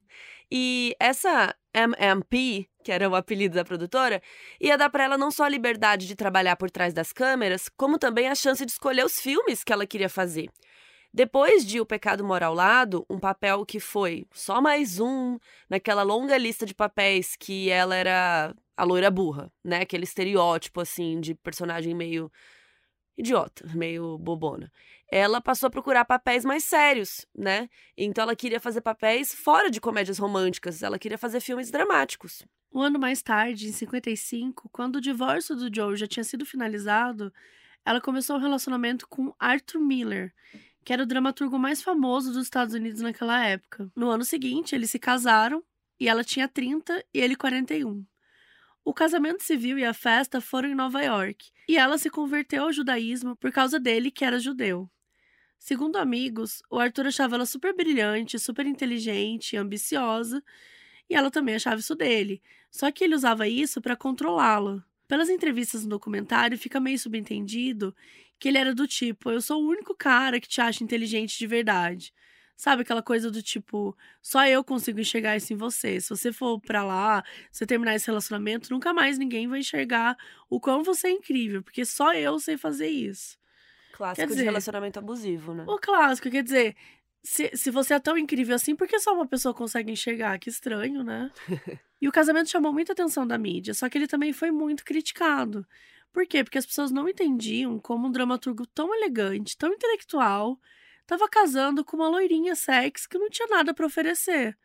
E 0.51 0.97
essa 0.99 1.55
MMP, 1.73 2.69
que 2.83 2.91
era 2.91 3.09
o 3.09 3.15
apelido 3.15 3.55
da 3.55 3.65
produtora, 3.65 4.21
ia 4.61 4.77
dar 4.77 4.91
para 4.91 5.05
ela 5.05 5.17
não 5.17 5.31
só 5.31 5.45
a 5.45 5.49
liberdade 5.49 6.09
de 6.09 6.17
trabalhar 6.17 6.57
por 6.57 6.73
trás 6.73 6.93
das 6.93 7.13
câmeras, 7.13 7.69
como 7.77 8.01
também 8.01 8.29
a 8.29 8.35
chance 8.35 8.67
de 8.67 8.73
escolher 8.73 9.05
os 9.05 9.21
filmes 9.21 9.63
que 9.63 9.73
ela 9.73 9.87
queria 9.87 10.09
fazer. 10.09 10.51
Depois 11.13 11.65
de 11.65 11.81
O 11.81 11.87
Pecado 11.87 12.23
Mora 12.25 12.47
ao 12.47 12.55
Lado, 12.55 13.05
um 13.09 13.19
papel 13.19 13.65
que 13.65 13.81
foi 13.81 14.27
só 14.33 14.61
mais 14.61 15.01
um 15.01 15.39
naquela 15.69 16.03
longa 16.03 16.37
lista 16.37 16.67
de 16.67 16.75
papéis 16.75 17.35
que 17.35 17.71
ela 17.71 17.95
era 17.95 18.55
a 18.77 18.85
loira 18.85 19.11
burra, 19.11 19.51
né? 19.65 19.81
Aquele 19.81 20.05
estereótipo, 20.05 20.81
assim, 20.81 21.21
de 21.21 21.35
personagem 21.35 21.95
meio 21.95 22.31
idiota, 23.17 23.67
meio 23.75 24.17
bobona. 24.19 24.71
Ela 25.11 25.41
passou 25.41 25.67
a 25.67 25.71
procurar 25.71 26.05
papéis 26.05 26.45
mais 26.45 26.63
sérios, 26.65 27.27
né? 27.37 27.69
Então 27.97 28.23
ela 28.23 28.37
queria 28.37 28.61
fazer 28.61 28.81
papéis 28.81 29.35
fora 29.35 29.71
de 29.71 29.81
comédias 29.81 30.19
românticas, 30.19 30.83
ela 30.83 30.99
queria 30.99 31.19
fazer 31.19 31.41
filmes 31.41 31.71
dramáticos. 31.71 32.47
Um 32.73 32.81
ano 32.81 32.99
mais 32.99 33.23
tarde, 33.23 33.67
em 33.67 33.73
55, 33.73 34.69
quando 34.71 34.97
o 34.97 35.01
divórcio 35.01 35.57
do 35.57 35.75
Joe 35.75 35.97
já 35.97 36.07
tinha 36.07 36.23
sido 36.23 36.47
finalizado, 36.47 37.33
ela 37.85 38.01
começou 38.01 38.37
um 38.37 38.41
relacionamento 38.41 39.09
com 39.09 39.35
Arthur 39.39 39.81
Miller, 39.81 40.33
que 40.89 40.93
era 40.95 41.03
o 41.03 41.07
dramaturgo 41.07 41.59
mais 41.59 41.83
famoso 41.83 42.33
dos 42.33 42.45
Estados 42.45 42.73
Unidos 42.73 43.03
naquela 43.03 43.45
época. 43.45 43.93
No 43.95 44.09
ano 44.09 44.25
seguinte, 44.25 44.75
eles 44.75 44.91
se 44.91 44.99
casaram 44.99 45.63
e 46.01 46.09
ela 46.09 46.25
tinha 46.25 46.49
30 46.49 47.05
e 47.13 47.21
ele 47.21 47.37
41. 47.37 48.07
O 48.83 48.95
casamento 48.95 49.43
civil 49.43 49.79
e 49.79 49.85
a 49.85 49.93
festa 49.93 50.41
foram 50.41 50.71
em 50.71 50.75
Nova 50.75 51.03
York, 51.03 51.51
e 51.69 51.77
ela 51.77 51.99
se 51.99 52.09
converteu 52.09 52.63
ao 52.63 52.73
judaísmo 52.73 53.37
por 53.37 53.53
causa 53.53 53.79
dele, 53.79 54.11
que 54.11 54.25
era 54.25 54.41
judeu. 54.41 54.91
Segundo 55.59 55.97
amigos, 55.97 56.63
o 56.71 56.79
Arthur 56.79 57.09
achava 57.09 57.35
ela 57.35 57.45
super 57.45 57.77
brilhante, 57.77 58.39
super 58.39 58.65
inteligente, 58.65 59.59
ambiciosa, 59.59 60.43
e 61.07 61.15
ela 61.15 61.31
também 61.31 61.57
achava 61.57 61.81
isso 61.81 61.95
dele. 61.95 62.41
Só 62.71 62.91
que 62.91 63.05
ele 63.05 63.15
usava 63.15 63.47
isso 63.47 63.83
para 63.83 63.95
controlá-la. 63.95 64.83
Pelas 65.07 65.29
entrevistas 65.29 65.85
no 65.85 65.91
documentário, 65.91 66.57
fica 66.57 66.81
meio 66.81 66.99
subentendido 66.99 67.95
que 68.39 68.49
ele 68.49 68.59
era 68.59 68.75
do 68.75 68.87
tipo: 68.87 69.31
eu 69.31 69.41
sou 69.41 69.63
o 69.63 69.69
único 69.69 69.95
cara 69.95 70.41
que 70.41 70.49
te 70.49 70.61
acha 70.61 70.85
inteligente 70.85 71.39
de 71.39 71.47
verdade. 71.47 72.13
Sabe 72.57 72.83
aquela 72.83 73.03
coisa 73.03 73.31
do 73.31 73.41
tipo, 73.41 73.97
só 74.21 74.45
eu 74.45 74.65
consigo 74.65 74.99
enxergar 74.99 75.37
isso 75.37 75.53
em 75.53 75.57
você. 75.57 76.01
Se 76.01 76.09
você 76.09 76.33
for 76.33 76.61
para 76.61 76.83
lá, 76.83 77.23
se 77.53 77.59
você 77.59 77.67
terminar 77.67 77.95
esse 77.95 78.09
relacionamento, 78.09 78.73
nunca 78.73 78.93
mais 78.93 79.17
ninguém 79.17 79.47
vai 79.47 79.61
enxergar 79.61 80.17
o 80.51 80.59
quão 80.59 80.83
você 80.83 81.07
é 81.07 81.13
incrível, 81.13 81.63
porque 81.63 81.85
só 81.85 82.13
eu 82.15 82.37
sei 82.41 82.57
fazer 82.57 82.89
isso. 82.89 83.39
Clássico 83.93 84.27
dizer, 84.27 84.41
de 84.41 84.45
relacionamento 84.45 84.99
abusivo, 84.99 85.55
né? 85.55 85.65
O 85.69 85.79
clássico, 85.79 86.29
quer 86.29 86.43
dizer, 86.43 86.75
se, 87.23 87.49
se 87.55 87.71
você 87.71 87.95
é 87.95 88.01
tão 88.01 88.19
incrível 88.19 88.57
assim, 88.57 88.75
por 88.75 88.89
que 88.89 88.99
só 88.99 89.15
uma 89.15 89.27
pessoa 89.27 89.55
consegue 89.55 89.93
enxergar? 89.93 90.37
Que 90.41 90.51
estranho, 90.51 91.05
né? 91.05 91.31
e 92.03 92.09
o 92.09 92.13
casamento 92.13 92.51
chamou 92.51 92.73
muita 92.73 92.93
atenção 92.93 93.25
da 93.25 93.39
mídia, 93.39 93.73
só 93.73 93.89
que 93.89 93.97
ele 93.97 94.09
também 94.09 94.33
foi 94.33 94.51
muito 94.51 94.85
criticado. 94.85 95.65
Por 96.13 96.27
quê? 96.27 96.43
Porque 96.43 96.59
as 96.59 96.67
pessoas 96.67 96.91
não 96.91 97.09
entendiam 97.09 97.79
como 97.79 98.09
um 98.09 98.11
dramaturgo 98.11 98.67
tão 98.67 98.95
elegante, 98.95 99.57
tão 99.57 99.73
intelectual, 99.73 100.59
estava 101.03 101.29
casando 101.29 101.85
com 101.85 101.97
uma 101.97 102.09
loirinha 102.09 102.55
sexy 102.55 103.09
que 103.09 103.19
não 103.19 103.31
tinha 103.31 103.49
nada 103.49 103.73
para 103.73 103.87
oferecer. 103.87 104.59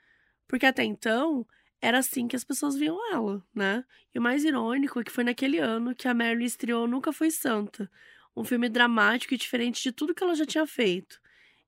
Porque 0.48 0.66
até 0.66 0.84
então, 0.84 1.46
era 1.82 2.00
assim 2.00 2.28
que 2.28 2.36
as 2.36 2.44
pessoas 2.44 2.76
viam 2.76 2.98
ela, 3.14 3.46
né? 3.54 3.84
E 4.14 4.20
o 4.20 4.22
mais 4.22 4.44
irônico 4.46 5.00
é 5.00 5.04
que 5.04 5.12
foi 5.12 5.24
naquele 5.24 5.60
ano 5.60 5.94
que 5.94 6.08
a 6.08 6.14
Marilyn 6.14 6.46
estreou 6.46 6.88
Nunca 6.88 7.12
Foi 7.12 7.30
Santa, 7.30 7.90
um 8.36 8.44
filme 8.44 8.70
dramático 8.70 9.34
e 9.34 9.38
diferente 9.38 9.84
de 9.84 9.92
tudo 9.92 10.14
que 10.16 10.24
ela 10.24 10.36
já 10.36 10.46
tinha 10.46 10.66
feito. 10.66 11.20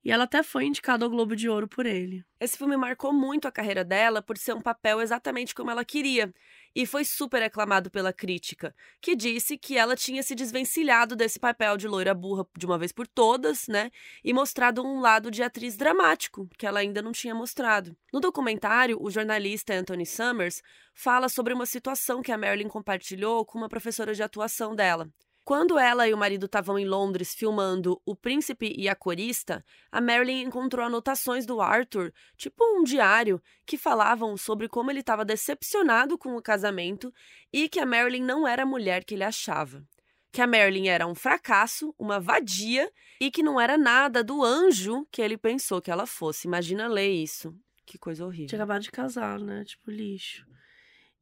E 0.06 0.12
ela 0.12 0.26
até 0.26 0.44
foi 0.44 0.66
indicada 0.66 1.04
ao 1.04 1.10
Globo 1.10 1.36
de 1.36 1.50
Ouro 1.50 1.68
por 1.68 1.86
ele. 1.86 2.24
Esse 2.40 2.58
filme 2.58 2.78
marcou 2.78 3.12
muito 3.12 3.48
a 3.48 3.52
carreira 3.52 3.84
dela 3.84 4.22
por 4.22 4.38
ser 4.38 4.54
um 4.54 4.62
papel 4.62 5.02
exatamente 5.02 5.56
como 5.56 5.72
ela 5.72 5.84
queria. 5.84 6.34
E 6.76 6.86
foi 6.86 7.06
super 7.06 7.42
aclamado 7.42 7.90
pela 7.90 8.12
crítica, 8.12 8.76
que 9.02 9.16
disse 9.16 9.58
que 9.58 9.78
ela 9.78 9.96
tinha 9.96 10.22
se 10.22 10.36
desvencilhado 10.36 11.16
desse 11.16 11.40
papel 11.40 11.78
de 11.78 11.88
loira 11.88 12.14
burra 12.14 12.46
de 12.58 12.66
uma 12.66 12.78
vez 12.78 12.92
por 12.92 13.08
todas, 13.08 13.68
né? 13.68 13.90
E 14.24 14.34
mostrado 14.34 14.84
um 14.84 15.00
lado 15.00 15.32
de 15.32 15.42
atriz 15.42 15.78
dramático, 15.78 16.50
que 16.58 16.68
ela 16.68 16.80
ainda 16.80 17.02
não 17.02 17.14
tinha 17.14 17.34
mostrado. 17.34 17.96
No 18.12 18.20
documentário, 18.20 19.02
o 19.02 19.10
jornalista 19.10 19.74
Anthony 19.74 20.06
Summers 20.06 20.62
fala 20.94 21.30
sobre 21.30 21.54
uma 21.54 21.66
situação 21.66 22.22
que 22.22 22.32
a 22.32 22.38
Marilyn 22.38 22.68
compartilhou 22.68 23.46
com 23.46 23.58
uma 23.58 23.70
professora 23.70 24.14
de 24.14 24.22
atuação 24.22 24.76
dela. 24.76 25.10
Quando 25.46 25.78
ela 25.78 26.08
e 26.08 26.14
o 26.14 26.18
marido 26.18 26.48
estavam 26.48 26.80
em 26.80 26.88
Londres 26.88 27.36
filmando 27.36 28.02
O 28.04 28.16
Príncipe 28.16 28.74
e 28.76 28.90
a 28.90 28.96
Corista, 28.96 29.64
a 29.92 30.02
Marilyn 30.02 30.42
encontrou 30.42 30.84
anotações 30.84 31.46
do 31.46 31.62
Arthur, 31.62 32.12
tipo 32.36 32.64
um 32.64 32.84
diário, 32.84 33.40
que 33.64 33.78
falavam 33.78 34.36
sobre 34.38 34.68
como 34.68 34.90
ele 34.90 35.02
estava 35.02 35.24
decepcionado 35.24 36.18
com 36.18 36.36
o 36.36 36.42
casamento 36.42 37.14
e 37.54 37.70
que 37.70 37.80
a 37.80 37.86
Marilyn 37.86 38.24
não 38.24 38.48
era 38.48 38.64
a 38.64 38.66
mulher 38.66 39.06
que 39.06 39.14
ele 39.14 39.24
achava. 39.24 39.86
Que 40.32 40.42
a 40.42 40.48
Marilyn 40.48 40.88
era 40.88 41.06
um 41.06 41.14
fracasso, 41.14 41.94
uma 41.96 42.20
vadia 42.20 42.92
e 43.22 43.30
que 43.30 43.44
não 43.44 43.62
era 43.62 43.78
nada 43.78 44.24
do 44.24 44.44
anjo 44.44 45.06
que 45.12 45.22
ele 45.22 45.38
pensou 45.38 45.80
que 45.80 45.92
ela 45.92 46.08
fosse. 46.08 46.48
Imagina 46.48 46.88
ler 46.88 47.12
isso. 47.12 47.56
Que 47.86 48.00
coisa 48.00 48.26
horrível. 48.26 48.48
Tinha 48.48 48.60
acabado 48.60 48.82
de 48.82 48.92
casar, 48.92 49.40
né? 49.40 49.64
Tipo, 49.64 49.92
lixo. 49.92 50.44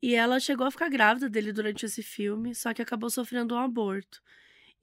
E 0.03 0.15
ela 0.15 0.37
chegou 0.37 0.67
a 0.67 0.71
ficar 0.71 0.89
grávida 0.89 1.29
dele 1.29 1.53
durante 1.53 1.85
esse 1.85 2.03
filme, 2.03 2.53
só 2.53 2.73
que 2.73 2.81
acabou 2.81 3.09
sofrendo 3.09 3.55
um 3.55 3.57
aborto. 3.57 4.21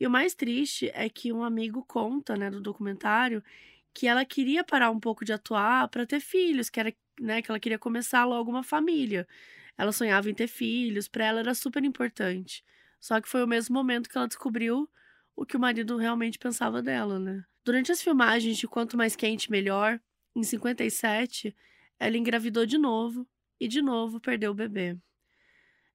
E 0.01 0.07
o 0.07 0.11
mais 0.11 0.35
triste 0.35 0.91
é 0.95 1.11
que 1.11 1.31
um 1.31 1.45
amigo 1.45 1.85
conta, 1.87 2.37
né, 2.37 2.51
do 2.51 2.59
documentário, 2.59 3.45
que 3.93 4.07
ela 4.07 4.25
queria 4.25 4.65
parar 4.65 4.91
um 4.91 4.99
pouco 4.99 5.23
de 5.23 5.31
atuar 5.31 5.89
para 5.89 6.07
ter 6.07 6.21
filhos, 6.21 6.71
que 6.71 6.81
era, 6.81 6.95
né, 7.21 7.43
que 7.43 7.51
ela 7.51 7.61
queria 7.61 7.79
começar 7.79 8.25
logo 8.25 8.51
uma 8.51 8.63
família. 8.63 9.29
Ela 9.77 9.93
sonhava 9.93 10.31
em 10.31 10.35
ter 10.35 10.47
filhos, 10.49 11.07
para 11.07 11.27
ela 11.27 11.41
era 11.41 11.55
super 11.55 11.85
importante. 11.85 12.65
Só 12.99 13.21
que 13.21 13.29
foi 13.29 13.45
o 13.45 13.47
mesmo 13.47 13.75
momento 13.75 14.09
que 14.09 14.17
ela 14.17 14.27
descobriu 14.27 14.89
o 15.37 15.45
que 15.45 15.55
o 15.55 15.61
marido 15.61 15.99
realmente 15.99 16.39
pensava 16.39 16.81
dela, 16.81 17.19
né? 17.19 17.45
Durante 17.63 17.93
as 17.93 18.01
filmagens 18.01 18.57
de 18.57 18.67
Quanto 18.67 18.97
Mais 18.97 19.15
Quente 19.15 19.51
Melhor, 19.51 20.01
em 20.35 20.43
57, 20.43 21.55
ela 21.99 22.17
engravidou 22.17 22.65
de 22.65 22.79
novo 22.79 23.29
e 23.61 23.69
de 23.69 23.83
novo 23.83 24.19
perdeu 24.19 24.53
o 24.53 24.55
bebê. 24.55 24.97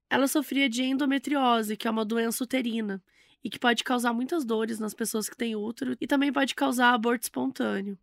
Ela 0.09 0.27
sofria 0.27 0.69
de 0.69 0.83
endometriose, 0.83 1.75
que 1.77 1.87
é 1.87 1.91
uma 1.91 2.05
doença 2.05 2.43
uterina 2.43 3.03
e 3.43 3.49
que 3.49 3.59
pode 3.59 3.83
causar 3.83 4.13
muitas 4.13 4.43
dores 4.43 4.79
nas 4.79 4.93
pessoas 4.93 5.29
que 5.29 5.37
têm 5.37 5.55
útero 5.55 5.95
e 6.01 6.07
também 6.07 6.31
pode 6.31 6.55
causar 6.55 6.93
aborto 6.93 7.23
espontâneo. 7.23 7.97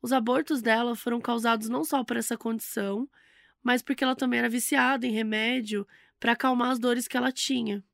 Os 0.00 0.12
abortos 0.12 0.60
dela 0.60 0.96
foram 0.96 1.20
causados 1.20 1.68
não 1.68 1.84
só 1.84 2.02
por 2.02 2.16
essa 2.16 2.36
condição, 2.36 3.08
mas 3.62 3.80
porque 3.80 4.02
ela 4.02 4.16
também 4.16 4.40
era 4.40 4.48
viciada 4.48 5.06
em 5.06 5.12
remédio 5.12 5.86
para 6.18 6.32
acalmar 6.32 6.70
as 6.70 6.78
dores 6.78 7.06
que 7.06 7.16
ela 7.16 7.30
tinha. 7.30 7.84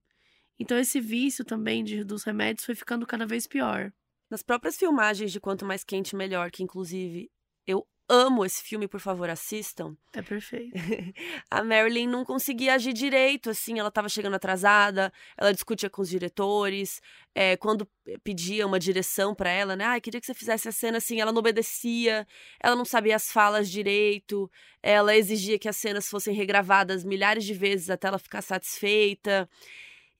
Então 0.59 0.79
esse 0.79 1.01
vício 1.01 1.45
também 1.45 1.85
de, 1.85 2.03
dos 2.03 2.25
remédios 2.25 2.65
foi 2.65 2.75
ficando 2.75 3.07
cada 3.07 3.27
vez 3.27 3.47
pior. 3.47 3.93
Nas 4.31 4.43
próprias 4.43 4.77
filmagens 4.77 5.31
de 5.31 5.41
Quanto 5.41 5.65
Mais 5.65 5.85
Quente 5.85 6.17
Melhor, 6.17 6.51
que 6.51 6.63
inclusive 6.63 7.31
eu 7.67 7.87
amo 8.09 8.45
esse 8.45 8.63
filme, 8.63 8.89
por 8.89 9.01
favor, 9.01 9.29
assistam. 9.29 9.97
É 10.15 10.23
perfeito. 10.23 10.73
a 11.51 11.63
Marilyn 11.63 12.07
não 12.07 12.25
conseguia 12.25 12.75
agir 12.75 12.93
direito, 12.93 13.51
assim, 13.51 13.79
ela 13.79 13.89
estava 13.89 14.09
chegando 14.09 14.35
atrasada, 14.35 15.13
ela 15.37 15.53
discutia 15.53 15.91
com 15.91 16.01
os 16.01 16.09
diretores, 16.09 17.03
é, 17.35 17.57
quando 17.57 17.87
pedia 18.25 18.67
uma 18.67 18.79
direção 18.79 19.35
para 19.35 19.51
ela, 19.51 19.77
né? 19.77 19.85
Ah, 19.85 20.01
queria 20.01 20.21
que 20.21 20.27
você 20.27 20.35
fizesse 20.35 20.69
a 20.69 20.73
cena 20.73 20.99
assim, 20.99 21.21
ela 21.21 21.33
não 21.33 21.41
obedecia, 21.41 22.27
ela 22.63 22.75
não 22.75 22.85
sabia 22.85 23.17
as 23.17 23.31
falas 23.31 23.71
direito, 23.71 24.51
ela 24.83 25.15
exigia 25.15 25.59
que 25.59 25.69
as 25.69 25.77
cenas 25.77 26.09
fossem 26.09 26.35
regravadas 26.35 27.05
milhares 27.05 27.45
de 27.45 27.53
vezes 27.53 27.91
até 27.91 28.09
ela 28.09 28.19
ficar 28.19 28.41
satisfeita. 28.43 29.49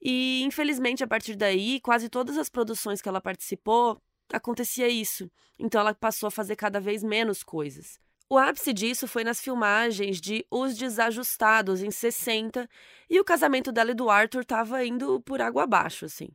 E, 0.01 0.43
infelizmente, 0.43 1.03
a 1.03 1.07
partir 1.07 1.35
daí, 1.35 1.79
quase 1.81 2.07
todas 2.07 2.37
as 2.37 2.49
produções 2.49 3.01
que 3.01 3.09
ela 3.09 3.19
participou 3.19 4.01
acontecia 4.31 4.87
isso. 4.87 5.29
Então 5.57 5.81
ela 5.81 5.93
passou 5.93 6.27
a 6.27 6.31
fazer 6.31 6.55
cada 6.55 6.79
vez 6.79 7.03
menos 7.03 7.43
coisas. 7.43 7.99
O 8.31 8.37
ápice 8.37 8.71
disso 8.71 9.07
foi 9.07 9.23
nas 9.23 9.41
filmagens 9.41 10.21
de 10.21 10.45
Os 10.51 10.77
Desajustados, 10.77 11.81
em 11.81 11.89
60, 11.89 12.69
e 13.09 13.19
o 13.19 13.25
casamento 13.25 13.71
dela 13.71 13.89
e 13.89 13.95
do 13.95 14.07
Arthur 14.07 14.41
estava 14.41 14.85
indo 14.85 15.19
por 15.21 15.41
água 15.41 15.63
abaixo, 15.63 16.05
assim. 16.05 16.29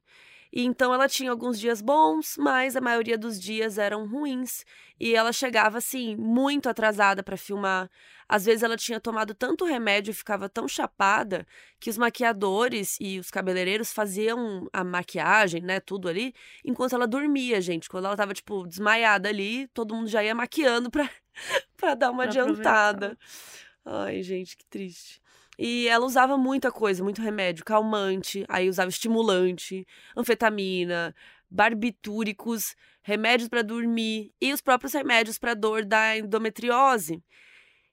E 0.56 0.64
então 0.64 0.94
ela 0.94 1.08
tinha 1.08 1.32
alguns 1.32 1.58
dias 1.58 1.82
bons, 1.82 2.36
mas 2.38 2.76
a 2.76 2.80
maioria 2.80 3.18
dos 3.18 3.40
dias 3.40 3.76
eram 3.76 4.06
ruins. 4.06 4.64
E 5.00 5.12
ela 5.12 5.32
chegava 5.32 5.78
assim, 5.78 6.14
muito 6.14 6.68
atrasada 6.68 7.24
para 7.24 7.36
filmar. 7.36 7.90
Às 8.28 8.44
vezes 8.44 8.62
ela 8.62 8.76
tinha 8.76 9.00
tomado 9.00 9.34
tanto 9.34 9.64
remédio 9.64 10.12
e 10.12 10.14
ficava 10.14 10.48
tão 10.48 10.68
chapada 10.68 11.44
que 11.80 11.90
os 11.90 11.98
maquiadores 11.98 12.96
e 13.00 13.18
os 13.18 13.32
cabeleireiros 13.32 13.92
faziam 13.92 14.68
a 14.72 14.84
maquiagem, 14.84 15.60
né, 15.60 15.80
tudo 15.80 16.08
ali, 16.08 16.32
enquanto 16.64 16.94
ela 16.94 17.08
dormia, 17.08 17.60
gente. 17.60 17.88
Quando 17.88 18.04
ela 18.04 18.16
tava 18.16 18.32
tipo 18.32 18.64
desmaiada 18.64 19.28
ali, 19.28 19.66
todo 19.74 19.92
mundo 19.92 20.08
já 20.08 20.22
ia 20.22 20.36
maquiando 20.36 20.88
para 20.88 21.10
para 21.76 21.96
dar 21.96 22.12
uma 22.12 22.22
pra 22.22 22.30
adiantada. 22.30 23.18
Aproveitar. 23.18 24.06
Ai, 24.06 24.22
gente, 24.22 24.56
que 24.56 24.64
triste. 24.66 25.20
E 25.58 25.86
ela 25.88 26.04
usava 26.04 26.36
muita 26.36 26.70
coisa, 26.72 27.04
muito 27.04 27.22
remédio, 27.22 27.64
calmante, 27.64 28.44
aí 28.48 28.68
usava 28.68 28.88
estimulante, 28.88 29.86
anfetamina, 30.16 31.14
barbitúricos, 31.50 32.74
remédios 33.02 33.48
para 33.48 33.62
dormir 33.62 34.32
e 34.40 34.52
os 34.52 34.60
próprios 34.60 34.92
remédios 34.92 35.38
para 35.38 35.54
dor 35.54 35.84
da 35.84 36.16
endometriose. 36.16 37.22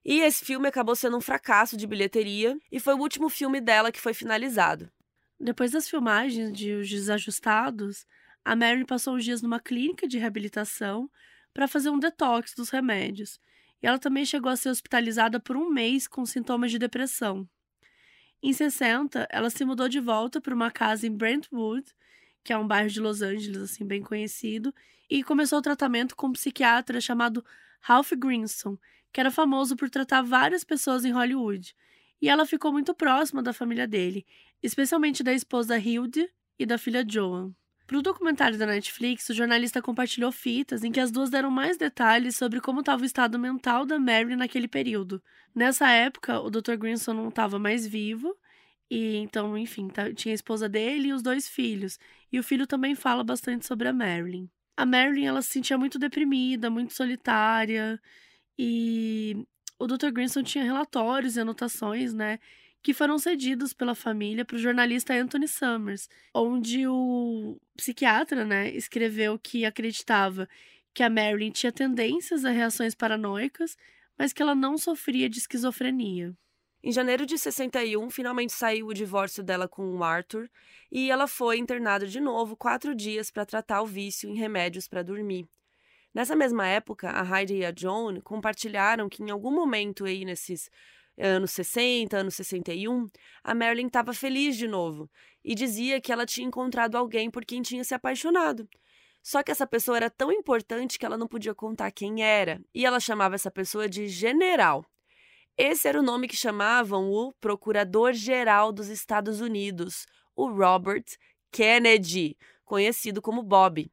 E 0.03 0.21
esse 0.21 0.43
filme 0.43 0.67
acabou 0.67 0.95
sendo 0.95 1.17
um 1.17 1.21
fracasso 1.21 1.77
de 1.77 1.85
bilheteria 1.85 2.57
e 2.71 2.79
foi 2.79 2.95
o 2.95 2.99
último 2.99 3.29
filme 3.29 3.61
dela 3.61 3.91
que 3.91 4.01
foi 4.01 4.13
finalizado. 4.13 4.91
Depois 5.39 5.71
das 5.71 5.87
filmagens 5.87 6.51
de 6.51 6.73
Os 6.73 6.89
Desajustados, 6.89 8.07
a 8.43 8.55
Mary 8.55 8.85
passou 8.85 9.15
uns 9.15 9.23
dias 9.23 9.41
numa 9.41 9.59
clínica 9.59 10.07
de 10.07 10.17
reabilitação 10.17 11.09
para 11.53 11.67
fazer 11.67 11.89
um 11.89 11.99
detox 11.99 12.55
dos 12.55 12.69
remédios 12.69 13.39
e 13.81 13.87
ela 13.87 13.99
também 13.99 14.25
chegou 14.25 14.51
a 14.51 14.55
ser 14.55 14.69
hospitalizada 14.69 15.39
por 15.39 15.57
um 15.57 15.69
mês 15.69 16.07
com 16.07 16.25
sintomas 16.25 16.71
de 16.71 16.77
depressão. 16.77 17.47
Em 18.43 18.53
60, 18.53 19.27
ela 19.29 19.49
se 19.49 19.63
mudou 19.63 19.87
de 19.87 19.99
volta 19.99 20.41
para 20.41 20.55
uma 20.55 20.71
casa 20.71 21.05
em 21.05 21.15
Brentwood, 21.15 21.85
que 22.43 22.51
é 22.51 22.57
um 22.57 22.67
bairro 22.67 22.89
de 22.89 22.99
Los 22.99 23.21
Angeles 23.21 23.57
assim 23.57 23.85
bem 23.85 24.01
conhecido, 24.01 24.73
e 25.09 25.23
começou 25.23 25.59
o 25.59 25.61
tratamento 25.61 26.15
com 26.15 26.27
um 26.27 26.33
psiquiatra 26.33 26.99
chamado 26.99 27.45
Ralph 27.81 28.13
Greenson, 28.13 28.77
que 29.13 29.19
era 29.19 29.29
famoso 29.29 29.75
por 29.75 29.89
tratar 29.89 30.21
várias 30.21 30.63
pessoas 30.63 31.05
em 31.05 31.11
Hollywood. 31.11 31.75
E 32.21 32.29
ela 32.29 32.45
ficou 32.45 32.71
muito 32.71 32.93
próxima 32.93 33.43
da 33.43 33.53
família 33.53 33.87
dele, 33.87 34.25
especialmente 34.63 35.23
da 35.23 35.33
esposa 35.33 35.77
Hilde 35.77 36.29
e 36.57 36.65
da 36.65 36.77
filha 36.77 37.05
Joan. 37.07 37.53
Para 37.91 37.99
o 37.99 38.01
documentário 38.01 38.57
da 38.57 38.65
Netflix, 38.65 39.27
o 39.27 39.33
jornalista 39.33 39.81
compartilhou 39.81 40.31
fitas 40.31 40.81
em 40.81 40.93
que 40.93 40.99
as 41.01 41.11
duas 41.11 41.29
deram 41.29 41.51
mais 41.51 41.75
detalhes 41.75 42.37
sobre 42.37 42.61
como 42.61 42.79
estava 42.79 43.01
o 43.01 43.05
estado 43.05 43.37
mental 43.37 43.85
da 43.85 43.99
Mary 43.99 44.37
naquele 44.37 44.65
período. 44.65 45.21
Nessa 45.53 45.89
época, 45.91 46.39
o 46.39 46.49
Dr. 46.49 46.77
Grinson 46.77 47.13
não 47.13 47.27
estava 47.27 47.59
mais 47.59 47.85
vivo 47.85 48.33
E 48.91 49.17
então, 49.17 49.57
enfim, 49.57 49.89
tá, 49.89 50.13
tinha 50.13 50.33
a 50.33 50.35
esposa 50.35 50.69
dele 50.69 51.09
e 51.09 51.13
os 51.13 51.23
dois 51.23 51.49
filhos. 51.49 51.99
E 52.31 52.39
o 52.39 52.43
filho 52.43 52.67
também 52.67 52.95
fala 52.95 53.23
bastante 53.25 53.65
sobre 53.65 53.87
a 53.89 53.93
Marilyn. 53.93 54.49
A 54.77 54.85
Marilyn, 54.85 55.27
ela 55.27 55.41
se 55.41 55.49
sentia 55.51 55.77
muito 55.77 55.99
deprimida, 55.99 56.69
muito 56.69 56.93
solitária. 56.93 58.01
E 58.59 59.47
o 59.79 59.87
Dr. 59.87 60.11
Grinson 60.13 60.43
tinha 60.43 60.63
relatórios 60.63 61.35
e 61.37 61.41
anotações, 61.41 62.13
né? 62.13 62.39
Que 62.83 62.93
foram 62.93 63.19
cedidos 63.19 63.73
pela 63.73 63.93
família 63.93 64.43
para 64.43 64.55
o 64.55 64.59
jornalista 64.59 65.13
Anthony 65.13 65.47
Summers, 65.47 66.09
onde 66.33 66.87
o 66.87 67.59
psiquiatra, 67.77 68.43
né, 68.43 68.71
escreveu 68.71 69.37
que 69.37 69.65
acreditava 69.65 70.49
que 70.93 71.03
a 71.03 71.09
Marilyn 71.09 71.51
tinha 71.51 71.71
tendências 71.71 72.43
a 72.43 72.49
reações 72.49 72.95
paranoicas, 72.95 73.77
mas 74.17 74.33
que 74.33 74.41
ela 74.41 74.55
não 74.55 74.77
sofria 74.77 75.29
de 75.29 75.39
esquizofrenia. 75.39 76.35
Em 76.83 76.91
janeiro 76.91 77.27
de 77.27 77.37
61, 77.37 78.09
finalmente 78.09 78.53
saiu 78.53 78.87
o 78.87 78.93
divórcio 78.93 79.43
dela 79.43 79.67
com 79.67 79.95
o 79.95 80.03
Arthur 80.03 80.49
e 80.91 81.11
ela 81.11 81.27
foi 81.27 81.59
internada 81.59 82.07
de 82.07 82.19
novo 82.19 82.55
quatro 82.55 82.95
dias 82.95 83.29
para 83.29 83.45
tratar 83.45 83.83
o 83.83 83.85
vício 83.85 84.27
em 84.27 84.35
remédios 84.35 84.87
para 84.87 85.03
dormir. 85.03 85.47
Nessa 86.11 86.35
mesma 86.35 86.67
época, 86.67 87.11
a 87.11 87.23
Heidi 87.39 87.57
e 87.57 87.65
a 87.65 87.73
Joan 87.75 88.19
compartilharam 88.19 89.07
que 89.07 89.21
em 89.21 89.29
algum 89.29 89.51
momento 89.51 90.05
aí 90.05 90.25
nesses 90.25 90.71
anos 91.21 91.51
60, 91.51 92.17
anos 92.17 92.35
61, 92.35 93.07
a 93.43 93.55
Marilyn 93.55 93.87
estava 93.87 94.13
feliz 94.13 94.57
de 94.57 94.67
novo 94.67 95.09
e 95.43 95.55
dizia 95.55 96.01
que 96.01 96.11
ela 96.11 96.25
tinha 96.25 96.47
encontrado 96.47 96.95
alguém 96.95 97.29
por 97.29 97.45
quem 97.45 97.61
tinha 97.61 97.83
se 97.83 97.93
apaixonado. 97.93 98.67
Só 99.23 99.43
que 99.43 99.51
essa 99.51 99.67
pessoa 99.67 99.97
era 99.97 100.09
tão 100.09 100.31
importante 100.31 100.97
que 100.97 101.05
ela 101.05 101.17
não 101.17 101.27
podia 101.27 101.53
contar 101.53 101.91
quem 101.91 102.23
era, 102.23 102.59
e 102.73 102.85
ela 102.85 102.99
chamava 102.99 103.35
essa 103.35 103.51
pessoa 103.51 103.87
de 103.87 104.07
general. 104.07 104.83
Esse 105.57 105.87
era 105.87 105.99
o 105.99 106.03
nome 106.03 106.27
que 106.27 106.35
chamavam 106.35 107.11
o 107.11 107.31
Procurador-Geral 107.33 108.71
dos 108.71 108.87
Estados 108.87 109.41
Unidos, 109.41 110.07
o 110.35 110.49
Robert 110.49 111.05
Kennedy, 111.51 112.35
conhecido 112.65 113.21
como 113.21 113.43
Bob. 113.43 113.91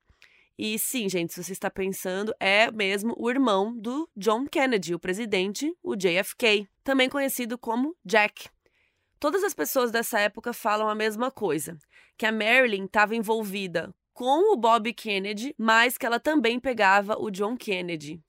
E 0.59 0.77
sim, 0.77 1.09
gente, 1.09 1.33
se 1.33 1.45
você 1.45 1.53
está 1.53 1.71
pensando, 1.71 2.35
é 2.41 2.69
mesmo 2.73 3.15
o 3.17 3.31
irmão 3.31 3.73
do 3.79 4.11
John 4.17 4.45
Kennedy, 4.45 4.93
o 4.93 4.99
presidente, 4.99 5.73
o 5.81 5.95
JFK, 5.95 6.69
também 6.83 7.09
conhecido 7.09 7.57
como 7.57 7.97
Jack. 8.05 8.49
Todas 9.21 9.45
as 9.45 9.55
pessoas 9.55 9.93
dessa 9.93 10.19
época 10.19 10.53
falam 10.53 10.89
a 10.89 10.97
mesma 10.97 11.31
coisa, 11.31 11.79
que 12.17 12.27
a 12.27 12.33
Marilyn 12.33 12.87
estava 12.87 13.15
envolvida 13.15 13.95
com 14.13 14.53
o 14.53 14.57
Bob 14.57 14.93
Kennedy, 14.95 15.55
mas 15.57 15.97
que 15.97 16.05
ela 16.05 16.19
também 16.19 16.59
pegava 16.59 17.17
o 17.17 17.31
John 17.31 17.57
Kennedy. 17.57 18.21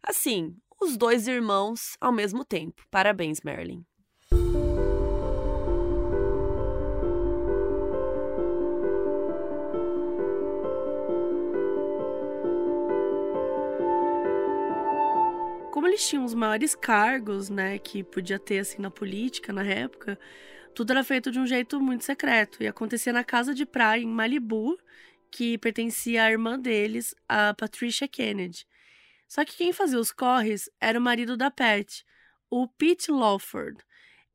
Assim, 0.00 0.56
os 0.80 0.96
dois 0.96 1.26
irmãos 1.26 1.96
ao 2.00 2.12
mesmo 2.12 2.44
tempo. 2.44 2.80
Parabéns, 2.92 3.40
Marilyn. 3.40 3.84
Como 15.82 15.90
eles 15.90 16.08
tinham 16.08 16.24
os 16.24 16.32
maiores 16.32 16.76
cargos, 16.76 17.50
né, 17.50 17.76
que 17.76 18.04
podia 18.04 18.38
ter 18.38 18.60
assim 18.60 18.80
na 18.80 18.88
política 18.88 19.52
na 19.52 19.64
época, 19.64 20.16
tudo 20.76 20.92
era 20.92 21.02
feito 21.02 21.28
de 21.28 21.40
um 21.40 21.44
jeito 21.44 21.80
muito 21.80 22.04
secreto 22.04 22.62
e 22.62 22.68
acontecia 22.68 23.12
na 23.12 23.24
casa 23.24 23.52
de 23.52 23.66
praia 23.66 24.00
em 24.00 24.06
Malibu, 24.06 24.78
que 25.28 25.58
pertencia 25.58 26.22
à 26.22 26.30
irmã 26.30 26.56
deles, 26.56 27.16
a 27.28 27.52
Patricia 27.52 28.06
Kennedy. 28.06 28.64
Só 29.26 29.44
que 29.44 29.56
quem 29.56 29.72
fazia 29.72 29.98
os 29.98 30.12
corres 30.12 30.70
era 30.80 30.96
o 30.96 31.02
marido 31.02 31.36
da 31.36 31.50
Pat, 31.50 32.04
o 32.48 32.68
Pete 32.68 33.10
Lawford. 33.10 33.82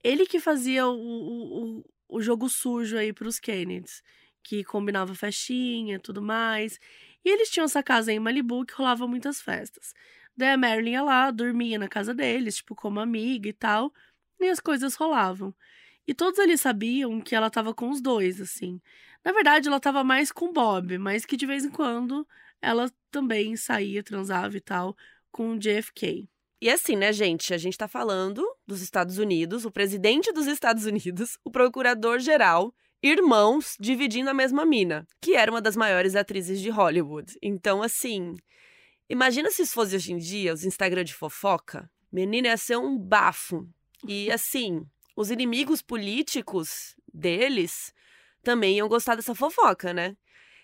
Ele 0.04 0.26
que 0.26 0.42
fazia 0.42 0.86
o, 0.86 0.98
o, 0.98 1.86
o 2.10 2.22
jogo 2.22 2.50
sujo 2.50 2.98
aí 2.98 3.14
para 3.14 3.26
os 3.26 3.40
Kennedys, 3.40 4.04
que 4.44 4.66
combinava 4.66 5.16
festinha 5.16 5.98
tudo 5.98 6.22
mais. 6.22 6.78
E 7.24 7.30
eles 7.30 7.50
tinham 7.50 7.64
essa 7.64 7.82
casa 7.82 8.12
em 8.12 8.20
Malibu 8.20 8.66
que 8.66 8.74
rolava 8.74 9.08
muitas 9.08 9.40
festas. 9.42 9.94
Daí 10.38 10.50
a 10.50 10.58
Marilyn 10.58 10.92
ia 10.92 11.02
lá, 11.02 11.32
dormia 11.32 11.80
na 11.80 11.88
casa 11.88 12.14
deles, 12.14 12.58
tipo, 12.58 12.76
como 12.76 13.00
amiga 13.00 13.50
e 13.50 13.54
tal, 13.54 13.92
e 14.40 14.48
as 14.48 14.60
coisas 14.60 14.96
rolavam. 14.96 15.54
E 16.08 16.14
todos 16.14 16.40
eles 16.40 16.62
sabiam 16.62 17.20
que 17.20 17.36
ela 17.36 17.50
tava 17.50 17.74
com 17.74 17.90
os 17.90 18.00
dois, 18.00 18.40
assim. 18.40 18.80
Na 19.26 19.34
verdade, 19.34 19.68
ela 19.68 19.80
tava 19.80 20.04
mais 20.04 20.32
com 20.32 20.46
o 20.46 20.54
Bob, 20.54 20.98
mas 20.98 21.26
que 21.26 21.36
de 21.36 21.46
vez 21.46 21.66
em 21.66 21.70
quando 21.70 22.26
ela 22.62 22.90
também 23.12 23.56
saía, 23.58 24.04
transava 24.04 24.56
e 24.56 24.62
tal 24.62 24.96
com 25.32 25.52
o 25.52 25.60
JFK. 25.60 26.30
E 26.60 26.70
assim, 26.70 26.96
né, 26.96 27.14
gente? 27.14 27.54
A 27.54 27.58
gente 27.58 27.78
tá 27.78 27.88
falando 27.88 28.44
dos 28.66 28.82
Estados 28.82 29.18
Unidos, 29.18 29.66
o 29.66 29.72
presidente 29.72 30.32
dos 30.32 30.48
Estados 30.48 30.86
Unidos, 30.86 31.38
o 31.44 31.52
procurador-geral, 31.52 32.74
irmãos 33.04 33.76
dividindo 33.80 34.30
a 34.30 34.34
mesma 34.34 34.66
mina, 34.66 35.08
que 35.22 35.36
era 35.36 35.52
uma 35.52 35.62
das 35.62 35.76
maiores 35.76 36.16
atrizes 36.16 36.60
de 36.60 36.70
Hollywood. 36.70 37.38
Então, 37.44 37.84
assim, 37.84 38.36
imagina 39.10 39.50
se 39.52 39.62
isso 39.64 39.74
fosse 39.74 39.96
hoje 39.96 40.14
em 40.14 40.18
dia, 40.18 40.54
os 40.54 40.64
Instagram 40.64 41.04
de 41.04 41.14
fofoca. 41.14 41.90
Menina 42.12 42.50
ia 42.50 42.58
ser 42.58 42.78
um 42.78 42.98
bafo. 42.98 43.68
E 44.08 44.30
assim, 44.32 44.86
os 45.16 45.32
inimigos 45.32 45.82
políticos 45.82 46.96
deles 47.14 47.94
também 48.44 48.78
iam 48.78 48.88
gostar 48.88 49.16
dessa 49.16 49.36
fofoca, 49.36 49.94
né? 49.94 50.16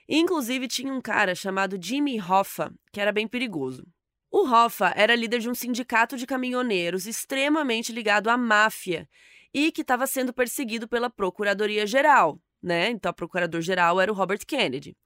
Inclusive, 0.08 0.68
tinha 0.68 0.94
um 0.94 1.02
cara 1.02 1.34
chamado 1.34 1.80
Jimmy 1.82 2.20
Hoffa, 2.22 2.74
que 2.92 3.00
era 3.00 3.12
bem 3.12 3.28
perigoso. 3.28 3.86
O 4.30 4.48
Hoffa 4.48 4.94
era 4.96 5.16
líder 5.16 5.40
de 5.40 5.50
um 5.50 5.54
sindicato 5.54 6.18
de 6.18 6.26
caminhoneiros 6.26 7.06
extremamente 7.06 7.92
ligado 7.92 8.30
à 8.30 8.38
máfia 8.38 9.08
e 9.54 9.72
que 9.72 9.82
estava 9.82 10.08
sendo 10.08 10.34
perseguido 10.34 10.88
pela 10.88 11.10
Procuradoria-Geral, 11.10 12.40
né? 12.62 12.90
Então, 12.90 13.12
o 13.12 13.14
procurador-geral 13.14 14.02
era 14.02 14.12
o 14.12 14.16
Robert 14.16 14.46
Kennedy. 14.46 14.98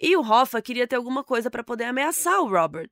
E 0.00 0.16
o 0.16 0.20
Hoffa 0.20 0.60
queria 0.60 0.86
ter 0.86 0.96
alguma 0.96 1.24
coisa 1.24 1.50
para 1.50 1.64
poder 1.64 1.84
ameaçar 1.84 2.40
o 2.40 2.48
Robert. 2.48 2.90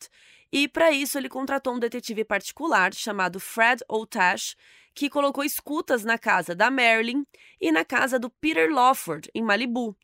E 0.50 0.68
para 0.68 0.92
isso 0.92 1.18
ele 1.18 1.28
contratou 1.28 1.74
um 1.74 1.78
detetive 1.78 2.24
particular 2.24 2.94
chamado 2.94 3.40
Fred 3.40 3.82
Otash, 3.88 4.56
que 4.94 5.10
colocou 5.10 5.42
escutas 5.42 6.04
na 6.04 6.16
casa 6.16 6.54
da 6.54 6.70
Marilyn 6.70 7.24
e 7.60 7.72
na 7.72 7.84
casa 7.84 8.18
do 8.18 8.30
Peter 8.30 8.70
Lawford, 8.70 9.28
em 9.34 9.42
Malibu. 9.42 9.96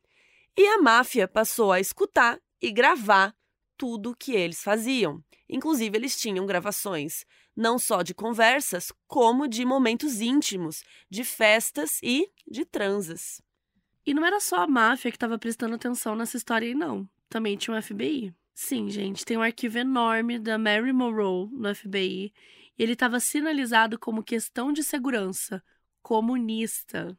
E 0.57 0.67
a 0.67 0.79
máfia 0.83 1.29
passou 1.29 1.73
a 1.73 1.81
escutar 1.81 2.41
e 2.61 2.73
gravar 2.73 3.35
tudo 3.77 4.17
que 4.17 4.33
eles 4.33 4.63
faziam. 4.63 5.23
Inclusive, 5.49 5.97
eles 5.97 6.21
tinham 6.21 6.45
gravações 6.45 7.25
não 7.57 7.79
só 7.79 8.03
de 8.03 8.15
conversas, 8.15 8.93
como 9.07 9.47
de 9.47 9.65
momentos 9.65 10.21
íntimos, 10.21 10.83
de 11.11 11.25
festas 11.25 11.99
e 12.03 12.31
de 12.47 12.65
transas. 12.65 13.41
E 14.07 14.15
não 14.15 14.25
era 14.25 14.41
só 14.41 14.63
a 14.63 14.67
máfia 14.67 15.11
que 15.11 15.17
estava 15.17 15.39
prestando 15.39 15.75
atenção 15.75 16.17
nessa 16.17 16.37
história 16.37 16.67
aí, 16.67 16.75
não. 16.75 17.09
Também 17.29 17.57
tinha 17.57 17.77
o 17.77 17.83
FBI. 17.83 18.35
Sim, 18.55 18.91
gente, 18.91 19.25
tem 19.25 19.37
um 19.37 19.43
arquivo 19.43 19.79
enorme 19.79 20.39
da 20.39 20.59
Mary 20.59 20.93
Monroe 20.93 21.49
no 21.53 21.75
FBI. 21.75 22.33
E 22.79 22.83
ele 22.83 22.93
estava 22.93 23.21
sinalizado 23.21 23.99
como 23.99 24.23
questão 24.23 24.73
de 24.73 24.83
segurança 24.83 25.63
comunista. 26.03 27.17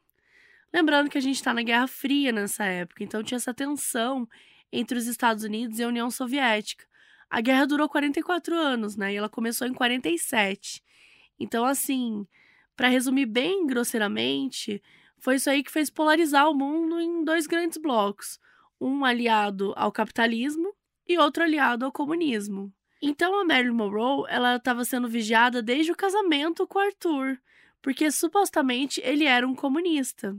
Lembrando 0.73 1.09
que 1.09 1.17
a 1.17 1.21
gente 1.21 1.35
está 1.35 1.53
na 1.53 1.63
Guerra 1.63 1.87
Fria 1.87 2.31
nessa 2.31 2.65
época, 2.65 3.03
então 3.03 3.23
tinha 3.23 3.35
essa 3.37 3.53
tensão 3.53 4.27
entre 4.71 4.97
os 4.97 5.05
Estados 5.05 5.43
Unidos 5.43 5.79
e 5.79 5.83
a 5.83 5.87
União 5.87 6.09
Soviética. 6.09 6.85
A 7.29 7.41
guerra 7.41 7.65
durou 7.65 7.89
44 7.89 8.55
anos, 8.55 8.95
né? 8.95 9.13
E 9.13 9.15
ela 9.15 9.29
começou 9.29 9.67
em 9.67 9.73
47. 9.73 10.83
Então, 11.39 11.65
assim, 11.65 12.25
para 12.75 12.87
resumir 12.87 13.25
bem 13.25 13.65
grosseiramente, 13.65 14.81
foi 15.21 15.35
isso 15.35 15.51
aí 15.51 15.63
que 15.63 15.71
fez 15.71 15.89
polarizar 15.89 16.49
o 16.49 16.53
mundo 16.55 16.99
em 16.99 17.23
dois 17.23 17.45
grandes 17.45 17.77
blocos: 17.77 18.39
um 18.79 19.05
aliado 19.05 19.71
ao 19.77 19.91
capitalismo 19.91 20.75
e 21.07 21.17
outro 21.17 21.43
aliado 21.43 21.85
ao 21.85 21.91
comunismo. 21.91 22.73
Então 22.99 23.39
a 23.39 23.45
Marilyn 23.45 23.71
Monroe, 23.73 24.25
ela 24.29 24.55
estava 24.55 24.83
sendo 24.83 25.07
vigiada 25.07 25.61
desde 25.61 25.91
o 25.91 25.95
casamento 25.95 26.65
com 26.65 26.79
Arthur, 26.79 27.37
porque 27.83 28.11
supostamente 28.11 28.99
ele 29.03 29.25
era 29.25 29.47
um 29.47 29.53
comunista. 29.53 30.35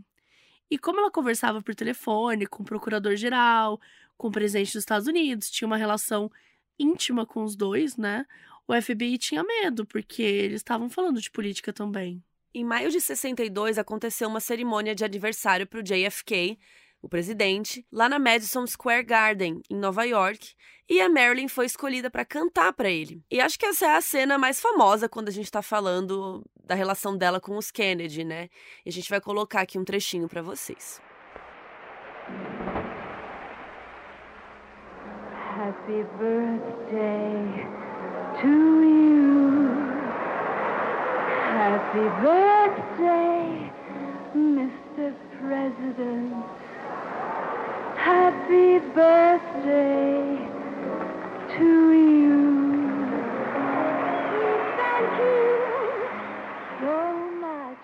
E 0.68 0.76
como 0.76 0.98
ela 0.98 1.10
conversava 1.12 1.62
por 1.62 1.76
telefone 1.76 2.46
com 2.46 2.62
o 2.62 2.66
procurador-geral, 2.66 3.80
com 4.16 4.28
o 4.28 4.32
presidente 4.32 4.72
dos 4.72 4.82
Estados 4.82 5.06
Unidos, 5.06 5.48
tinha 5.48 5.66
uma 5.66 5.76
relação 5.76 6.30
íntima 6.76 7.24
com 7.24 7.44
os 7.44 7.54
dois, 7.54 7.96
né? 7.96 8.26
O 8.66 8.74
FBI 8.80 9.16
tinha 9.18 9.44
medo, 9.44 9.86
porque 9.86 10.22
eles 10.22 10.60
estavam 10.60 10.90
falando 10.90 11.20
de 11.20 11.30
política 11.30 11.72
também. 11.72 12.22
Em 12.54 12.64
maio 12.64 12.90
de 12.90 13.00
62, 13.00 13.78
aconteceu 13.78 14.28
uma 14.28 14.38
cerimônia 14.38 14.94
de 14.94 15.04
aniversário 15.04 15.66
para 15.66 15.80
o 15.80 15.82
JFK, 15.82 16.58
o 17.00 17.08
presidente, 17.08 17.86
lá 17.90 18.10
na 18.10 18.18
Madison 18.18 18.66
Square 18.66 19.04
Garden, 19.04 19.62
em 19.70 19.74
Nova 19.74 20.04
York, 20.04 20.54
e 20.88 21.00
a 21.00 21.08
Marilyn 21.08 21.48
foi 21.48 21.64
escolhida 21.64 22.10
para 22.10 22.26
cantar 22.26 22.74
para 22.74 22.90
ele. 22.90 23.24
E 23.30 23.40
acho 23.40 23.58
que 23.58 23.64
essa 23.64 23.86
é 23.86 23.96
a 23.96 24.00
cena 24.02 24.36
mais 24.36 24.60
famosa 24.60 25.08
quando 25.08 25.28
a 25.28 25.32
gente 25.32 25.46
está 25.46 25.62
falando 25.62 26.44
da 26.62 26.74
relação 26.74 27.16
dela 27.16 27.40
com 27.40 27.56
os 27.56 27.70
Kennedy, 27.70 28.22
né? 28.22 28.50
E 28.84 28.90
a 28.90 28.92
gente 28.92 29.08
vai 29.08 29.20
colocar 29.20 29.62
aqui 29.62 29.78
um 29.78 29.84
trechinho 29.84 30.28
para 30.28 30.42
vocês. 30.42 31.00
Happy 35.56 36.04
birthday 36.18 37.66
to 38.40 38.48
you. 38.48 39.11
Happy 41.62 42.06
birthday, 42.26 43.70
Mr. 44.34 45.14
President. 45.38 46.34
Happy 47.94 48.80
birthday 48.98 50.42
to 51.54 51.70
you. 52.02 52.42
Thank 54.80 55.12
you 55.22 55.46
so 56.80 56.96
much. 57.44 57.78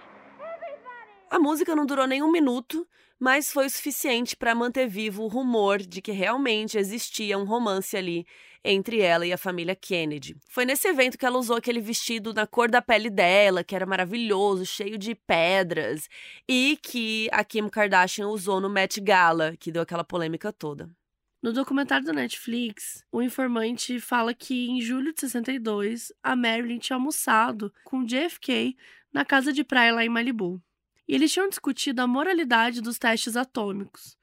A 1.30 1.38
música 1.38 1.76
não 1.76 1.86
durou 1.86 2.08
nem 2.08 2.20
um 2.20 2.32
minuto, 2.32 2.84
mas 3.18 3.52
foi 3.52 3.66
o 3.66 3.70
suficiente 3.70 4.36
para 4.36 4.54
manter 4.54 4.88
vivo 4.88 5.24
o 5.24 5.28
rumor 5.28 5.78
de 5.78 6.00
que 6.00 6.12
realmente 6.12 6.78
existia 6.78 7.38
um 7.38 7.44
romance 7.44 7.96
ali 7.96 8.26
entre 8.64 9.00
ela 9.00 9.26
e 9.26 9.32
a 9.32 9.38
família 9.38 9.74
Kennedy. 9.74 10.36
Foi 10.48 10.64
nesse 10.64 10.88
evento 10.88 11.16
que 11.16 11.24
ela 11.24 11.38
usou 11.38 11.56
aquele 11.56 11.80
vestido 11.80 12.34
na 12.34 12.46
cor 12.46 12.70
da 12.70 12.82
pele 12.82 13.08
dela, 13.08 13.64
que 13.64 13.74
era 13.74 13.86
maravilhoso, 13.86 14.66
cheio 14.66 14.98
de 14.98 15.14
pedras, 15.14 16.08
e 16.48 16.78
que 16.82 17.28
a 17.32 17.44
Kim 17.44 17.68
Kardashian 17.68 18.28
usou 18.28 18.60
no 18.60 18.68
Met 18.68 19.00
Gala, 19.00 19.56
que 19.56 19.72
deu 19.72 19.82
aquela 19.82 20.04
polêmica 20.04 20.52
toda. 20.52 20.90
No 21.40 21.52
documentário 21.52 22.04
da 22.04 22.12
Netflix, 22.12 23.04
o 23.12 23.22
informante 23.22 24.00
fala 24.00 24.34
que 24.34 24.68
em 24.68 24.80
julho 24.80 25.14
de 25.14 25.20
62, 25.20 26.12
a 26.20 26.34
Marilyn 26.34 26.78
tinha 26.78 26.96
almoçado 26.96 27.72
com 27.84 28.04
JFK 28.04 28.76
na 29.12 29.24
casa 29.24 29.52
de 29.52 29.62
praia 29.62 29.94
lá 29.94 30.04
em 30.04 30.08
Malibu. 30.08 30.60
E 31.08 31.14
eles 31.14 31.32
tinham 31.32 31.48
discutido 31.48 32.02
a 32.02 32.06
moralidade 32.06 32.82
dos 32.82 32.98
testes 32.98 33.36
atômicos. 33.36 34.16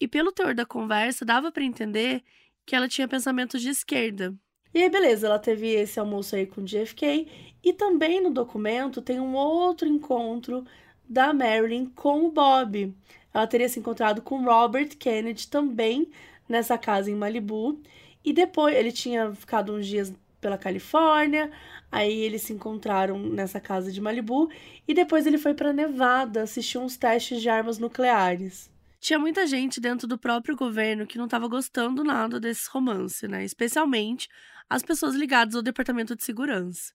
E 0.00 0.08
pelo 0.08 0.32
teor 0.32 0.54
da 0.54 0.64
conversa, 0.64 1.24
dava 1.24 1.52
para 1.52 1.62
entender 1.62 2.24
que 2.64 2.74
ela 2.74 2.88
tinha 2.88 3.06
pensamentos 3.06 3.60
de 3.60 3.68
esquerda. 3.68 4.34
E 4.74 4.82
aí, 4.82 4.88
beleza, 4.88 5.26
ela 5.26 5.38
teve 5.38 5.68
esse 5.68 6.00
almoço 6.00 6.34
aí 6.34 6.46
com 6.46 6.64
JFK. 6.64 7.28
E 7.62 7.72
também 7.74 8.22
no 8.22 8.30
documento 8.30 9.02
tem 9.02 9.20
um 9.20 9.34
outro 9.34 9.86
encontro 9.86 10.64
da 11.06 11.34
Marilyn 11.34 11.86
com 11.86 12.24
o 12.24 12.32
Bob. 12.32 12.94
Ela 13.34 13.46
teria 13.46 13.68
se 13.68 13.78
encontrado 13.78 14.22
com 14.22 14.44
Robert 14.44 14.96
Kennedy 14.96 15.46
também 15.48 16.10
nessa 16.48 16.78
casa 16.78 17.10
em 17.10 17.14
Malibu. 17.14 17.80
E 18.24 18.32
depois 18.32 18.74
ele 18.74 18.90
tinha 18.90 19.32
ficado 19.34 19.74
uns 19.74 19.86
dias 19.86 20.12
pela 20.40 20.58
Califórnia, 20.58 21.52
aí 21.92 22.20
eles 22.20 22.42
se 22.42 22.54
encontraram 22.54 23.18
nessa 23.18 23.60
casa 23.60 23.92
de 23.92 24.00
Malibu 24.00 24.50
e 24.88 24.94
depois 24.94 25.26
ele 25.26 25.36
foi 25.36 25.52
para 25.52 25.72
Nevada 25.72 26.42
assistir 26.42 26.78
uns 26.78 26.96
testes 26.96 27.42
de 27.42 27.50
armas 27.50 27.78
nucleares. 27.78 28.72
Tinha 28.98 29.18
muita 29.18 29.46
gente 29.46 29.80
dentro 29.80 30.06
do 30.06 30.16
próprio 30.16 30.56
governo 30.56 31.06
que 31.06 31.18
não 31.18 31.26
estava 31.26 31.46
gostando 31.48 32.02
nada 32.02 32.40
desse 32.40 32.70
romance, 32.70 33.28
né? 33.28 33.44
Especialmente 33.44 34.28
as 34.70 34.82
pessoas 34.82 35.14
ligadas 35.14 35.54
ao 35.54 35.62
departamento 35.62 36.16
de 36.16 36.24
segurança. 36.24 36.92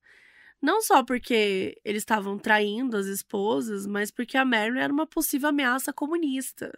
Não 0.60 0.82
só 0.82 1.04
porque 1.04 1.80
eles 1.86 2.02
estavam 2.02 2.40
traindo 2.40 2.98
as 2.98 3.06
esposas, 3.06 3.86
mas 3.86 4.10
porque 4.10 4.38
a 4.38 4.46
Marilyn 4.46 4.80
era 4.80 4.92
uma 4.92 5.06
possível 5.06 5.50
ameaça 5.50 5.94
comunista. 5.94 6.72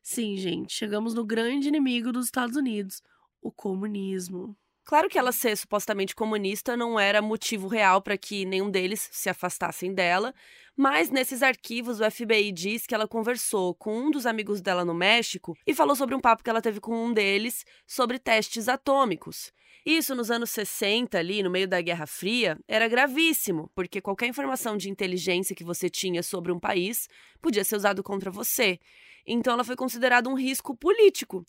Sim, 0.00 0.36
gente, 0.36 0.72
chegamos 0.72 1.14
no 1.14 1.24
grande 1.24 1.66
inimigo 1.66 2.12
dos 2.12 2.26
Estados 2.26 2.54
Unidos, 2.54 3.02
o 3.42 3.50
comunismo. 3.50 4.56
Claro 4.86 5.08
que 5.08 5.18
ela 5.18 5.32
ser 5.32 5.56
supostamente 5.56 6.14
comunista 6.14 6.76
não 6.76 6.96
era 6.96 7.20
motivo 7.20 7.66
real 7.66 8.00
para 8.00 8.16
que 8.16 8.44
nenhum 8.44 8.70
deles 8.70 9.08
se 9.10 9.28
afastassem 9.28 9.92
dela, 9.92 10.32
mas 10.76 11.10
nesses 11.10 11.42
arquivos 11.42 11.98
o 11.98 12.08
FBI 12.08 12.52
diz 12.52 12.86
que 12.86 12.94
ela 12.94 13.08
conversou 13.08 13.74
com 13.74 13.98
um 13.98 14.12
dos 14.12 14.26
amigos 14.26 14.60
dela 14.60 14.84
no 14.84 14.94
México 14.94 15.58
e 15.66 15.74
falou 15.74 15.96
sobre 15.96 16.14
um 16.14 16.20
papo 16.20 16.44
que 16.44 16.48
ela 16.48 16.62
teve 16.62 16.78
com 16.78 16.94
um 17.04 17.12
deles 17.12 17.64
sobre 17.84 18.16
testes 18.16 18.68
atômicos. 18.68 19.52
Isso 19.84 20.14
nos 20.14 20.30
anos 20.30 20.50
60, 20.50 21.18
ali 21.18 21.42
no 21.42 21.50
meio 21.50 21.66
da 21.66 21.80
Guerra 21.80 22.06
Fria, 22.06 22.56
era 22.68 22.86
gravíssimo, 22.86 23.68
porque 23.74 24.00
qualquer 24.00 24.28
informação 24.28 24.76
de 24.76 24.88
inteligência 24.88 25.56
que 25.56 25.64
você 25.64 25.90
tinha 25.90 26.22
sobre 26.22 26.52
um 26.52 26.60
país 26.60 27.08
podia 27.42 27.64
ser 27.64 27.74
usado 27.74 28.04
contra 28.04 28.30
você. 28.30 28.78
Então 29.26 29.52
ela 29.52 29.64
foi 29.64 29.74
considerada 29.74 30.28
um 30.28 30.34
risco 30.34 30.76
político. 30.76 31.44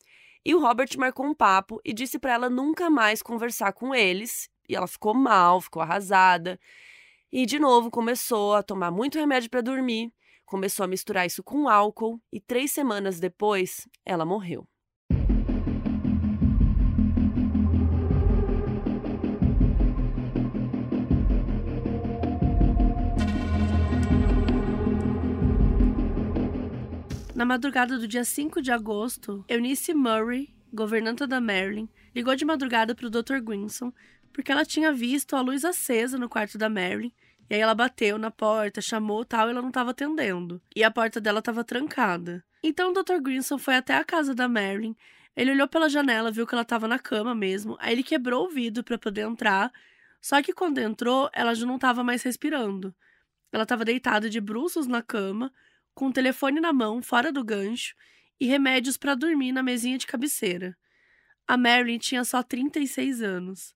E 0.47 0.55
o 0.55 0.61
Robert 0.61 0.87
marcou 0.97 1.25
um 1.25 1.33
papo 1.33 1.81
e 1.83 1.91
disse 1.91 2.17
para 2.17 2.31
ela 2.31 2.49
nunca 2.49 2.89
mais 2.89 3.21
conversar 3.21 3.73
com 3.73 3.93
eles. 3.93 4.49
E 4.69 4.77
ela 4.77 4.87
ficou 4.87 5.13
mal, 5.13 5.59
ficou 5.59 5.81
arrasada. 5.81 6.57
E 7.29 7.45
de 7.45 7.59
novo 7.59 7.91
começou 7.91 8.55
a 8.55 8.63
tomar 8.63 8.89
muito 8.89 9.19
remédio 9.19 9.49
para 9.49 9.59
dormir, 9.59 10.09
começou 10.45 10.85
a 10.85 10.87
misturar 10.87 11.25
isso 11.25 11.43
com 11.43 11.67
álcool 11.67 12.17
e 12.31 12.39
três 12.39 12.71
semanas 12.71 13.19
depois 13.19 13.89
ela 14.05 14.23
morreu. 14.23 14.65
Na 27.37 27.45
madrugada 27.45 27.99
do 27.99 28.07
dia 28.07 28.23
5 28.23 28.63
de 28.63 28.71
agosto, 28.71 29.45
Eunice 29.47 29.93
Murray, 29.93 30.49
governanta 30.73 31.27
da 31.27 31.39
Marilyn, 31.39 31.87
ligou 32.15 32.35
de 32.35 32.43
madrugada 32.43 32.95
para 32.95 33.05
o 33.05 33.11
Dr. 33.11 33.37
Grinson 33.43 33.93
porque 34.33 34.51
ela 34.51 34.65
tinha 34.65 34.91
visto 34.91 35.35
a 35.35 35.41
luz 35.41 35.63
acesa 35.63 36.17
no 36.17 36.27
quarto 36.27 36.57
da 36.57 36.67
Marilyn. 36.67 37.11
E 37.47 37.53
aí 37.53 37.61
ela 37.61 37.75
bateu 37.75 38.17
na 38.17 38.31
porta, 38.31 38.81
chamou 38.81 39.23
tal, 39.23 39.47
e 39.47 39.51
ela 39.51 39.61
não 39.61 39.69
estava 39.69 39.91
atendendo. 39.91 40.59
E 40.75 40.83
a 40.83 40.89
porta 40.89 41.21
dela 41.21 41.37
estava 41.37 41.63
trancada. 41.63 42.43
Então 42.63 42.89
o 42.89 42.93
Dr. 42.93 43.21
Grinson 43.21 43.59
foi 43.59 43.75
até 43.75 43.95
a 43.95 44.03
casa 44.03 44.33
da 44.33 44.49
Marilyn. 44.49 44.95
Ele 45.35 45.51
olhou 45.51 45.67
pela 45.67 45.87
janela, 45.87 46.31
viu 46.31 46.47
que 46.47 46.55
ela 46.55 46.63
estava 46.63 46.87
na 46.87 46.97
cama 46.97 47.35
mesmo. 47.35 47.77
Aí 47.79 47.93
ele 47.93 48.01
quebrou 48.01 48.47
o 48.47 48.49
vidro 48.49 48.83
para 48.83 48.97
poder 48.97 49.21
entrar. 49.21 49.71
Só 50.19 50.41
que 50.41 50.53
quando 50.53 50.79
entrou, 50.79 51.29
ela 51.31 51.53
já 51.53 51.67
não 51.67 51.75
estava 51.75 52.03
mais 52.03 52.23
respirando. 52.23 52.95
Ela 53.51 53.61
estava 53.61 53.85
deitada 53.85 54.27
de 54.27 54.41
bruços 54.41 54.87
na 54.87 55.03
cama, 55.03 55.53
com 55.97 56.09
o 56.09 56.13
telefone 56.13 56.59
na 56.61 56.71
mão, 56.71 57.01
fora 57.01 57.31
do 57.31 57.43
gancho, 57.43 57.95
e 58.39 58.45
remédios 58.45 58.97
para 58.97 59.15
dormir 59.15 59.51
na 59.51 59.63
mesinha 59.63 59.97
de 59.97 60.05
cabeceira. 60.05 60.77
A 61.47 61.57
Marilyn 61.57 61.97
tinha 61.97 62.23
só 62.23 62.43
36 62.43 63.23
anos. 63.23 63.73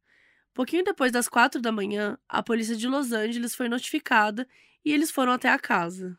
Pouquinho 0.53 0.84
depois 0.84 1.11
das 1.11 1.28
quatro 1.28 1.59
da 1.59 1.72
manhã, 1.72 2.19
a 2.30 2.43
polícia 2.43 2.76
de 2.76 2.88
Los 2.88 3.11
Angeles 3.11 3.55
foi 3.55 3.67
notificada 3.67 4.47
e 4.86 4.93
eles 4.93 5.09
foram 5.09 5.32
até 5.32 5.49
a 5.49 5.57
casa. 5.57 6.15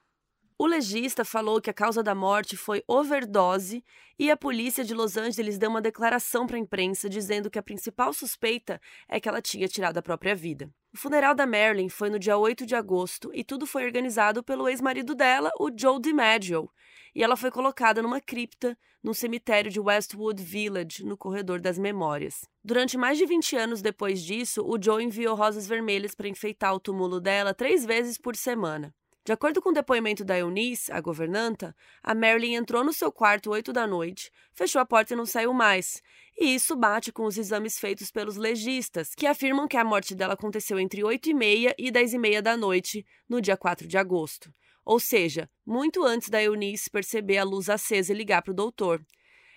O 0.59 0.66
legista 0.66 1.24
falou 1.24 1.61
que 1.61 1.70
a 1.70 1.74
causa 1.74 2.03
da 2.03 2.14
morte 2.14 2.57
foi 2.57 2.84
overdose 2.86 3.84
e 4.18 4.30
a 4.30 4.36
polícia 4.36 4.84
de 4.84 4.94
Los 4.94 5.16
Angeles 5.16 5.59
deu 5.59 5.70
uma 5.70 5.80
declaração 5.80 6.46
para 6.46 6.57
a 6.57 6.61
imprensa 6.61 7.09
dizendo 7.09 7.50
que 7.50 7.59
a 7.59 7.62
principal 7.62 8.12
suspeita 8.12 8.80
é 9.09 9.18
que 9.18 9.28
ela 9.28 9.42
tinha 9.42 9.66
tirado 9.66 9.98
a 9.98 10.03
própria 10.03 10.34
vida. 10.34 10.70
O 10.94 10.98
funeral 10.98 11.34
da 11.34 11.46
Marilyn 11.46 11.88
foi 11.88 12.11
no 12.11 12.18
dia 12.18 12.36
8 12.36 12.66
de 12.66 12.74
agosto 12.74 13.30
e 13.32 13.42
tudo 13.42 13.66
foi 13.66 13.84
organizado 13.84 14.42
pelo 14.42 14.68
ex-marido 14.68 15.14
dela, 15.14 15.50
o 15.59 15.70
Joe 15.74 16.00
DiMaggio, 16.00 16.70
e 17.14 17.22
ela 17.22 17.36
foi 17.36 17.50
colocada 17.50 18.03
numa 18.03 18.20
cripta 18.20 18.76
no 19.03 19.14
cemitério 19.14 19.70
de 19.70 19.80
Westwood 19.80 20.40
Village, 20.42 21.05
no 21.05 21.16
Corredor 21.16 21.61
das 21.61 21.78
Memórias. 21.78 22.44
Durante 22.62 22.96
mais 22.96 23.18
de 23.18 23.26
20 23.26 23.57
anos 23.57 23.82
depois 23.82 24.22
disso, 24.22 24.62
o 24.64 24.80
Joe 24.80 25.03
enviou 25.03 25.34
rosas 25.34 25.66
vermelhas 25.66 26.14
para 26.14 26.28
enfeitar 26.28 26.72
o 26.74 26.78
túmulo 26.78 27.20
dela 27.20 27.53
três 27.53 27.84
vezes 27.84 28.16
por 28.16 28.36
semana. 28.36 28.94
De 29.24 29.32
acordo 29.32 29.62
com 29.62 29.68
o 29.68 29.72
depoimento 29.72 30.24
da 30.24 30.36
Eunice, 30.36 30.90
a 30.90 31.00
governanta, 31.00 31.76
a 32.02 32.12
Marilyn 32.12 32.54
entrou 32.54 32.82
no 32.82 32.92
seu 32.92 33.12
quarto 33.12 33.50
oito 33.50 33.72
da 33.72 33.86
noite, 33.86 34.32
fechou 34.52 34.80
a 34.80 34.84
porta 34.84 35.14
e 35.14 35.16
não 35.16 35.24
saiu 35.24 35.52
mais. 35.52 36.02
E 36.36 36.54
isso 36.56 36.74
bate 36.74 37.12
com 37.12 37.24
os 37.24 37.38
exames 37.38 37.78
feitos 37.78 38.10
pelos 38.10 38.36
legistas, 38.36 39.14
que 39.14 39.26
afirmam 39.26 39.68
que 39.68 39.76
a 39.76 39.84
morte 39.84 40.12
dela 40.12 40.34
aconteceu 40.34 40.76
entre 40.80 41.04
oito 41.04 41.30
e 41.30 41.34
meia 41.34 41.72
e 41.78 41.88
dez 41.92 42.12
e 42.12 42.18
meia 42.18 42.42
da 42.42 42.56
noite, 42.56 43.06
no 43.28 43.40
dia 43.40 43.56
4 43.56 43.86
de 43.86 43.96
agosto. 43.96 44.52
Ou 44.84 44.98
seja, 44.98 45.48
muito 45.64 46.04
antes 46.04 46.28
da 46.28 46.42
Eunice 46.42 46.90
perceber 46.90 47.38
a 47.38 47.44
luz 47.44 47.68
acesa 47.68 48.12
e 48.12 48.16
ligar 48.16 48.42
para 48.42 48.50
o 48.50 48.56
doutor. 48.56 49.00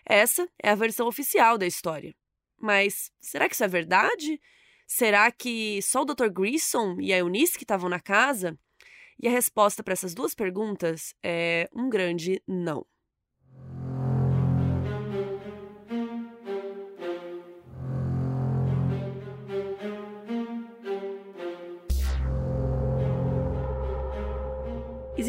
Essa 0.05 0.47
é 0.61 0.69
a 0.69 0.75
versão 0.75 1.07
oficial 1.07 1.57
da 1.57 1.65
história. 1.65 2.15
Mas 2.61 3.09
será 3.19 3.49
que 3.49 3.55
isso 3.55 3.63
é 3.63 3.67
verdade? 3.67 4.39
Será 4.85 5.31
que 5.31 5.81
só 5.81 6.03
o 6.03 6.05
Dr. 6.05 6.29
Grissom 6.29 6.97
e 7.01 7.11
a 7.11 7.17
Eunice 7.17 7.57
que 7.57 7.63
estavam 7.63 7.89
na 7.89 7.99
casa? 7.99 8.55
E 9.21 9.27
a 9.27 9.31
resposta 9.31 9.83
para 9.83 9.93
essas 9.93 10.13
duas 10.13 10.33
perguntas 10.35 11.13
é 11.23 11.69
um 11.73 11.89
grande 11.89 12.41
não. 12.47 12.85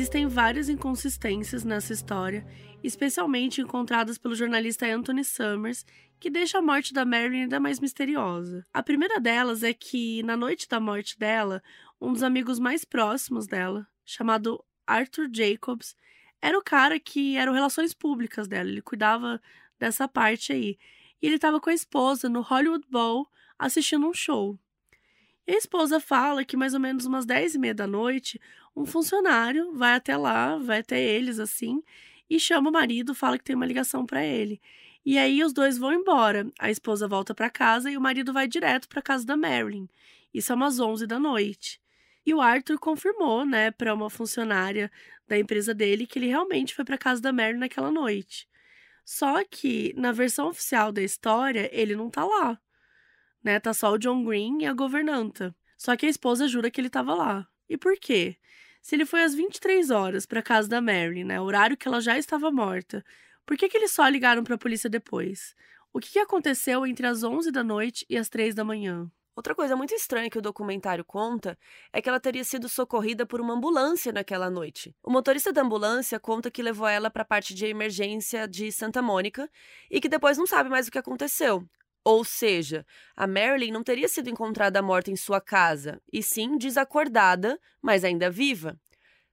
Existem 0.07 0.29
várias 0.29 0.69
inconsistências 0.69 1.65
nessa 1.65 1.93
história, 1.93 2.47
especialmente 2.81 3.61
encontradas 3.61 4.17
pelo 4.17 4.37
jornalista 4.37 4.87
Anthony 4.87 5.25
Summers, 5.25 5.85
que 6.21 6.31
deixa 6.31 6.59
a 6.59 6.63
morte 6.63 6.95
da 6.95 7.05
Marilyn 7.05 7.43
ainda 7.43 7.59
mais 7.59 7.81
misteriosa. 7.81 8.65
A 8.73 8.85
primeira 8.85 9.19
delas 9.19 9.65
é 9.65 9.75
que, 9.75 10.23
na 10.23 10.37
noite 10.37 10.69
da 10.69 10.79
morte 10.79 11.19
dela, 11.19 11.61
um 12.01 12.13
dos 12.13 12.23
amigos 12.23 12.61
mais 12.61 12.85
próximos 12.85 13.49
dela, 13.49 13.85
chamado 14.05 14.65
Arthur 14.87 15.29
Jacobs, 15.35 15.97
era 16.41 16.57
o 16.57 16.63
cara 16.63 17.01
que 17.01 17.37
eram 17.37 17.53
relações 17.53 17.93
públicas 17.93 18.47
dela, 18.47 18.71
ele 18.71 18.83
cuidava 18.83 19.43
dessa 19.77 20.07
parte 20.07 20.53
aí. 20.53 20.79
E 21.21 21.27
ele 21.27 21.35
estava 21.35 21.61
com 21.61 21.69
a 21.69 21.75
esposa 21.75 22.29
no 22.29 22.43
Hollywood 22.43 22.87
Bowl 22.89 23.29
assistindo 23.59 24.07
um 24.07 24.15
show. 24.15 24.57
E 25.47 25.53
a 25.53 25.57
esposa 25.57 26.01
fala 26.01 26.45
que 26.45 26.57
mais 26.57 26.75
ou 26.75 26.81
menos 26.81 27.07
umas 27.07 27.25
10 27.25 27.55
e 27.55 27.59
meia 27.59 27.75
da 27.75 27.87
noite, 27.87 28.41
um 28.75 28.85
funcionário 28.85 29.73
vai 29.73 29.95
até 29.95 30.17
lá, 30.17 30.59
vai 30.59 30.81
até 30.81 31.01
eles 31.01 31.39
assim, 31.39 31.83
e 32.29 32.41
chama 32.41 32.71
o 32.71 32.73
marido, 32.73 33.15
fala 33.15 33.39
que 33.39 33.45
tem 33.45 33.55
uma 33.55 33.67
ligação 33.67 34.05
para 34.05 34.25
ele. 34.25 34.61
E 35.05 35.17
aí 35.19 35.45
os 35.45 35.53
dois 35.53 35.79
vão 35.79 35.93
embora. 35.93 36.51
A 36.59 36.69
esposa 36.69 37.07
volta 37.07 37.33
para 37.33 37.49
casa 37.49 37.89
e 37.91 37.97
o 37.97 38.01
marido 38.01 38.33
vai 38.33 38.49
direto 38.49 38.89
para 38.89 39.01
casa 39.01 39.25
da 39.25 39.37
Marilyn. 39.37 39.89
Isso 40.35 40.51
é 40.51 40.55
umas 40.57 40.81
11 40.81 41.07
da 41.07 41.19
noite. 41.19 41.81
E 42.27 42.35
o 42.35 42.41
Arthur 42.41 42.79
confirmou, 42.81 43.47
né, 43.47 43.71
para 43.71 43.95
uma 43.95 44.11
funcionária 44.11 44.91
da 45.29 45.39
empresa 45.39 45.73
dele 45.73 46.07
que 46.07 46.19
ele 46.19 46.27
realmente 46.27 46.75
foi 46.75 46.85
para 46.85 46.99
casa 46.99 47.23
da 47.23 47.33
Marilyn 47.33 47.61
naquela 47.61 47.93
noite. 47.93 48.49
Só 49.05 49.45
que 49.45 49.95
na 49.97 50.11
versão 50.11 50.49
oficial 50.49 50.91
da 50.91 51.03
história, 51.03 51.71
ele 51.73 51.95
não 51.95 52.11
tá 52.11 52.25
lá. 52.25 52.59
Né? 53.47 53.61
Tá 53.61 53.73
só 53.73 53.93
o 53.93 53.99
John 53.99 54.25
Green 54.25 54.63
e 54.63 54.67
a 54.67 54.73
governanta. 54.73 55.55
Só 55.79 55.97
que 55.97 56.05
a 56.05 56.09
esposa 56.09 56.49
jura 56.49 56.69
que 56.69 56.81
ele 56.81 56.91
tava 56.91 57.15
lá. 57.15 57.47
E 57.69 57.77
por 57.77 57.97
quê? 57.97 58.37
Se 58.83 58.97
ele 58.97 59.07
foi 59.07 59.23
às 59.23 59.37
23 59.37 59.89
horas 59.89 60.27
para 60.27 60.43
casa 60.43 60.69
da 60.69 60.81
Marilyn, 60.81 61.23
né, 61.23 61.41
horário 61.41 61.77
que 61.77 61.87
ela 61.87 62.01
já 62.01 62.19
estava 62.19 62.51
morta, 62.51 63.05
por 63.47 63.57
que, 63.57 63.69
que 63.69 63.77
eles 63.77 63.93
só 63.93 64.09
ligaram 64.09 64.43
para 64.43 64.57
a 64.57 64.59
polícia 64.59 64.91
depois? 64.91 65.55
O 65.93 66.01
que, 66.01 66.11
que 66.11 66.19
aconteceu 66.19 66.85
entre 66.85 67.07
as 67.07 67.23
11 67.23 67.53
da 67.53 67.63
noite 67.63 68.05
e 68.11 68.17
as 68.17 68.29
3 68.29 68.53
da 68.53 68.65
manhã? 68.65 69.09
Outra 69.37 69.55
coisa 69.55 69.77
muito 69.77 69.95
estranha 69.95 70.29
que 70.29 70.39
o 70.39 70.43
documentário 70.43 71.05
conta 71.05 71.57
é 71.93 72.03
que 72.03 72.09
ela 72.09 72.19
teria 72.19 72.43
sido 72.43 72.69
socorrida 72.69 73.25
por 73.25 73.41
uma 73.41 73.55
ambulância 73.55 74.13
naquela 74.13 74.51
noite. 74.51 74.93
O 75.05 75.11
motorista 75.11 75.53
da 75.53 75.63
ambulância 75.63 76.19
conta 76.19 76.51
que 76.51 76.63
levou 76.65 76.89
ela 76.89 77.11
para 77.13 77.23
a 77.23 77.25
parte 77.25 77.55
de 77.55 77.67
emergência 77.67 78.49
de 78.49 78.73
Santa 78.73 79.01
Mônica 79.01 79.49
e 79.89 80.01
que 80.01 80.09
depois 80.09 80.37
não 80.37 80.49
sabe 80.49 80.69
mais 80.69 80.89
o 80.89 80.91
que 80.91 80.99
aconteceu. 80.99 81.65
Ou 82.07 82.23
seja, 82.23 82.87
a 83.17 83.27
Marilyn 83.27 83.73
não 83.73 83.83
teria 83.83 84.07
sido 84.07 84.31
encontrada 84.31 84.81
morta 84.81 85.11
em 85.11 85.17
sua 85.17 85.41
casa, 85.41 86.01
e 86.13 86.23
sim 86.23 86.57
desacordada, 86.57 87.59
mas 87.83 88.05
ainda 88.05 88.31
viva. 88.31 88.79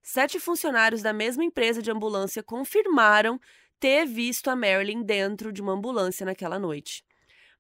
Sete 0.02 0.40
funcionários 0.40 1.04
da 1.04 1.14
mesma 1.14 1.44
empresa 1.44 1.84
de 1.84 1.92
ambulância 1.92 2.42
confirmaram 2.42 3.40
ter 3.80 4.08
visto 4.08 4.48
a 4.48 4.56
Marilyn 4.56 5.04
dentro 5.04 5.54
de 5.54 5.62
uma 5.62 5.74
ambulância 5.74 6.26
naquela 6.26 6.58
noite. 6.58 7.06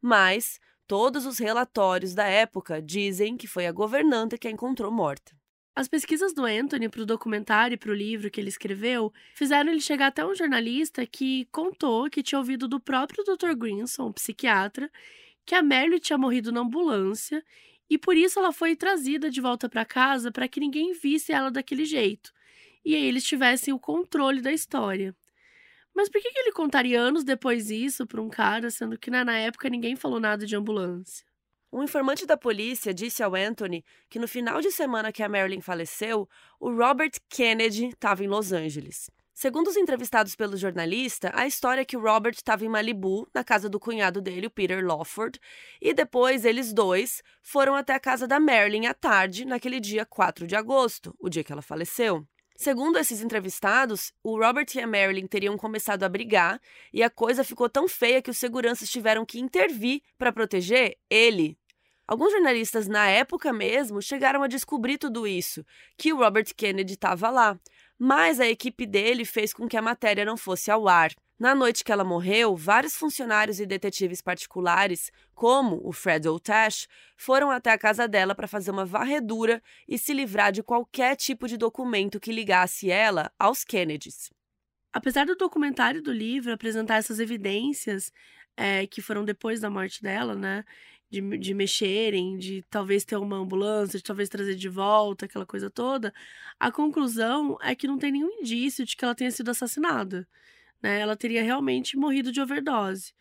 Mas 0.01 0.59
todos 0.87 1.27
os 1.27 1.37
relatórios 1.37 2.15
da 2.15 2.25
época 2.25 2.81
dizem 2.81 3.37
que 3.37 3.45
foi 3.45 3.67
a 3.67 3.71
governanta 3.71 4.35
que 4.35 4.47
a 4.47 4.51
encontrou 4.51 4.91
morta. 4.91 5.31
As 5.75 5.87
pesquisas 5.87 6.33
do 6.33 6.45
Anthony 6.45 6.87
para 6.87 7.01
o 7.01 7.05
documentário 7.05 7.73
e 7.73 7.77
para 7.77 7.91
o 7.91 7.95
livro 7.95 8.29
que 8.29 8.39
ele 8.39 8.49
escreveu 8.49 9.11
fizeram 9.33 9.71
ele 9.71 9.81
chegar 9.81 10.07
até 10.07 10.23
um 10.23 10.35
jornalista 10.35 11.05
que 11.05 11.47
contou 11.51 12.09
que 12.09 12.21
tinha 12.21 12.37
ouvido 12.37 12.67
do 12.67 12.79
próprio 12.79 13.23
Dr. 13.23 13.55
Grinson, 13.55 14.07
um 14.07 14.13
psiquiatra, 14.13 14.91
que 15.45 15.55
a 15.55 15.63
Marilyn 15.63 15.99
tinha 15.99 16.17
morrido 16.17 16.51
na 16.51 16.61
ambulância 16.61 17.43
e 17.89 17.97
por 17.97 18.15
isso 18.15 18.39
ela 18.39 18.51
foi 18.51 18.75
trazida 18.75 19.31
de 19.31 19.41
volta 19.41 19.67
para 19.67 19.83
casa 19.83 20.31
para 20.31 20.47
que 20.47 20.59
ninguém 20.59 20.93
visse 20.93 21.31
ela 21.31 21.49
daquele 21.49 21.85
jeito 21.85 22.31
e 22.85 22.95
aí 22.95 23.05
eles 23.05 23.23
tivessem 23.23 23.73
o 23.73 23.79
controle 23.79 24.41
da 24.41 24.51
história. 24.51 25.15
Mas 25.93 26.09
por 26.09 26.21
que, 26.21 26.27
ele 26.39 26.51
contaria 26.51 26.99
anos 26.99 27.23
depois 27.23 27.69
isso 27.69 28.05
para 28.05 28.21
um 28.21 28.29
cara, 28.29 28.69
sendo 28.71 28.97
que 28.97 29.11
na 29.11 29.37
época 29.37 29.69
ninguém 29.69 29.95
falou 29.95 30.19
nada 30.19 30.45
de 30.45 30.55
ambulância? 30.55 31.25
Um 31.73 31.81
informante 31.81 32.27
da 32.27 32.37
polícia 32.37 32.93
disse 32.93 33.23
ao 33.23 33.33
Anthony 33.33 33.83
que 34.07 34.19
no 34.19 34.27
final 34.27 34.61
de 34.61 34.69
semana 34.69 35.11
que 35.11 35.23
a 35.23 35.27
Marilyn 35.27 35.59
faleceu, 35.59 36.29
o 36.59 36.69
Robert 36.69 37.13
Kennedy 37.27 37.87
estava 37.87 38.23
em 38.23 38.27
Los 38.27 38.51
Angeles. 38.51 39.09
Segundo 39.33 39.69
os 39.69 39.75
entrevistados 39.75 40.35
pelo 40.35 40.55
jornalista, 40.55 41.31
a 41.33 41.47
história 41.47 41.81
é 41.81 41.85
que 41.85 41.97
o 41.97 41.99
Robert 41.99 42.35
estava 42.35 42.63
em 42.63 42.69
Malibu, 42.69 43.27
na 43.33 43.43
casa 43.43 43.67
do 43.67 43.79
cunhado 43.79 44.21
dele, 44.21 44.45
o 44.45 44.51
Peter 44.51 44.85
Lawford, 44.85 45.39
e 45.81 45.95
depois 45.95 46.45
eles 46.45 46.71
dois 46.71 47.23
foram 47.41 47.73
até 47.73 47.95
a 47.95 47.99
casa 47.99 48.27
da 48.27 48.39
Marilyn 48.39 48.85
à 48.85 48.93
tarde, 48.93 49.43
naquele 49.43 49.79
dia 49.79 50.05
4 50.05 50.45
de 50.45 50.55
agosto, 50.55 51.15
o 51.19 51.27
dia 51.27 51.43
que 51.43 51.51
ela 51.51 51.63
faleceu. 51.63 52.23
Segundo 52.55 52.99
esses 52.99 53.23
entrevistados, 53.23 54.13
o 54.23 54.37
Robert 54.37 54.67
e 54.75 54.79
a 54.79 54.85
Marilyn 54.85 55.25
teriam 55.25 55.57
começado 55.57 56.03
a 56.03 56.09
brigar 56.09 56.61
e 56.93 57.01
a 57.01 57.09
coisa 57.09 57.43
ficou 57.43 57.67
tão 57.67 57.87
feia 57.87 58.21
que 58.21 58.29
os 58.29 58.37
seguranças 58.37 58.91
tiveram 58.91 59.25
que 59.25 59.39
intervir 59.39 60.03
para 60.19 60.31
proteger 60.31 60.95
ele. 61.09 61.57
Alguns 62.07 62.33
jornalistas 62.33 62.87
na 62.87 63.07
época 63.07 63.53
mesmo 63.53 64.01
chegaram 64.01 64.43
a 64.43 64.47
descobrir 64.47 64.97
tudo 64.97 65.25
isso, 65.25 65.65
que 65.97 66.11
o 66.11 66.17
Robert 66.17 66.53
Kennedy 66.55 66.93
estava 66.93 67.29
lá, 67.29 67.57
mas 67.97 68.39
a 68.39 68.47
equipe 68.47 68.85
dele 68.85 69.23
fez 69.23 69.53
com 69.53 69.67
que 69.67 69.77
a 69.77 69.81
matéria 69.81 70.25
não 70.25 70.35
fosse 70.35 70.69
ao 70.69 70.87
ar. 70.87 71.11
Na 71.39 71.55
noite 71.55 71.83
que 71.83 71.91
ela 71.91 72.03
morreu, 72.03 72.55
vários 72.55 72.95
funcionários 72.95 73.59
e 73.59 73.65
detetives 73.65 74.21
particulares, 74.21 75.11
como 75.33 75.81
o 75.83 75.91
Fred 75.91 76.27
O'Tash, 76.27 76.87
foram 77.17 77.49
até 77.49 77.71
a 77.71 77.77
casa 77.77 78.07
dela 78.07 78.35
para 78.35 78.47
fazer 78.47 78.71
uma 78.71 78.85
varredura 78.85 79.61
e 79.87 79.97
se 79.97 80.13
livrar 80.13 80.51
de 80.51 80.61
qualquer 80.61 81.15
tipo 81.15 81.47
de 81.47 81.57
documento 81.57 82.19
que 82.19 82.31
ligasse 82.31 82.91
ela 82.91 83.31
aos 83.39 83.63
Kennedys. 83.63 84.29
Apesar 84.91 85.25
do 85.25 85.35
documentário 85.35 86.03
do 86.03 86.11
livro 86.11 86.53
apresentar 86.53 86.97
essas 86.97 87.19
evidências 87.19 88.11
é, 88.55 88.85
que 88.85 89.01
foram 89.01 89.25
depois 89.25 89.59
da 89.59 89.69
morte 89.69 90.01
dela, 90.01 90.35
né? 90.35 90.63
De, 91.13 91.37
de 91.37 91.53
mexerem, 91.53 92.39
de 92.39 92.63
talvez 92.71 93.05
ter 93.05 93.17
uma 93.17 93.37
ambulância, 93.37 93.99
de 93.99 94.03
talvez 94.03 94.29
trazer 94.29 94.55
de 94.55 94.67
volta, 94.67 95.25
aquela 95.25 95.45
coisa 95.45 95.69
toda, 95.69 96.11
a 96.59 96.71
conclusão 96.71 97.55
é 97.61 97.75
que 97.75 97.85
não 97.85 97.99
tem 97.99 98.11
nenhum 98.11 98.39
indício 98.39 98.83
de 98.83 98.95
que 98.95 99.05
ela 99.05 99.13
tenha 99.13 99.29
sido 99.29 99.51
assassinada 99.51 100.27
né? 100.83 100.99
Ela 100.99 101.15
teria 101.15 101.41
realmente 101.41 101.97
morrido 101.97 102.31
de 102.31 102.41
overdose. 102.41 103.13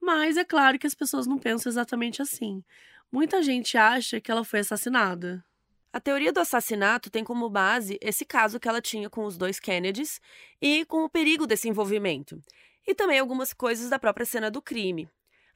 Mas 0.00 0.38
é 0.38 0.44
claro 0.44 0.78
que 0.78 0.86
as 0.86 0.94
pessoas 0.94 1.26
não 1.26 1.38
pensam 1.38 1.70
exatamente 1.70 2.22
assim. 2.22 2.64
Muita 3.12 3.42
gente 3.42 3.76
acha 3.76 4.20
que 4.20 4.30
ela 4.32 4.42
foi 4.42 4.60
assassinada. 4.60 5.44
A 5.92 6.00
teoria 6.00 6.32
do 6.32 6.40
assassinato 6.40 7.10
tem 7.10 7.22
como 7.22 7.50
base 7.50 7.98
esse 8.00 8.24
caso 8.24 8.58
que 8.58 8.66
ela 8.66 8.80
tinha 8.80 9.10
com 9.10 9.26
os 9.26 9.36
dois 9.36 9.60
Kennedys 9.60 10.20
e 10.60 10.86
com 10.86 11.04
o 11.04 11.10
perigo 11.10 11.46
desse 11.46 11.68
envolvimento. 11.68 12.40
E 12.86 12.94
também 12.94 13.18
algumas 13.18 13.52
coisas 13.52 13.90
da 13.90 13.98
própria 13.98 14.24
cena 14.24 14.50
do 14.50 14.62
crime. 14.62 15.08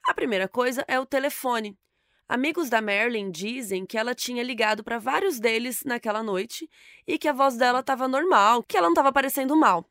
A 0.07 0.13
primeira 0.13 0.47
coisa 0.47 0.85
é 0.87 0.97
o 0.97 1.05
telefone. 1.05 1.77
Amigos 2.29 2.69
da 2.69 2.81
Marilyn 2.81 3.29
dizem 3.29 3.85
que 3.85 3.97
ela 3.97 4.15
tinha 4.15 4.41
ligado 4.41 4.81
para 4.81 4.99
vários 4.99 5.37
deles 5.37 5.83
naquela 5.83 6.23
noite 6.23 6.69
e 7.05 7.17
que 7.17 7.27
a 7.27 7.33
voz 7.33 7.57
dela 7.57 7.81
estava 7.81 8.07
normal, 8.07 8.63
que 8.63 8.77
ela 8.77 8.87
não 8.87 8.93
estava 8.93 9.11
parecendo 9.11 9.53
mal. 9.53 9.85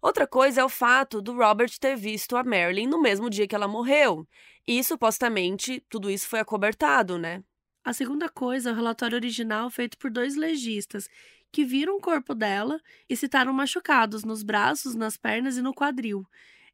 Outra 0.00 0.24
coisa 0.24 0.60
é 0.60 0.64
o 0.64 0.68
fato 0.68 1.20
do 1.20 1.34
Robert 1.34 1.70
ter 1.80 1.96
visto 1.96 2.36
a 2.36 2.44
Marilyn 2.44 2.86
no 2.86 3.02
mesmo 3.02 3.28
dia 3.28 3.48
que 3.48 3.56
ela 3.56 3.66
morreu. 3.66 4.24
E 4.64 4.82
supostamente 4.84 5.84
tudo 5.90 6.08
isso 6.08 6.28
foi 6.28 6.38
acobertado, 6.38 7.18
né? 7.18 7.42
A 7.84 7.92
segunda 7.92 8.28
coisa 8.28 8.70
é 8.70 8.72
o 8.72 8.76
relatório 8.76 9.16
original 9.16 9.68
feito 9.68 9.98
por 9.98 10.12
dois 10.12 10.36
legistas 10.36 11.08
que 11.50 11.64
viram 11.64 11.96
o 11.96 12.00
corpo 12.00 12.36
dela 12.36 12.80
e 13.08 13.16
citaram 13.16 13.52
machucados 13.52 14.22
nos 14.22 14.44
braços, 14.44 14.94
nas 14.94 15.16
pernas 15.16 15.56
e 15.56 15.62
no 15.62 15.74
quadril. 15.74 16.24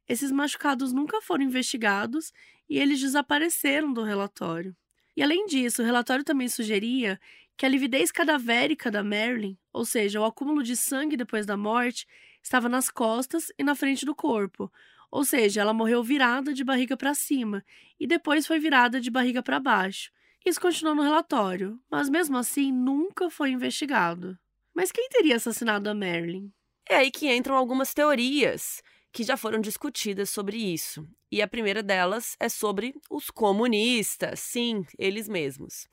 Esses 0.07 0.31
machucados 0.31 0.91
nunca 0.91 1.21
foram 1.21 1.43
investigados 1.43 2.33
e 2.69 2.77
eles 2.77 2.99
desapareceram 2.99 3.93
do 3.93 4.03
relatório. 4.03 4.75
E 5.15 5.21
além 5.21 5.45
disso, 5.45 5.81
o 5.81 5.85
relatório 5.85 6.23
também 6.23 6.47
sugeria 6.49 7.19
que 7.55 7.65
a 7.65 7.69
lividez 7.69 8.11
cadavérica 8.11 8.89
da 8.89 9.03
Marilyn, 9.03 9.57
ou 9.71 9.85
seja, 9.85 10.19
o 10.19 10.25
acúmulo 10.25 10.63
de 10.63 10.75
sangue 10.75 11.15
depois 11.15 11.45
da 11.45 11.55
morte, 11.55 12.07
estava 12.41 12.67
nas 12.67 12.89
costas 12.89 13.51
e 13.57 13.63
na 13.63 13.75
frente 13.75 14.05
do 14.05 14.15
corpo. 14.15 14.71
Ou 15.11 15.23
seja, 15.23 15.61
ela 15.61 15.73
morreu 15.73 16.03
virada 16.03 16.53
de 16.53 16.63
barriga 16.63 16.97
para 16.97 17.13
cima 17.13 17.63
e 17.99 18.07
depois 18.07 18.47
foi 18.47 18.59
virada 18.59 18.99
de 18.99 19.11
barriga 19.11 19.43
para 19.43 19.59
baixo. 19.59 20.11
Isso 20.43 20.59
continuou 20.59 20.95
no 20.95 21.03
relatório, 21.03 21.79
mas 21.89 22.09
mesmo 22.09 22.35
assim 22.35 22.71
nunca 22.71 23.29
foi 23.29 23.51
investigado. 23.51 24.37
Mas 24.73 24.91
quem 24.91 25.07
teria 25.09 25.35
assassinado 25.35 25.89
a 25.89 25.93
Marilyn? 25.93 26.51
É 26.89 26.95
aí 26.95 27.11
que 27.11 27.31
entram 27.31 27.55
algumas 27.55 27.93
teorias 27.93 28.81
que 29.13 29.23
já 29.23 29.37
foram 29.37 29.61
discutidas 29.61 30.31
sobre 30.31 30.57
isso. 30.57 31.07
E 31.31 31.41
a 31.41 31.47
primeira 31.47 31.83
delas 31.83 32.35
é 32.39 32.49
sobre 32.49 32.95
os 33.09 33.29
comunistas, 33.29 34.39
sim, 34.39 34.83
eles 34.97 35.29
mesmos. 35.29 35.87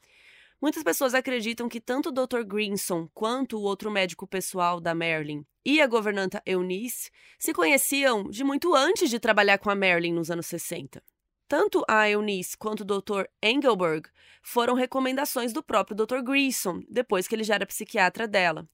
Muitas 0.60 0.82
pessoas 0.82 1.14
acreditam 1.14 1.68
que 1.68 1.80
tanto 1.80 2.08
o 2.08 2.12
Dr. 2.12 2.42
Greenson 2.44 3.08
quanto 3.14 3.58
o 3.58 3.62
outro 3.62 3.90
médico 3.90 4.26
pessoal 4.26 4.80
da 4.80 4.94
Marilyn 4.94 5.44
e 5.64 5.80
a 5.80 5.86
governanta 5.86 6.42
Eunice 6.44 7.10
se 7.38 7.52
conheciam 7.52 8.24
de 8.24 8.42
muito 8.42 8.74
antes 8.74 9.08
de 9.08 9.20
trabalhar 9.20 9.58
com 9.58 9.70
a 9.70 9.74
Marilyn 9.74 10.12
nos 10.14 10.30
anos 10.30 10.46
60. 10.46 11.02
Tanto 11.46 11.84
a 11.88 12.08
Eunice 12.08 12.56
quanto 12.56 12.82
o 12.82 12.84
Dr. 12.84 13.24
Engelberg 13.42 14.08
foram 14.42 14.74
recomendações 14.74 15.52
do 15.52 15.62
próprio 15.62 15.96
Dr. 15.96 16.22
Greenson, 16.22 16.82
depois 16.88 17.26
que 17.26 17.34
ele 17.34 17.44
já 17.44 17.54
era 17.56 17.66
psiquiatra 17.66 18.26
dela. 18.28 18.68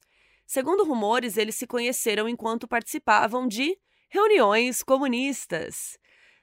Segundo 0.45 0.85
rumores, 0.85 1.37
eles 1.37 1.57
se 1.57 1.67
conheceram 1.67 2.29
enquanto 2.29 2.69
participavam 2.69 3.49
de 3.49 3.77
reuniões 4.09 4.83
comunistas. 4.83 5.99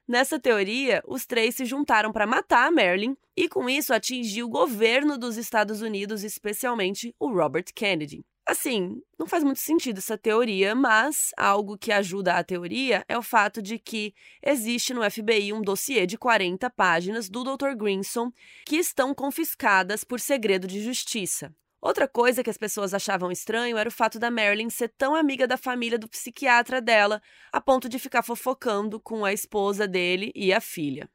Nessa 0.07 0.39
teoria, 0.39 1.01
os 1.07 1.25
três 1.25 1.55
se 1.55 1.65
juntaram 1.65 2.11
para 2.11 2.27
matar 2.27 2.67
a 2.67 2.71
Marilyn 2.71 3.15
e, 3.37 3.47
com 3.47 3.69
isso, 3.69 3.93
atingir 3.93 4.43
o 4.43 4.49
governo 4.49 5.17
dos 5.17 5.37
Estados 5.37 5.81
Unidos, 5.81 6.23
especialmente 6.23 7.15
o 7.19 7.31
Robert 7.31 7.65
Kennedy. 7.73 8.25
Assim, 8.45 9.01
não 9.17 9.25
faz 9.25 9.41
muito 9.41 9.61
sentido 9.61 9.99
essa 9.99 10.17
teoria, 10.17 10.75
mas 10.75 11.29
algo 11.37 11.77
que 11.77 11.93
ajuda 11.93 12.33
a 12.33 12.43
teoria 12.43 13.05
é 13.07 13.17
o 13.17 13.21
fato 13.21 13.61
de 13.61 13.79
que 13.79 14.13
existe 14.41 14.93
no 14.93 15.09
FBI 15.09 15.53
um 15.53 15.61
dossiê 15.61 16.05
de 16.05 16.17
40 16.17 16.69
páginas 16.69 17.29
do 17.29 17.41
Dr. 17.41 17.73
Grinson 17.77 18.33
que 18.65 18.75
estão 18.75 19.15
confiscadas 19.15 20.03
por 20.03 20.19
segredo 20.19 20.67
de 20.67 20.81
justiça. 20.81 21.55
Outra 21.83 22.07
coisa 22.07 22.41
que 22.41 22.49
as 22.49 22.57
pessoas 22.57 22.93
achavam 22.93 23.29
estranho 23.29 23.77
era 23.77 23.89
o 23.89 23.91
fato 23.91 24.17
da 24.17 24.31
Marilyn 24.31 24.69
ser 24.69 24.87
tão 24.97 25.13
amiga 25.13 25.45
da 25.45 25.57
família 25.57 25.99
do 25.99 26.07
psiquiatra 26.07 26.79
dela, 26.79 27.21
a 27.51 27.59
ponto 27.59 27.89
de 27.89 27.99
ficar 27.99 28.23
fofocando 28.23 29.01
com 29.01 29.25
a 29.25 29.33
esposa 29.33 29.85
dele 29.85 30.31
e 30.33 30.53
a 30.53 30.61
filha. 30.61 31.09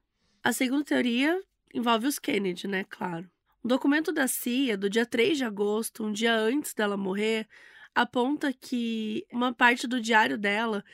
A 0.44 0.52
segunda 0.52 0.84
teoria 0.84 1.42
envolve 1.72 2.06
os 2.06 2.18
Kennedy, 2.18 2.68
né? 2.68 2.84
Claro. 2.84 3.30
Um 3.64 3.68
documento 3.68 4.12
da 4.12 4.28
CIA 4.28 4.76
do 4.76 4.90
dia 4.90 5.06
3 5.06 5.38
de 5.38 5.44
agosto, 5.44 6.04
um 6.04 6.12
dia 6.12 6.34
antes 6.34 6.74
dela 6.74 6.98
morrer, 6.98 7.48
aponta 7.94 8.52
que 8.52 9.26
uma 9.32 9.54
parte 9.54 9.86
do 9.86 9.98
diário 9.98 10.36
dela 10.36 10.84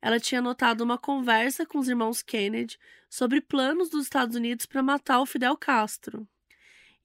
ela 0.00 0.20
tinha 0.20 0.40
notado 0.40 0.82
uma 0.82 0.96
conversa 0.96 1.66
com 1.66 1.80
os 1.80 1.88
irmãos 1.88 2.22
Kennedy 2.22 2.78
sobre 3.10 3.40
planos 3.40 3.90
dos 3.90 4.04
Estados 4.04 4.36
Unidos 4.36 4.64
para 4.64 4.80
matar 4.80 5.18
o 5.18 5.26
Fidel 5.26 5.56
Castro. 5.56 6.24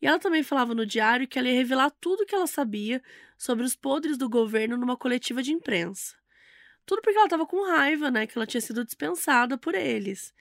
E 0.02 0.08
ela 0.08 0.20
também 0.20 0.44
falava 0.44 0.74
no 0.74 0.86
diário 0.86 1.28
que 1.28 1.38
ela 1.38 1.48
ia 1.50 1.56
revelar 1.56 1.90
tudo 2.00 2.22
o 2.22 2.26
que 2.26 2.34
ela 2.34 2.48
sabia 2.48 3.02
sobre 3.38 3.66
os 3.66 3.76
podres 3.76 4.18
do 4.18 4.30
governo 4.30 4.78
numa 4.78 4.98
coletiva 4.98 5.44
de 5.44 5.52
imprensa. 5.52 6.16
Tudo 6.86 7.02
porque 7.02 7.18
ela 7.18 7.26
estava 7.26 7.46
com 7.46 7.68
raiva, 7.68 8.10
né, 8.10 8.26
que 8.26 8.38
ela 8.38 8.48
tinha 8.48 8.62
sido 8.62 8.84
dispensada 8.84 9.58
por 9.58 9.76
eles. 9.76 10.34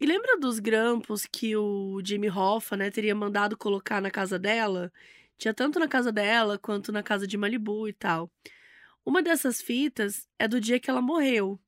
E 0.00 0.06
lembra 0.06 0.38
dos 0.38 0.58
grampos 0.58 1.26
que 1.26 1.56
o 1.56 2.00
Jimmy 2.04 2.30
Hoffa, 2.30 2.76
né, 2.76 2.90
teria 2.90 3.14
mandado 3.14 3.56
colocar 3.56 4.00
na 4.00 4.10
casa 4.10 4.38
dela? 4.38 4.92
Tinha 5.36 5.54
tanto 5.54 5.78
na 5.78 5.88
casa 5.88 6.10
dela 6.12 6.58
quanto 6.58 6.92
na 6.92 7.02
casa 7.02 7.26
de 7.26 7.36
Malibu 7.36 7.88
e 7.88 7.92
tal. 7.92 8.30
Uma 9.04 9.22
dessas 9.22 9.62
fitas 9.62 10.28
é 10.38 10.46
do 10.46 10.60
dia 10.60 10.78
que 10.78 10.90
ela 10.90 11.00
morreu. 11.00 11.60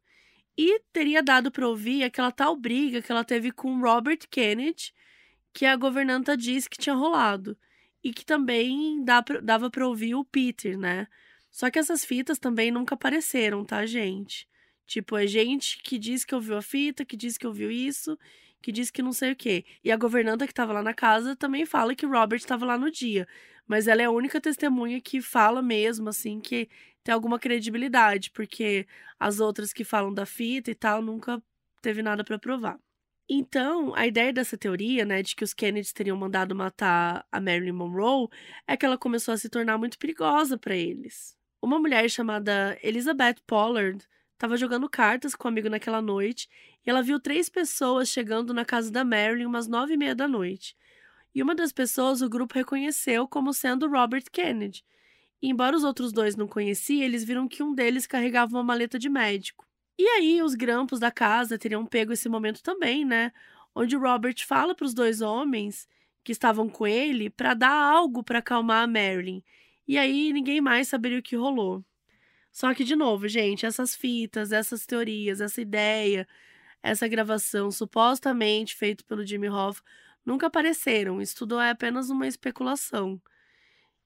E 0.56 0.80
teria 0.92 1.22
dado 1.22 1.50
para 1.50 1.66
ouvir 1.68 2.04
aquela 2.04 2.30
tal 2.30 2.54
briga 2.56 3.00
que 3.00 3.10
ela 3.10 3.24
teve 3.24 3.50
com 3.50 3.80
Robert 3.80 4.28
Kennedy, 4.30 4.92
que 5.52 5.66
a 5.66 5.76
governanta 5.76 6.36
disse 6.36 6.68
que 6.68 6.78
tinha 6.78 6.94
rolado. 6.94 7.56
E 8.02 8.12
que 8.12 8.24
também 8.24 9.04
dava 9.04 9.70
para 9.70 9.86
ouvir 9.86 10.14
o 10.14 10.24
Peter, 10.24 10.78
né? 10.78 11.06
Só 11.50 11.70
que 11.70 11.78
essas 11.78 12.04
fitas 12.04 12.38
também 12.38 12.70
nunca 12.70 12.94
apareceram, 12.94 13.64
tá, 13.64 13.84
gente? 13.84 14.48
Tipo, 14.86 15.16
é 15.16 15.26
gente 15.26 15.82
que 15.82 15.98
diz 15.98 16.24
que 16.24 16.34
ouviu 16.34 16.56
a 16.56 16.62
fita, 16.62 17.04
que 17.04 17.16
diz 17.16 17.36
que 17.36 17.46
ouviu 17.46 17.70
isso, 17.70 18.18
que 18.62 18.72
diz 18.72 18.90
que 18.90 19.02
não 19.02 19.12
sei 19.12 19.32
o 19.32 19.36
quê. 19.36 19.64
E 19.84 19.92
a 19.92 19.96
governanta 19.96 20.46
que 20.46 20.52
estava 20.52 20.72
lá 20.72 20.82
na 20.82 20.94
casa 20.94 21.36
também 21.36 21.66
fala 21.66 21.94
que 21.94 22.06
Robert 22.06 22.38
estava 22.38 22.64
lá 22.64 22.78
no 22.78 22.90
dia. 22.90 23.28
Mas 23.66 23.86
ela 23.86 24.02
é 24.02 24.06
a 24.06 24.10
única 24.10 24.40
testemunha 24.40 25.00
que 25.00 25.20
fala 25.20 25.60
mesmo, 25.62 26.08
assim, 26.08 26.40
que 26.40 26.68
tem 27.04 27.14
alguma 27.14 27.38
credibilidade, 27.38 28.30
porque 28.30 28.86
as 29.18 29.40
outras 29.40 29.72
que 29.72 29.84
falam 29.84 30.12
da 30.12 30.26
fita 30.26 30.70
e 30.70 30.74
tal 30.74 31.02
nunca 31.02 31.42
teve 31.82 32.02
nada 32.02 32.24
para 32.24 32.38
provar. 32.38 32.78
Então, 33.32 33.94
a 33.94 34.08
ideia 34.08 34.32
dessa 34.32 34.58
teoria, 34.58 35.04
né, 35.04 35.22
de 35.22 35.36
que 35.36 35.44
os 35.44 35.54
Kennedys 35.54 35.92
teriam 35.92 36.16
mandado 36.16 36.52
matar 36.52 37.24
a 37.30 37.40
Marilyn 37.40 37.70
Monroe, 37.70 38.28
é 38.66 38.76
que 38.76 38.84
ela 38.84 38.98
começou 38.98 39.32
a 39.32 39.36
se 39.36 39.48
tornar 39.48 39.78
muito 39.78 39.96
perigosa 40.00 40.58
para 40.58 40.74
eles. 40.74 41.36
Uma 41.62 41.78
mulher 41.78 42.10
chamada 42.10 42.76
Elizabeth 42.82 43.36
Pollard 43.46 44.04
estava 44.32 44.56
jogando 44.56 44.90
cartas 44.90 45.36
com 45.36 45.46
um 45.46 45.50
amigo 45.52 45.68
naquela 45.68 46.02
noite 46.02 46.48
e 46.84 46.90
ela 46.90 47.04
viu 47.04 47.20
três 47.20 47.48
pessoas 47.48 48.08
chegando 48.08 48.52
na 48.52 48.64
casa 48.64 48.90
da 48.90 49.04
Marilyn 49.04 49.46
umas 49.46 49.68
nove 49.68 49.94
e 49.94 49.96
meia 49.96 50.14
da 50.14 50.26
noite. 50.26 50.76
E 51.32 51.40
uma 51.40 51.54
das 51.54 51.70
pessoas 51.70 52.22
o 52.22 52.28
grupo 52.28 52.54
reconheceu 52.56 53.28
como 53.28 53.52
sendo 53.54 53.88
Robert 53.88 54.24
Kennedy. 54.32 54.84
E 55.40 55.48
embora 55.48 55.76
os 55.76 55.84
outros 55.84 56.12
dois 56.12 56.34
não 56.34 56.48
conheciam, 56.48 57.04
eles 57.04 57.22
viram 57.22 57.46
que 57.46 57.62
um 57.62 57.76
deles 57.76 58.08
carregava 58.08 58.56
uma 58.56 58.64
maleta 58.64 58.98
de 58.98 59.08
médico. 59.08 59.69
E 60.00 60.08
aí 60.08 60.42
os 60.42 60.54
grampos 60.54 60.98
da 60.98 61.10
casa 61.10 61.58
teriam 61.58 61.84
pego 61.84 62.10
esse 62.14 62.26
momento 62.26 62.62
também, 62.62 63.04
né? 63.04 63.30
Onde 63.74 63.96
Robert 63.96 64.46
fala 64.46 64.74
para 64.74 64.86
os 64.86 64.94
dois 64.94 65.20
homens 65.20 65.86
que 66.24 66.32
estavam 66.32 66.70
com 66.70 66.86
ele 66.86 67.28
para 67.28 67.52
dar 67.52 67.70
algo 67.70 68.24
para 68.24 68.38
acalmar 68.38 68.84
a 68.84 68.86
Marilyn. 68.86 69.42
E 69.86 69.98
aí 69.98 70.32
ninguém 70.32 70.58
mais 70.58 70.88
saberia 70.88 71.18
o 71.18 71.22
que 71.22 71.36
rolou. 71.36 71.84
Só 72.50 72.72
que, 72.72 72.82
de 72.82 72.96
novo, 72.96 73.28
gente, 73.28 73.66
essas 73.66 73.94
fitas, 73.94 74.52
essas 74.52 74.86
teorias, 74.86 75.38
essa 75.38 75.60
ideia, 75.60 76.26
essa 76.82 77.06
gravação 77.06 77.70
supostamente 77.70 78.74
feita 78.74 79.04
pelo 79.04 79.26
Jimmy 79.26 79.50
Hoff 79.50 79.82
nunca 80.24 80.46
apareceram. 80.46 81.20
Isso 81.20 81.36
tudo 81.36 81.60
é 81.60 81.68
apenas 81.68 82.08
uma 82.08 82.26
especulação. 82.26 83.20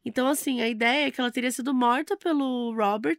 Então, 0.05 0.27
assim, 0.27 0.61
a 0.61 0.67
ideia 0.69 1.07
é 1.07 1.11
que 1.13 1.21
ela 1.21 1.31
teria 1.31 1.53
sido 1.53 1.73
morta 1.73 2.17
pelo 2.17 2.75
Robert 2.75 3.19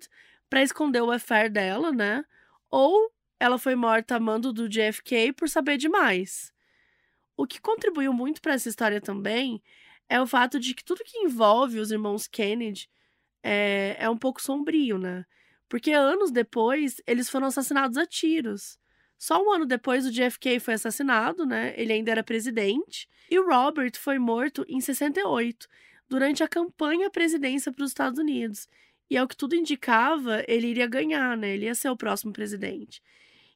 para 0.49 0.61
esconder 0.61 1.01
o 1.01 1.09
affair 1.09 1.49
dela, 1.49 1.93
né? 1.93 2.25
Ou 2.69 3.11
ela 3.39 3.57
foi 3.57 3.75
morta 3.75 4.15
a 4.15 4.19
mando 4.19 4.53
do 4.53 4.69
JFK 4.69 5.33
por 5.33 5.49
saber 5.49 5.77
demais. 5.77 6.53
O 7.37 7.45
que 7.45 7.59
contribuiu 7.59 8.13
muito 8.13 8.41
para 8.41 8.53
essa 8.53 8.69
história 8.69 9.01
também 9.01 9.61
é 10.07 10.21
o 10.21 10.27
fato 10.27 10.59
de 10.59 10.73
que 10.73 10.83
tudo 10.83 11.03
que 11.03 11.17
envolve 11.19 11.79
os 11.79 11.91
irmãos 11.91 12.27
Kennedy 12.27 12.89
é, 13.43 13.95
é 13.99 14.09
um 14.09 14.17
pouco 14.17 14.41
sombrio, 14.41 14.97
né? 14.97 15.25
Porque 15.67 15.91
anos 15.91 16.31
depois, 16.31 17.01
eles 17.05 17.29
foram 17.29 17.47
assassinados 17.47 17.97
a 17.97 18.05
tiros. 18.05 18.79
Só 19.17 19.43
um 19.43 19.51
ano 19.51 19.65
depois, 19.65 20.05
o 20.05 20.11
JFK 20.11 20.59
foi 20.59 20.75
assassinado, 20.75 21.45
né? 21.45 21.73
Ele 21.77 21.93
ainda 21.93 22.11
era 22.11 22.23
presidente. 22.23 23.07
E 23.29 23.39
o 23.39 23.47
Robert 23.47 23.93
foi 23.97 24.19
morto 24.19 24.65
em 24.67 24.79
68, 24.79 25.67
durante 26.07 26.43
a 26.43 26.47
campanha 26.47 27.07
à 27.07 27.09
presidência 27.09 27.71
para 27.71 27.83
os 27.83 27.91
Estados 27.91 28.19
Unidos. 28.19 28.67
E 29.09 29.17
ao 29.17 29.27
que 29.27 29.35
tudo 29.37 29.55
indicava, 29.55 30.43
ele 30.47 30.67
iria 30.67 30.87
ganhar, 30.87 31.37
né? 31.37 31.53
Ele 31.53 31.65
ia 31.65 31.75
ser 31.75 31.89
o 31.89 31.97
próximo 31.97 32.33
presidente. 32.33 33.01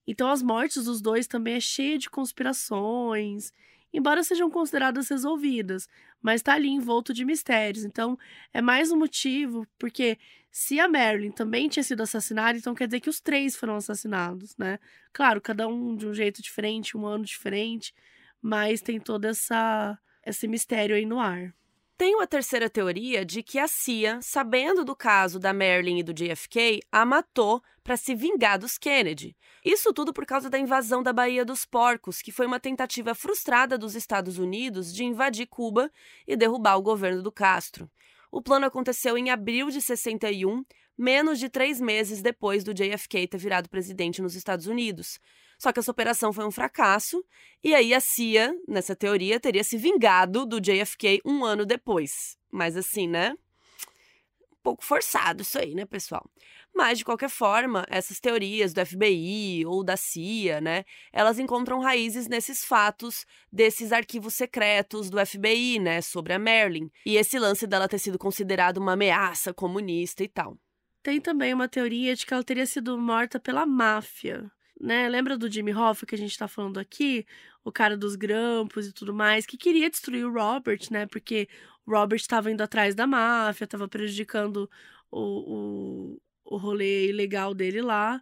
Então, 0.08 0.30
as 0.30 0.42
mortes 0.42 0.86
dos 0.86 1.02
dois 1.02 1.28
também 1.28 1.56
é 1.56 1.60
cheia 1.60 1.98
de 1.98 2.10
conspirações 2.10 3.52
embora 3.94 4.24
sejam 4.24 4.50
consideradas 4.50 5.10
resolvidas, 5.10 5.88
mas 6.22 6.42
está 6.42 6.54
ali 6.54 6.70
envolto 6.70 7.14
de 7.14 7.26
mistérios. 7.26 7.84
Então, 7.84 8.18
é 8.54 8.62
mais 8.62 8.92
um 8.92 8.98
motivo, 8.98 9.68
porque 9.78 10.18
se 10.52 10.80
a 10.80 10.88
Marilyn 10.88 11.32
também 11.32 11.70
tinha 11.70 11.84
sido 11.84 12.02
assassinada, 12.04 12.58
então 12.58 12.76
quer 12.76 12.88
dizer 12.88 13.00
que 13.00 13.10
os 13.10 13.20
três 13.20 13.56
foram 13.56 13.76
assassinados, 13.76 14.56
né? 14.58 14.80
Claro, 15.14 15.42
cada 15.42 15.68
um 15.68 15.96
de 15.96 16.08
um 16.08 16.14
jeito 16.14 16.42
diferente, 16.42 16.98
um 16.98 17.06
ano 17.06 17.24
diferente, 17.26 17.94
mas 18.42 18.82
tem 18.82 19.00
todo 19.00 19.26
essa 19.26 19.98
esse 20.26 20.48
mistério 20.48 20.96
aí 20.96 21.06
no 21.06 21.20
ar. 21.20 21.54
Tem 22.00 22.16
uma 22.16 22.26
terceira 22.26 22.70
teoria 22.70 23.26
de 23.26 23.44
que 23.44 23.60
a 23.60 23.68
CIA, 23.68 24.22
sabendo 24.22 24.86
do 24.86 24.96
caso 24.96 25.38
da 25.38 25.52
Marilyn 25.52 25.98
e 26.00 26.04
do 26.04 26.14
JFK, 26.14 26.80
a 26.90 27.06
matou 27.06 27.62
para 27.84 27.98
se 27.98 28.16
vingar 28.16 28.58
dos 28.58 28.78
Kennedy. 28.78 29.36
Isso 29.66 29.92
tudo 29.92 30.14
por 30.14 30.26
causa 30.26 30.50
da 30.50 30.58
invasão 30.58 31.04
da 31.04 31.12
Baía 31.12 31.44
dos 31.44 31.66
Porcos, 31.66 32.22
que 32.22 32.32
foi 32.32 32.46
uma 32.46 32.58
tentativa 32.58 33.14
frustrada 33.14 33.78
dos 33.78 33.96
Estados 33.96 34.38
Unidos 34.38 34.94
de 34.94 35.04
invadir 35.04 35.48
Cuba 35.48 35.92
e 36.26 36.38
derrubar 36.38 36.78
o 36.78 36.82
governo 36.82 37.22
do 37.22 37.34
Castro. 37.34 37.92
O 38.32 38.42
plano 38.42 38.66
aconteceu 38.66 39.18
em 39.18 39.30
abril 39.30 39.70
de 39.70 39.82
61, 39.82 40.64
menos 40.98 41.38
de 41.38 41.50
três 41.50 41.82
meses 41.82 42.22
depois 42.22 42.64
do 42.64 42.74
JFK 42.74 43.28
ter 43.28 43.38
virado 43.38 43.70
presidente 43.70 44.22
nos 44.22 44.36
Estados 44.36 44.68
Unidos. 44.68 45.20
Só 45.60 45.74
que 45.74 45.80
essa 45.80 45.92
operação 45.92 46.32
foi 46.32 46.46
um 46.46 46.52
fracasso, 46.52 47.22
e 47.62 47.76
aí 47.76 47.94
a 47.94 48.00
CIA, 48.00 48.56
nessa 48.66 48.96
teoria, 48.96 49.42
teria 49.42 49.64
se 49.64 49.78
vingado 49.78 50.46
do 50.46 50.62
JFK 50.62 51.22
um 51.26 51.44
ano 51.44 51.66
depois. 51.66 52.38
Mas 52.50 52.78
assim, 52.78 53.10
né? 53.10 53.36
Um 54.54 54.56
pouco 54.64 54.86
forçado 54.86 55.42
isso 55.42 55.60
aí, 55.60 55.76
né, 55.76 55.86
pessoal? 55.86 56.26
Mas, 56.74 57.00
de 57.00 57.04
qualquer 57.04 57.30
forma, 57.30 57.86
essas 57.90 58.22
teorias 58.22 58.74
do 58.74 58.86
FBI 58.86 59.66
ou 59.66 59.84
da 59.84 59.98
CIA, 59.98 60.62
né, 60.62 60.86
elas 61.12 61.40
encontram 61.40 61.82
raízes 61.82 62.28
nesses 62.30 62.64
fatos 62.64 63.26
desses 63.52 63.92
arquivos 63.92 64.36
secretos 64.36 65.10
do 65.10 65.26
FBI, 65.26 65.80
né, 65.80 66.02
sobre 66.02 66.32
a 66.32 66.40
Marilyn. 66.40 66.90
E 67.06 67.18
esse 67.18 67.38
lance 67.38 67.68
dela 67.68 67.90
ter 67.90 68.00
sido 68.00 68.18
considerada 68.18 68.80
uma 68.80 68.94
ameaça 68.94 69.54
comunista 69.54 70.24
e 70.24 70.28
tal. 70.30 70.58
Tem 71.04 71.20
também 71.20 71.54
uma 71.54 71.68
teoria 71.68 72.16
de 72.16 72.26
que 72.26 72.34
ela 72.34 72.44
teria 72.44 72.66
sido 72.66 72.98
morta 72.98 73.40
pela 73.40 73.66
máfia 73.66 74.50
né? 74.80 75.10
Lembra 75.10 75.38
do 75.38 75.52
Jimmy 75.52 75.74
Hoffa 75.74 76.06
que 76.06 76.16
a 76.16 76.18
gente 76.18 76.38
tá 76.38 76.48
falando 76.48 76.80
aqui? 76.80 77.26
O 77.64 77.72
cara 77.72 77.98
dos 77.98 78.16
grampos 78.16 78.88
e 78.88 78.94
tudo 78.94 79.14
mais, 79.14 79.46
que 79.46 79.58
queria 79.58 79.90
destruir 79.90 80.26
o 80.26 80.32
Robert, 80.34 80.80
né? 80.92 81.06
Porque 81.06 81.48
o 81.86 81.92
Robert 81.92 82.20
estava 82.20 82.52
indo 82.52 82.62
atrás 82.64 82.96
da 82.96 83.06
máfia, 83.08 83.66
estava 83.66 83.88
prejudicando 83.88 84.70
o, 85.12 86.16
o, 86.16 86.22
o 86.46 86.58
rolê 86.58 87.10
ilegal 87.10 87.54
dele 87.54 87.82
lá. 87.82 88.22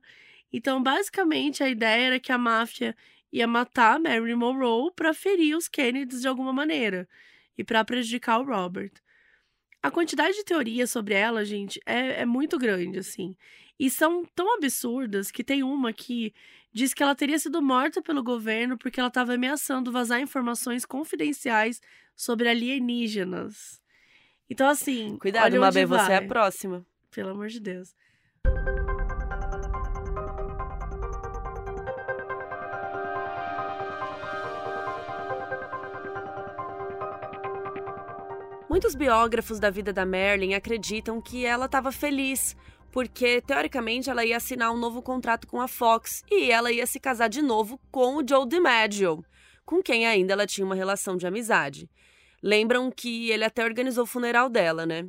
Então, 0.51 0.82
basicamente, 0.82 1.64
a 1.64 1.70
ideia 1.70 2.08
era 2.08 2.20
que 2.20 2.32
a 2.32 2.38
máfia 2.38 2.95
ia 3.32 3.47
matar 3.47 3.99
Marilyn 3.99 4.36
Monroe 4.36 4.91
para 4.95 5.14
ferir 5.14 5.55
os 5.55 5.68
Kennedys 5.68 6.22
de 6.22 6.28
alguma 6.28 6.53
maneira 6.53 7.08
e 7.58 7.64
para 7.64 7.84
prejudicar 7.84 8.39
o 8.39 8.45
Robert. 8.45 8.91
A 9.82 9.91
quantidade 9.91 10.36
de 10.36 10.43
teorias 10.43 10.91
sobre 10.91 11.14
ela, 11.14 11.45
gente, 11.45 11.80
é, 11.86 12.22
é 12.22 12.26
muito 12.26 12.58
grande, 12.58 12.99
assim. 12.99 13.36
E 13.80 13.90
são 13.90 14.26
tão 14.36 14.56
absurdas 14.56 15.30
que 15.30 15.44
tem 15.44 15.64
uma 15.64 15.94
que 15.94 16.34
diz 16.74 16.94
que 16.94 17.04
ela 17.04 17.16
teria 17.16 17.38
sido 17.38 17.62
morta 17.62 18.02
pelo 18.02 18.24
governo 18.24 18.78
porque 18.78 19.00
ela 19.00 19.10
estava 19.10 19.34
ameaçando 19.34 19.92
vazar 19.92 20.20
informações 20.20 20.86
confidenciais 20.86 21.82
sobre 22.16 22.50
alienígenas. 22.50 23.82
Então, 24.50 24.68
assim. 24.68 25.18
Cuidado, 25.18 25.60
Mabê, 25.60 25.86
você 25.86 26.14
é 26.14 26.18
a 26.18 26.28
próxima. 26.28 26.86
Pelo 27.12 27.30
amor 27.30 27.48
de 27.48 27.60
Deus. 27.60 27.96
Muitos 38.70 38.94
biógrafos 38.94 39.60
da 39.60 39.70
vida 39.70 39.92
da 39.92 40.06
Marilyn 40.06 40.54
acreditam 40.54 41.20
que 41.20 41.46
ela 41.46 41.66
estava 41.66 41.92
feliz, 41.92 42.56
porque 42.98 43.41
teoricamente 43.41 44.10
ela 44.10 44.26
ia 44.26 44.38
assinar 44.38 44.72
um 44.72 44.76
novo 44.76 45.04
contrato 45.04 45.45
com 45.45 45.62
a 45.62 45.68
Fox 45.68 46.24
e 46.32 46.50
ela 46.50 46.72
ia 46.72 46.88
se 46.88 47.00
casar 47.00 47.28
de 47.28 47.43
novo 47.43 47.80
com 47.91 48.16
o 48.16 48.28
Joe 48.28 48.50
DiMaggio, 48.50 49.24
com 49.64 49.84
quem 49.84 50.08
ainda 50.08 50.34
ela 50.34 50.48
tinha 50.48 50.66
uma 50.66 50.74
relação 50.74 51.16
de 51.16 51.28
amizade. 51.28 51.88
Lembram 52.41 52.89
que 52.89 53.30
ele 53.30 53.43
até 53.43 53.64
organizou 53.64 54.04
o 54.04 54.08
funeral 54.08 54.50
dela, 54.50 54.84
né? 54.84 55.08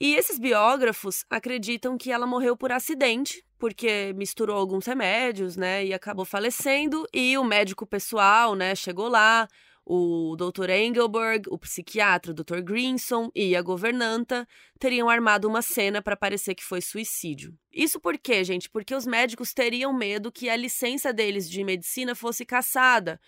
E 0.00 0.16
esses 0.16 0.40
biógrafos 0.40 1.24
acreditam 1.30 1.96
que 1.96 2.10
ela 2.10 2.26
morreu 2.26 2.56
por 2.56 2.72
acidente, 2.72 3.44
porque 3.60 4.12
misturou 4.16 4.56
alguns 4.56 4.84
remédios, 4.84 5.56
né, 5.56 5.86
e 5.86 5.94
acabou 5.94 6.24
falecendo, 6.24 7.06
e 7.14 7.38
o 7.38 7.44
médico 7.44 7.86
pessoal, 7.86 8.56
né, 8.56 8.74
chegou 8.74 9.06
lá, 9.06 9.46
o 9.86 10.34
Dr. 10.36 10.70
Engelberg, 10.70 11.48
o 11.50 11.58
psiquiatra 11.58 12.32
o 12.32 12.34
Dr. 12.34 12.60
Grinson 12.60 13.30
e 13.34 13.54
a 13.54 13.62
governanta 13.62 14.46
teriam 14.78 15.08
armado 15.08 15.46
uma 15.46 15.60
cena 15.60 16.00
para 16.00 16.16
parecer 16.16 16.54
que 16.54 16.64
foi 16.64 16.80
suicídio. 16.80 17.54
Isso 17.72 18.00
por 18.00 18.16
quê, 18.18 18.42
gente? 18.44 18.70
Porque 18.70 18.94
os 18.94 19.06
médicos 19.06 19.52
teriam 19.52 19.92
medo 19.92 20.32
que 20.32 20.48
a 20.48 20.56
licença 20.56 21.12
deles 21.12 21.48
de 21.50 21.62
medicina 21.62 22.14
fosse 22.14 22.46
cassada. 22.46 23.20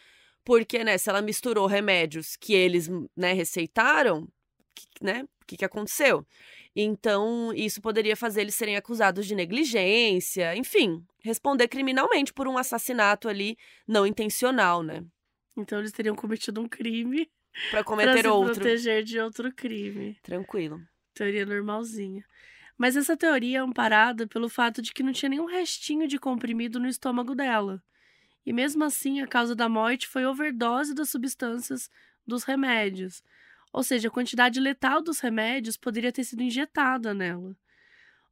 Porque, 0.45 0.83
né, 0.85 0.97
se 0.97 1.11
ela 1.11 1.21
misturou 1.21 1.67
remédios 1.67 2.37
que 2.37 2.55
eles, 2.55 2.89
né, 3.17 3.33
receitaram, 3.33 4.29
né, 5.01 5.25
o 5.43 5.47
que, 5.47 5.57
que 5.57 5.65
aconteceu? 5.65 6.25
Então, 6.75 7.53
isso 7.55 7.81
poderia 7.81 8.17
fazer 8.17 8.43
eles 8.43 8.55
serem 8.55 8.77
acusados 8.77 9.27
de 9.27 9.35
negligência, 9.35 10.55
enfim, 10.57 11.05
responder 11.21 11.69
criminalmente 11.69 12.33
por 12.33 12.47
um 12.47 12.59
assassinato 12.59 13.29
ali 13.29 13.57
não 13.89 14.07
intencional, 14.07 14.83
né? 14.83 15.05
Então 15.57 15.79
eles 15.79 15.93
teriam 15.93 16.15
cometido 16.15 16.61
um 16.61 16.69
crime 16.69 17.31
para 17.71 17.83
cometer 17.83 18.23
pra 18.23 18.33
outro. 18.33 18.55
proteger 18.55 19.03
de 19.03 19.19
outro 19.19 19.53
crime. 19.53 20.19
Tranquilo. 20.23 20.81
Teoria 21.15 21.47
normalzinha. 21.47 22.25
Mas 22.77 22.97
essa 22.97 23.17
teoria 23.17 23.59
é 23.59 23.61
amparada 23.61 24.27
pelo 24.27 24.49
fato 24.49 24.83
de 24.83 24.93
que 24.93 25.03
não 25.03 25.13
tinha 25.13 25.31
nenhum 25.31 25.47
restinho 25.47 26.07
de 26.07 26.19
comprimido 26.19 26.79
no 26.79 26.87
estômago 26.87 27.35
dela. 27.35 27.83
E 28.45 28.53
mesmo 28.53 28.85
assim, 28.85 29.21
a 29.21 29.27
causa 29.27 29.55
da 29.55 29.69
morte 29.69 30.07
foi 30.07 30.27
overdose 30.27 30.95
das 30.95 31.09
substâncias 31.09 31.91
dos 32.27 32.45
remédios. 32.45 33.23
Ou 33.73 33.83
seja, 33.83 34.09
a 34.09 34.11
quantidade 34.11 34.61
letal 34.61 35.03
dos 35.03 35.21
remédios 35.21 35.77
poderia 35.77 36.13
ter 36.13 36.25
sido 36.25 36.43
injetada 36.43 37.15
nela. 37.15 37.57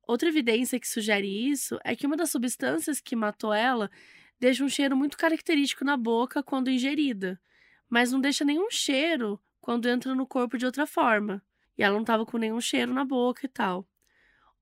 Outra 0.07 0.29
evidência 0.29 0.79
que 0.79 0.87
sugere 0.87 1.27
isso 1.27 1.79
é 1.83 1.97
que 1.97 2.07
uma 2.07 2.17
das 2.17 2.31
substâncias 2.31 3.01
que 3.01 3.17
matou 3.17 3.53
ela 3.53 3.91
deixa 4.39 4.65
um 4.65 4.69
cheiro 4.69 4.97
muito 4.97 5.17
característico 5.17 5.85
na 5.85 5.97
boca 5.97 6.43
quando 6.43 6.71
ingerida, 6.71 7.41
mas 7.89 8.13
não 8.13 8.21
deixa 8.21 8.45
nenhum 8.45 8.71
cheiro 8.71 9.41
quando 9.61 9.89
entra 9.89 10.15
no 10.15 10.27
corpo 10.27 10.59
de 10.59 10.67
outra 10.67 10.87
forma. 10.87 11.43
E 11.79 11.83
ela 11.83 11.95
não 11.95 12.03
estava 12.03 12.27
com 12.27 12.37
nenhum 12.37 12.61
cheiro 12.61 12.93
na 12.93 13.05
boca 13.05 13.47
e 13.47 13.49
tal. 13.49 13.89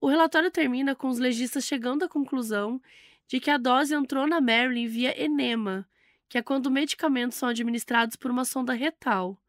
O 0.00 0.08
relatório 0.08 0.50
termina 0.50 0.94
com 0.94 1.08
os 1.08 1.18
legistas 1.18 1.64
chegando 1.64 2.04
à 2.04 2.08
conclusão 2.08 2.80
de 3.26 3.40
que 3.40 3.50
a 3.50 3.56
dose 3.56 3.94
entrou 3.94 4.26
na 4.26 4.40
Marilyn 4.40 4.86
via 4.86 5.24
enema, 5.24 5.88
que 6.28 6.36
é 6.36 6.42
quando 6.42 6.70
medicamentos 6.70 7.38
são 7.38 7.48
administrados 7.48 8.16
por 8.16 8.30
uma 8.30 8.44
sonda 8.44 8.74
retal, 8.74 9.40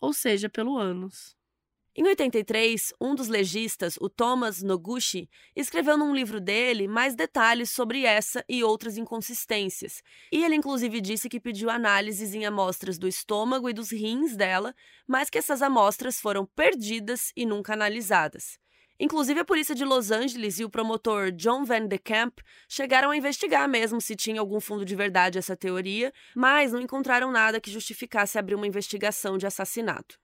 ou 0.00 0.12
seja, 0.12 0.48
pelo 0.48 0.76
ânus. 0.76 1.37
Em 2.00 2.04
83, 2.04 2.94
um 3.00 3.12
dos 3.12 3.26
legistas, 3.26 3.98
o 4.00 4.08
Thomas 4.08 4.62
Noguchi, 4.62 5.28
escreveu 5.56 5.98
num 5.98 6.14
livro 6.14 6.40
dele 6.40 6.86
mais 6.86 7.16
detalhes 7.16 7.70
sobre 7.70 8.04
essa 8.04 8.44
e 8.48 8.62
outras 8.62 8.96
inconsistências. 8.96 10.00
E 10.30 10.44
ele 10.44 10.54
inclusive 10.54 11.00
disse 11.00 11.28
que 11.28 11.40
pediu 11.40 11.68
análises 11.68 12.34
em 12.34 12.46
amostras 12.46 12.98
do 12.98 13.08
estômago 13.08 13.68
e 13.68 13.72
dos 13.72 13.90
rins 13.90 14.36
dela, 14.36 14.72
mas 15.08 15.28
que 15.28 15.38
essas 15.38 15.60
amostras 15.60 16.20
foram 16.20 16.46
perdidas 16.46 17.32
e 17.34 17.44
nunca 17.44 17.72
analisadas. 17.72 18.60
Inclusive, 19.00 19.40
a 19.40 19.44
polícia 19.44 19.74
de 19.74 19.84
Los 19.84 20.12
Angeles 20.12 20.60
e 20.60 20.64
o 20.64 20.70
promotor 20.70 21.32
John 21.32 21.64
Van 21.64 21.88
de 21.88 21.98
Kamp 21.98 22.38
chegaram 22.68 23.10
a 23.10 23.16
investigar 23.16 23.68
mesmo 23.68 24.00
se 24.00 24.14
tinha 24.14 24.40
algum 24.40 24.60
fundo 24.60 24.84
de 24.84 24.94
verdade 24.94 25.36
essa 25.36 25.56
teoria, 25.56 26.12
mas 26.36 26.70
não 26.70 26.80
encontraram 26.80 27.32
nada 27.32 27.60
que 27.60 27.72
justificasse 27.72 28.38
abrir 28.38 28.54
uma 28.54 28.68
investigação 28.68 29.36
de 29.36 29.48
assassinato 29.48 30.16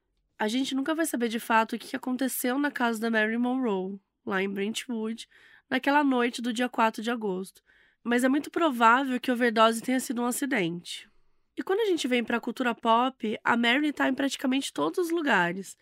a 0.45 0.49
gente 0.49 0.75
nunca 0.75 0.95
vai 0.95 1.07
saber 1.07 1.29
de 1.29 1.41
fato 1.41 1.75
o 1.75 1.79
que 1.79 1.97
aconteceu 1.97 2.59
na 2.59 2.71
casa 2.71 3.01
da 3.01 3.11
Mary 3.11 3.39
Monroe, 3.39 3.99
lá 4.27 4.43
em 4.43 4.49
Brentwood, 4.49 5.27
naquela 5.71 6.05
noite 6.05 6.43
do 6.43 6.53
dia 6.53 6.69
4 6.69 7.03
de 7.03 7.11
agosto. 7.11 7.63
Mas 8.03 8.25
é 8.25 8.29
muito 8.29 8.51
provável 8.51 9.19
que 9.19 9.31
a 9.31 9.35
overdose 9.35 9.81
tenha 9.81 9.99
sido 9.99 10.21
um 10.21 10.27
acidente. 10.27 11.09
E 11.57 11.63
quando 11.63 11.81
a 11.81 11.87
gente 11.87 12.07
vem 12.07 12.23
para 12.23 12.37
a 12.37 12.41
cultura 12.41 12.75
pop, 12.75 13.39
a 13.43 13.57
Mary 13.57 13.89
está 13.89 14.07
em 14.07 14.15
praticamente 14.15 14.71
todos 14.71 15.07
os 15.07 15.11
lugares. 15.11 15.79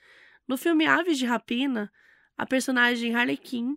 No 0.46 0.56
filme 0.56 0.86
Aves 0.86 1.18
de 1.18 1.26
Rapina, 1.26 1.92
a 2.38 2.46
personagem 2.46 3.16
Harley 3.16 3.36
Quinn, 3.36 3.74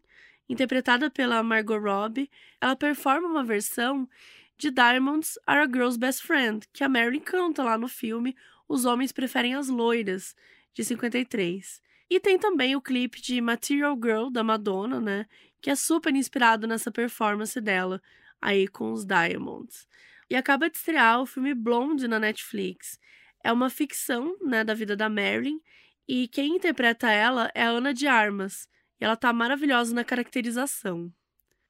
interpretada 0.48 1.10
pela 1.10 1.42
Margot 1.42 1.80
Robbie, 1.80 2.30
ela 2.62 2.76
performa 2.76 3.28
uma 3.28 3.44
versão 3.44 4.08
de 4.56 4.70
Diamonds 4.70 5.40
Are 5.48 5.62
a 5.62 5.66
Girl's 5.66 5.98
Best 5.98 6.22
Friend, 6.22 6.64
que 6.72 6.84
a 6.84 6.90
Mary 6.90 7.20
canta 7.20 7.64
lá 7.64 7.76
no 7.76 7.88
filme 7.88 8.36
Os 8.68 8.86
Homens 8.86 9.12
Preferem 9.12 9.56
as 9.56 9.68
Loiras, 9.68 10.36
de 10.76 10.84
53. 10.84 11.82
E 12.10 12.20
tem 12.20 12.38
também 12.38 12.76
o 12.76 12.82
clipe 12.82 13.20
de 13.20 13.42
Material 13.42 13.96
Girl, 13.96 14.30
da 14.30 14.44
Madonna, 14.44 15.02
né? 15.02 15.26
Que 15.60 15.72
é 15.72 15.76
super 15.76 16.14
inspirado 16.14 16.68
nessa 16.68 16.92
performance 16.92 17.60
dela, 17.60 18.00
aí 18.40 18.68
com 18.68 18.92
os 18.92 19.06
Diamonds. 19.06 19.88
E 20.30 20.36
acaba 20.36 20.70
de 20.70 20.78
estrear 20.78 21.22
o 21.22 21.26
filme 21.26 21.56
Blonde 21.56 22.08
na 22.08 22.20
Netflix. 22.20 23.00
É 23.44 23.52
uma 23.52 23.70
ficção, 23.70 24.38
né, 24.42 24.64
da 24.64 24.74
vida 24.74 24.96
da 24.96 25.10
Marilyn, 25.10 25.60
e 26.08 26.28
quem 26.28 26.58
interpreta 26.58 27.10
ela 27.10 27.50
é 27.56 27.64
a 27.64 27.70
Ana 27.70 27.94
de 27.94 28.06
Armas. 28.06 28.68
E 29.00 29.06
ela 29.06 29.16
tá 29.16 29.32
maravilhosa 29.34 29.94
na 29.94 30.04
caracterização. 30.04 31.12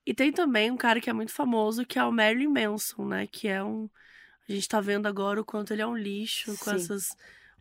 E 0.06 0.14
tem 0.14 0.32
também 0.32 0.70
um 0.70 0.78
cara 0.78 1.00
que 1.00 1.10
é 1.10 1.14
muito 1.14 1.32
famoso, 1.32 1.86
que 1.86 1.98
é 1.98 2.04
o 2.04 2.12
Marilyn 2.12 2.50
Manson, 2.50 3.06
né? 3.06 3.28
Que 3.28 3.48
é 3.48 3.64
um. 3.64 3.90
A 4.48 4.52
gente 4.52 4.68
tá 4.68 4.80
vendo 4.80 5.08
agora 5.08 5.42
o 5.42 5.46
quanto 5.46 5.74
ele 5.74 5.82
é 5.82 5.88
um 5.88 5.98
lixo 5.98 6.52
Sim. 6.52 6.58
com 6.58 6.72
essas 6.72 7.16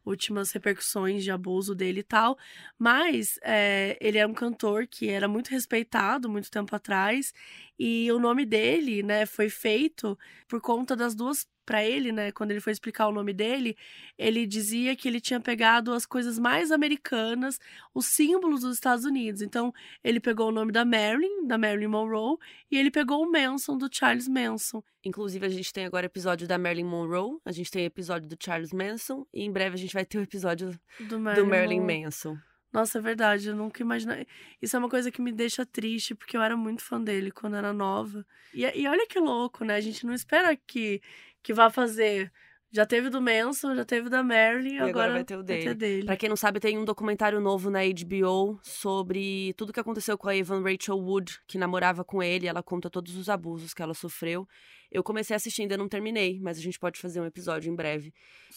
últimas 0.04 0.52
repercussões 0.52 1.24
de 1.24 1.30
abuso 1.30 1.74
dele 1.74 2.00
e 2.00 2.02
tal. 2.04 2.36
Mas 2.78 3.38
é, 3.42 3.96
ele 4.00 4.18
é 4.18 4.26
um 4.26 4.34
cantor 4.34 4.86
que 4.86 5.08
era 5.08 5.28
muito 5.28 5.48
respeitado 5.48 6.28
muito 6.28 6.50
tempo 6.50 6.74
atrás. 6.74 7.32
E 7.78 8.10
o 8.12 8.18
nome 8.18 8.44
dele, 8.44 9.02
né, 9.02 9.26
foi 9.26 9.48
feito 9.48 10.18
por 10.48 10.60
conta 10.60 10.94
das 10.96 11.14
duas 11.14 11.46
para 11.64 11.84
ele, 11.84 12.12
né, 12.12 12.30
quando 12.32 12.50
ele 12.50 12.60
foi 12.60 12.72
explicar 12.72 13.08
o 13.08 13.12
nome 13.12 13.32
dele, 13.32 13.76
ele 14.18 14.46
dizia 14.46 14.94
que 14.94 15.08
ele 15.08 15.20
tinha 15.20 15.40
pegado 15.40 15.92
as 15.92 16.06
coisas 16.06 16.38
mais 16.38 16.70
americanas, 16.70 17.58
os 17.94 18.06
símbolos 18.06 18.60
dos 18.60 18.74
Estados 18.74 19.04
Unidos. 19.04 19.42
Então, 19.42 19.72
ele 20.02 20.20
pegou 20.20 20.48
o 20.48 20.52
nome 20.52 20.72
da 20.72 20.84
Marilyn, 20.84 21.46
da 21.46 21.58
Marilyn 21.58 21.88
Monroe, 21.88 22.36
e 22.70 22.78
ele 22.78 22.90
pegou 22.90 23.22
o 23.22 23.30
Manson, 23.30 23.76
do 23.76 23.88
Charles 23.90 24.28
Manson. 24.28 24.82
Inclusive, 25.04 25.46
a 25.46 25.50
gente 25.50 25.72
tem 25.72 25.84
agora 25.84 26.06
episódio 26.06 26.46
da 26.46 26.58
Marilyn 26.58 26.84
Monroe, 26.84 27.38
a 27.44 27.52
gente 27.52 27.70
tem 27.70 27.84
episódio 27.84 28.28
do 28.28 28.36
Charles 28.38 28.72
Manson, 28.72 29.26
e 29.32 29.42
em 29.42 29.52
breve 29.52 29.74
a 29.74 29.78
gente 29.78 29.94
vai 29.94 30.04
ter 30.04 30.18
o 30.18 30.22
episódio 30.22 30.78
do 31.00 31.18
Marilyn, 31.18 31.44
do 31.44 31.50
Marilyn. 31.50 32.04
Manson. 32.04 32.38
Nossa, 32.74 32.98
é 32.98 33.00
verdade, 33.00 33.50
eu 33.50 33.54
nunca 33.54 33.80
imaginei. 33.80 34.26
Isso 34.60 34.74
é 34.74 34.78
uma 34.80 34.88
coisa 34.88 35.08
que 35.08 35.22
me 35.22 35.30
deixa 35.30 35.64
triste, 35.64 36.12
porque 36.12 36.36
eu 36.36 36.42
era 36.42 36.56
muito 36.56 36.82
fã 36.82 37.00
dele 37.00 37.30
quando 37.30 37.54
era 37.54 37.72
nova. 37.72 38.26
E, 38.52 38.64
e 38.64 38.88
olha 38.88 39.06
que 39.06 39.20
louco, 39.20 39.64
né? 39.64 39.76
A 39.76 39.80
gente 39.80 40.04
não 40.04 40.12
espera 40.12 40.56
que, 40.56 41.00
que 41.44 41.52
vá 41.54 41.70
fazer. 41.70 42.32
Já 42.72 42.84
teve 42.84 43.08
do 43.08 43.22
Manson, 43.22 43.76
já 43.76 43.84
teve 43.84 44.08
da 44.08 44.20
Marilyn, 44.20 44.78
agora, 44.78 44.90
agora 44.90 45.12
vai 45.12 45.24
ter 45.24 45.34
o 45.36 45.44
vai 45.44 45.46
ter 45.46 45.62
dele. 45.62 45.74
dele. 45.76 46.06
Pra 46.06 46.16
quem 46.16 46.28
não 46.28 46.34
sabe, 46.34 46.58
tem 46.58 46.76
um 46.76 46.84
documentário 46.84 47.40
novo 47.40 47.70
na 47.70 47.78
HBO 47.84 48.58
sobre 48.64 49.54
tudo 49.56 49.72
que 49.72 49.78
aconteceu 49.78 50.18
com 50.18 50.28
a 50.28 50.34
Evan 50.36 50.60
Rachel 50.60 50.98
Wood, 50.98 51.38
que 51.46 51.56
namorava 51.56 52.04
com 52.04 52.20
ele. 52.20 52.48
Ela 52.48 52.64
conta 52.64 52.90
todos 52.90 53.14
os 53.14 53.28
abusos 53.28 53.72
que 53.72 53.80
ela 53.80 53.94
sofreu. 53.94 54.48
Eu 54.90 55.04
comecei 55.04 55.34
a 55.34 55.36
assistir, 55.36 55.62
ainda 55.62 55.76
não 55.76 55.88
terminei, 55.88 56.40
mas 56.40 56.58
a 56.58 56.60
gente 56.60 56.76
pode 56.80 56.98
fazer 56.98 57.20
um 57.20 57.26
episódio 57.26 57.70
em 57.70 57.76
breve. 57.76 58.12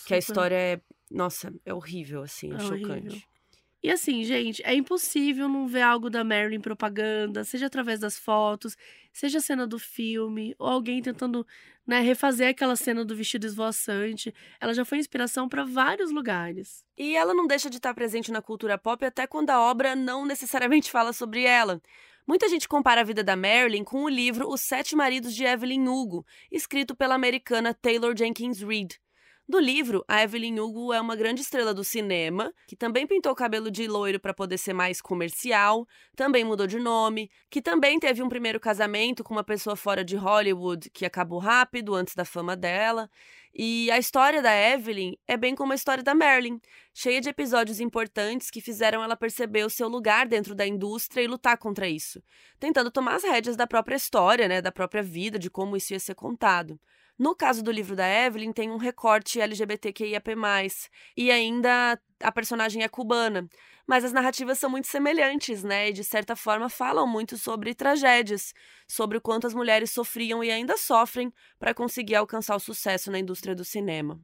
Que 0.08 0.16
a 0.16 0.18
Super. 0.18 0.18
história 0.18 0.56
é. 0.56 0.82
Nossa, 1.12 1.54
é 1.64 1.72
horrível, 1.72 2.24
assim, 2.24 2.52
é, 2.52 2.56
É 2.56 2.60
chocante. 2.60 2.90
horrível. 2.90 3.22
E 3.84 3.92
assim, 3.92 4.24
gente, 4.24 4.62
é 4.66 4.74
impossível 4.74 5.48
não 5.48 5.68
ver 5.68 5.82
algo 5.82 6.10
da 6.10 6.24
Marilyn 6.24 6.60
propaganda, 6.60 7.44
seja 7.44 7.68
através 7.68 8.00
das 8.00 8.18
fotos, 8.18 8.76
seja 9.14 9.38
a 9.38 9.42
cena 9.42 9.68
do 9.68 9.78
filme, 9.78 10.56
ou 10.58 10.68
alguém 10.68 11.02
tentando 11.02 11.46
né, 11.86 12.02
refazer 12.02 12.50
aquela 12.50 12.76
cena 12.76 13.06
do 13.06 13.16
vestido 13.16 13.46
esvoaçante. 13.46 14.34
Ela 14.60 14.74
já 14.74 14.84
foi 14.84 14.98
inspiração 14.98 15.48
para 15.48 15.64
vários 15.64 16.12
lugares. 16.12 16.84
E 16.98 17.16
ela 17.16 17.34
não 17.34 17.48
deixa 17.48 17.70
de 17.70 17.78
estar 17.78 17.94
presente 17.94 18.32
na 18.32 18.42
cultura 18.42 18.78
pop 18.78 19.06
até 19.06 19.28
quando 19.28 19.52
a 19.52 19.60
obra 19.60 19.96
não 19.96 20.26
necessariamente 20.26 20.90
fala 20.92 21.14
sobre 21.14 21.44
ela. 21.44 21.82
Muita 22.28 22.50
gente 22.50 22.68
compara 22.68 23.02
a 23.02 23.06
vida 23.06 23.24
da 23.24 23.38
Marilyn 23.38 23.86
com 23.86 24.04
o 24.04 24.10
livro 24.10 24.50
Os 24.50 24.60
Sete 24.60 24.98
Maridos 24.98 25.34
de 25.34 25.46
Evelyn 25.46 25.88
Hugo, 25.88 26.26
escrito 26.52 26.94
pela 26.94 27.16
americana 27.16 27.74
Taylor 27.74 28.14
Jenkins 28.18 28.62
Reid. 28.62 29.00
No 29.48 29.60
livro, 29.60 30.04
a 30.10 30.22
Evelyn 30.22 30.60
Hugo 30.60 30.92
é 30.92 31.00
uma 31.00 31.16
grande 31.16 31.42
estrela 31.42 31.74
do 31.74 31.82
cinema, 31.82 32.54
que 32.68 32.76
também 32.76 33.08
pintou 33.08 33.32
o 33.32 33.36
cabelo 33.36 33.72
de 33.72 33.88
loiro 33.88 34.20
para 34.20 34.34
poder 34.34 34.58
ser 34.58 34.74
mais 34.74 35.00
comercial, 35.00 35.88
também 36.18 36.44
mudou 36.44 36.68
de 36.68 36.78
nome, 36.78 37.32
que 37.50 37.62
também 37.62 37.98
teve 37.98 38.22
um 38.22 38.28
primeiro 38.28 38.60
casamento 38.60 39.24
com 39.24 39.34
uma 39.34 39.46
pessoa 39.46 39.78
fora 39.78 40.04
de 40.04 40.18
Hollywood 40.18 40.90
que 40.90 41.06
acabou 41.06 41.40
rápido 41.40 41.96
antes 41.96 42.14
da 42.14 42.26
fama 42.26 42.58
dela. 42.58 43.10
E 43.56 43.90
a 43.90 43.98
história 43.98 44.42
da 44.42 44.54
Evelyn 44.54 45.16
é 45.26 45.38
bem 45.38 45.56
como 45.56 45.72
a 45.72 45.76
história 45.76 46.04
da 46.04 46.14
Marilyn, 46.14 46.60
cheia 46.94 47.22
de 47.22 47.30
episódios 47.30 47.80
importantes 47.80 48.52
que 48.52 48.60
fizeram 48.60 49.02
ela 49.02 49.16
perceber 49.16 49.64
o 49.66 49.70
seu 49.70 49.88
lugar 49.88 50.28
dentro 50.28 50.54
da 50.54 50.68
indústria 50.68 51.22
e 51.22 51.28
lutar 51.28 51.58
contra 51.58 51.88
isso, 51.88 52.22
tentando 52.60 52.92
tomar 52.92 53.16
as 53.16 53.24
rédeas 53.24 53.56
da 53.56 53.66
própria 53.66 53.96
história, 53.96 54.46
né, 54.50 54.62
da 54.62 54.74
própria 54.74 55.02
vida, 55.02 55.40
de 55.40 55.50
como 55.50 55.78
isso 55.78 55.94
ia 55.94 56.00
ser 56.02 56.16
contado. 56.16 56.78
No 57.18 57.36
caso 57.36 57.64
do 57.64 57.72
livro 57.72 57.96
da 57.96 58.08
Evelyn, 58.08 58.52
tem 58.52 58.70
um 58.70 58.78
recorte 58.78 59.42
LGBTQIAP+, 59.42 60.36
e 61.16 61.32
ainda 61.32 62.00
a 62.22 62.32
personagem 62.32 62.84
é 62.84 62.88
cubana. 62.88 63.50
Mas 63.88 64.04
as 64.04 64.14
narrativas 64.14 64.60
são 64.60 64.70
muito 64.70 64.86
semelhantes, 64.86 65.64
né? 65.64 65.90
E 65.90 65.94
de 65.94 66.04
certa 66.04 66.36
forma 66.36 66.70
falam 66.70 67.08
muito 67.08 67.36
sobre 67.38 67.74
tragédias, 67.74 68.54
sobre 68.88 69.18
o 69.18 69.22
quanto 69.22 69.48
as 69.48 69.54
mulheres 69.54 69.90
sofriam 69.90 70.44
e 70.44 70.52
ainda 70.52 70.78
sofrem 70.78 71.34
para 71.58 71.74
conseguir 71.74 72.16
alcançar 72.16 72.56
o 72.56 72.60
sucesso 72.60 73.10
na 73.10 73.18
indústria 73.18 73.56
do 73.56 73.66
cinema. 73.66 74.22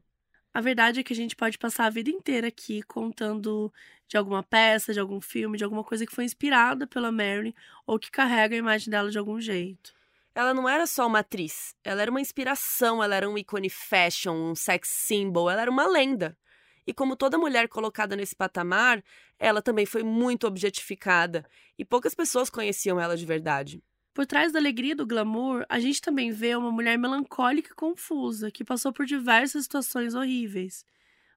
A 0.53 0.61
verdade 0.61 0.99
é 0.99 1.03
que 1.03 1.13
a 1.13 1.15
gente 1.15 1.35
pode 1.35 1.57
passar 1.57 1.85
a 1.85 1.89
vida 1.89 2.11
inteira 2.11 2.49
aqui 2.49 2.83
contando 2.83 3.73
de 4.07 4.17
alguma 4.17 4.43
peça, 4.43 4.93
de 4.93 4.99
algum 4.99 5.19
filme, 5.19 5.57
de 5.57 5.63
alguma 5.63 5.83
coisa 5.83 6.05
que 6.05 6.13
foi 6.13 6.25
inspirada 6.25 6.85
pela 6.85 7.11
Marilyn 7.11 7.53
ou 7.87 7.97
que 7.97 8.11
carrega 8.11 8.53
a 8.55 8.59
imagem 8.59 8.91
dela 8.91 9.09
de 9.09 9.17
algum 9.17 9.41
jeito 9.41 10.02
ela 10.35 10.53
não 10.53 10.67
era 10.67 10.87
só 10.87 11.05
uma 11.05 11.19
atriz, 11.19 11.75
ela 11.83 12.01
era 12.01 12.09
uma 12.09 12.21
inspiração, 12.21 13.03
ela 13.03 13.15
era 13.15 13.29
um 13.29 13.37
ícone 13.37 13.69
fashion, 13.69 14.33
um 14.33 14.55
sex 14.55 14.89
symbol, 14.89 15.49
ela 15.49 15.61
era 15.61 15.71
uma 15.71 15.87
lenda. 15.87 16.37
E 16.85 16.93
como 16.93 17.15
toda 17.15 17.37
mulher 17.37 17.67
colocada 17.69 18.15
nesse 18.15 18.35
patamar, 18.35 19.03
ela 19.39 19.61
também 19.61 19.85
foi 19.85 20.03
muito 20.03 20.47
objetificada 20.47 21.45
e 21.77 21.85
poucas 21.85 22.15
pessoas 22.15 22.49
conheciam 22.49 22.99
ela 22.99 23.15
de 23.15 23.25
verdade. 23.25 23.83
Por 24.13 24.25
trás 24.25 24.51
da 24.51 24.59
alegria 24.59 24.91
e 24.91 24.95
do 24.95 25.07
glamour, 25.07 25.65
a 25.69 25.79
gente 25.79 26.01
também 26.01 26.31
vê 26.31 26.55
uma 26.55 26.71
mulher 26.71 26.97
melancólica 26.97 27.71
e 27.71 27.75
confusa, 27.75 28.51
que 28.51 28.63
passou 28.63 28.93
por 28.93 29.05
diversas 29.05 29.63
situações 29.63 30.13
horríveis, 30.13 30.85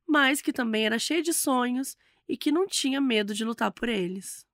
mas 0.06 0.42
que 0.42 0.52
também 0.52 0.84
era 0.86 0.98
cheia 0.98 1.22
de 1.22 1.32
sonhos 1.32 1.96
e 2.28 2.36
que 2.36 2.52
não 2.52 2.66
tinha 2.66 3.00
medo 3.00 3.32
de 3.34 3.44
lutar 3.44 3.70
por 3.70 3.88
eles. 3.88 4.45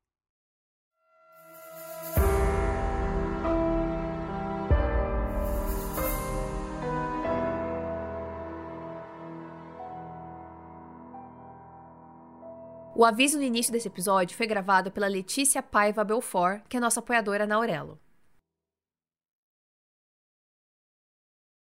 O 12.95 13.07
aviso 13.07 13.39
no 13.39 13.43
início 13.43 13.73
desse 13.73 13.89
episódio 13.89 14.37
foi 14.37 14.47
gravado 14.47 14.91
pela 14.91 15.09
Letícia 15.09 15.63
Paiva 15.63 16.05
Belfort, 16.05 16.63
que 16.69 16.77
é 16.77 16.81
nossa 16.81 17.01
apoiadora 17.01 17.47
na 17.47 17.55
Aurelo. 17.55 17.99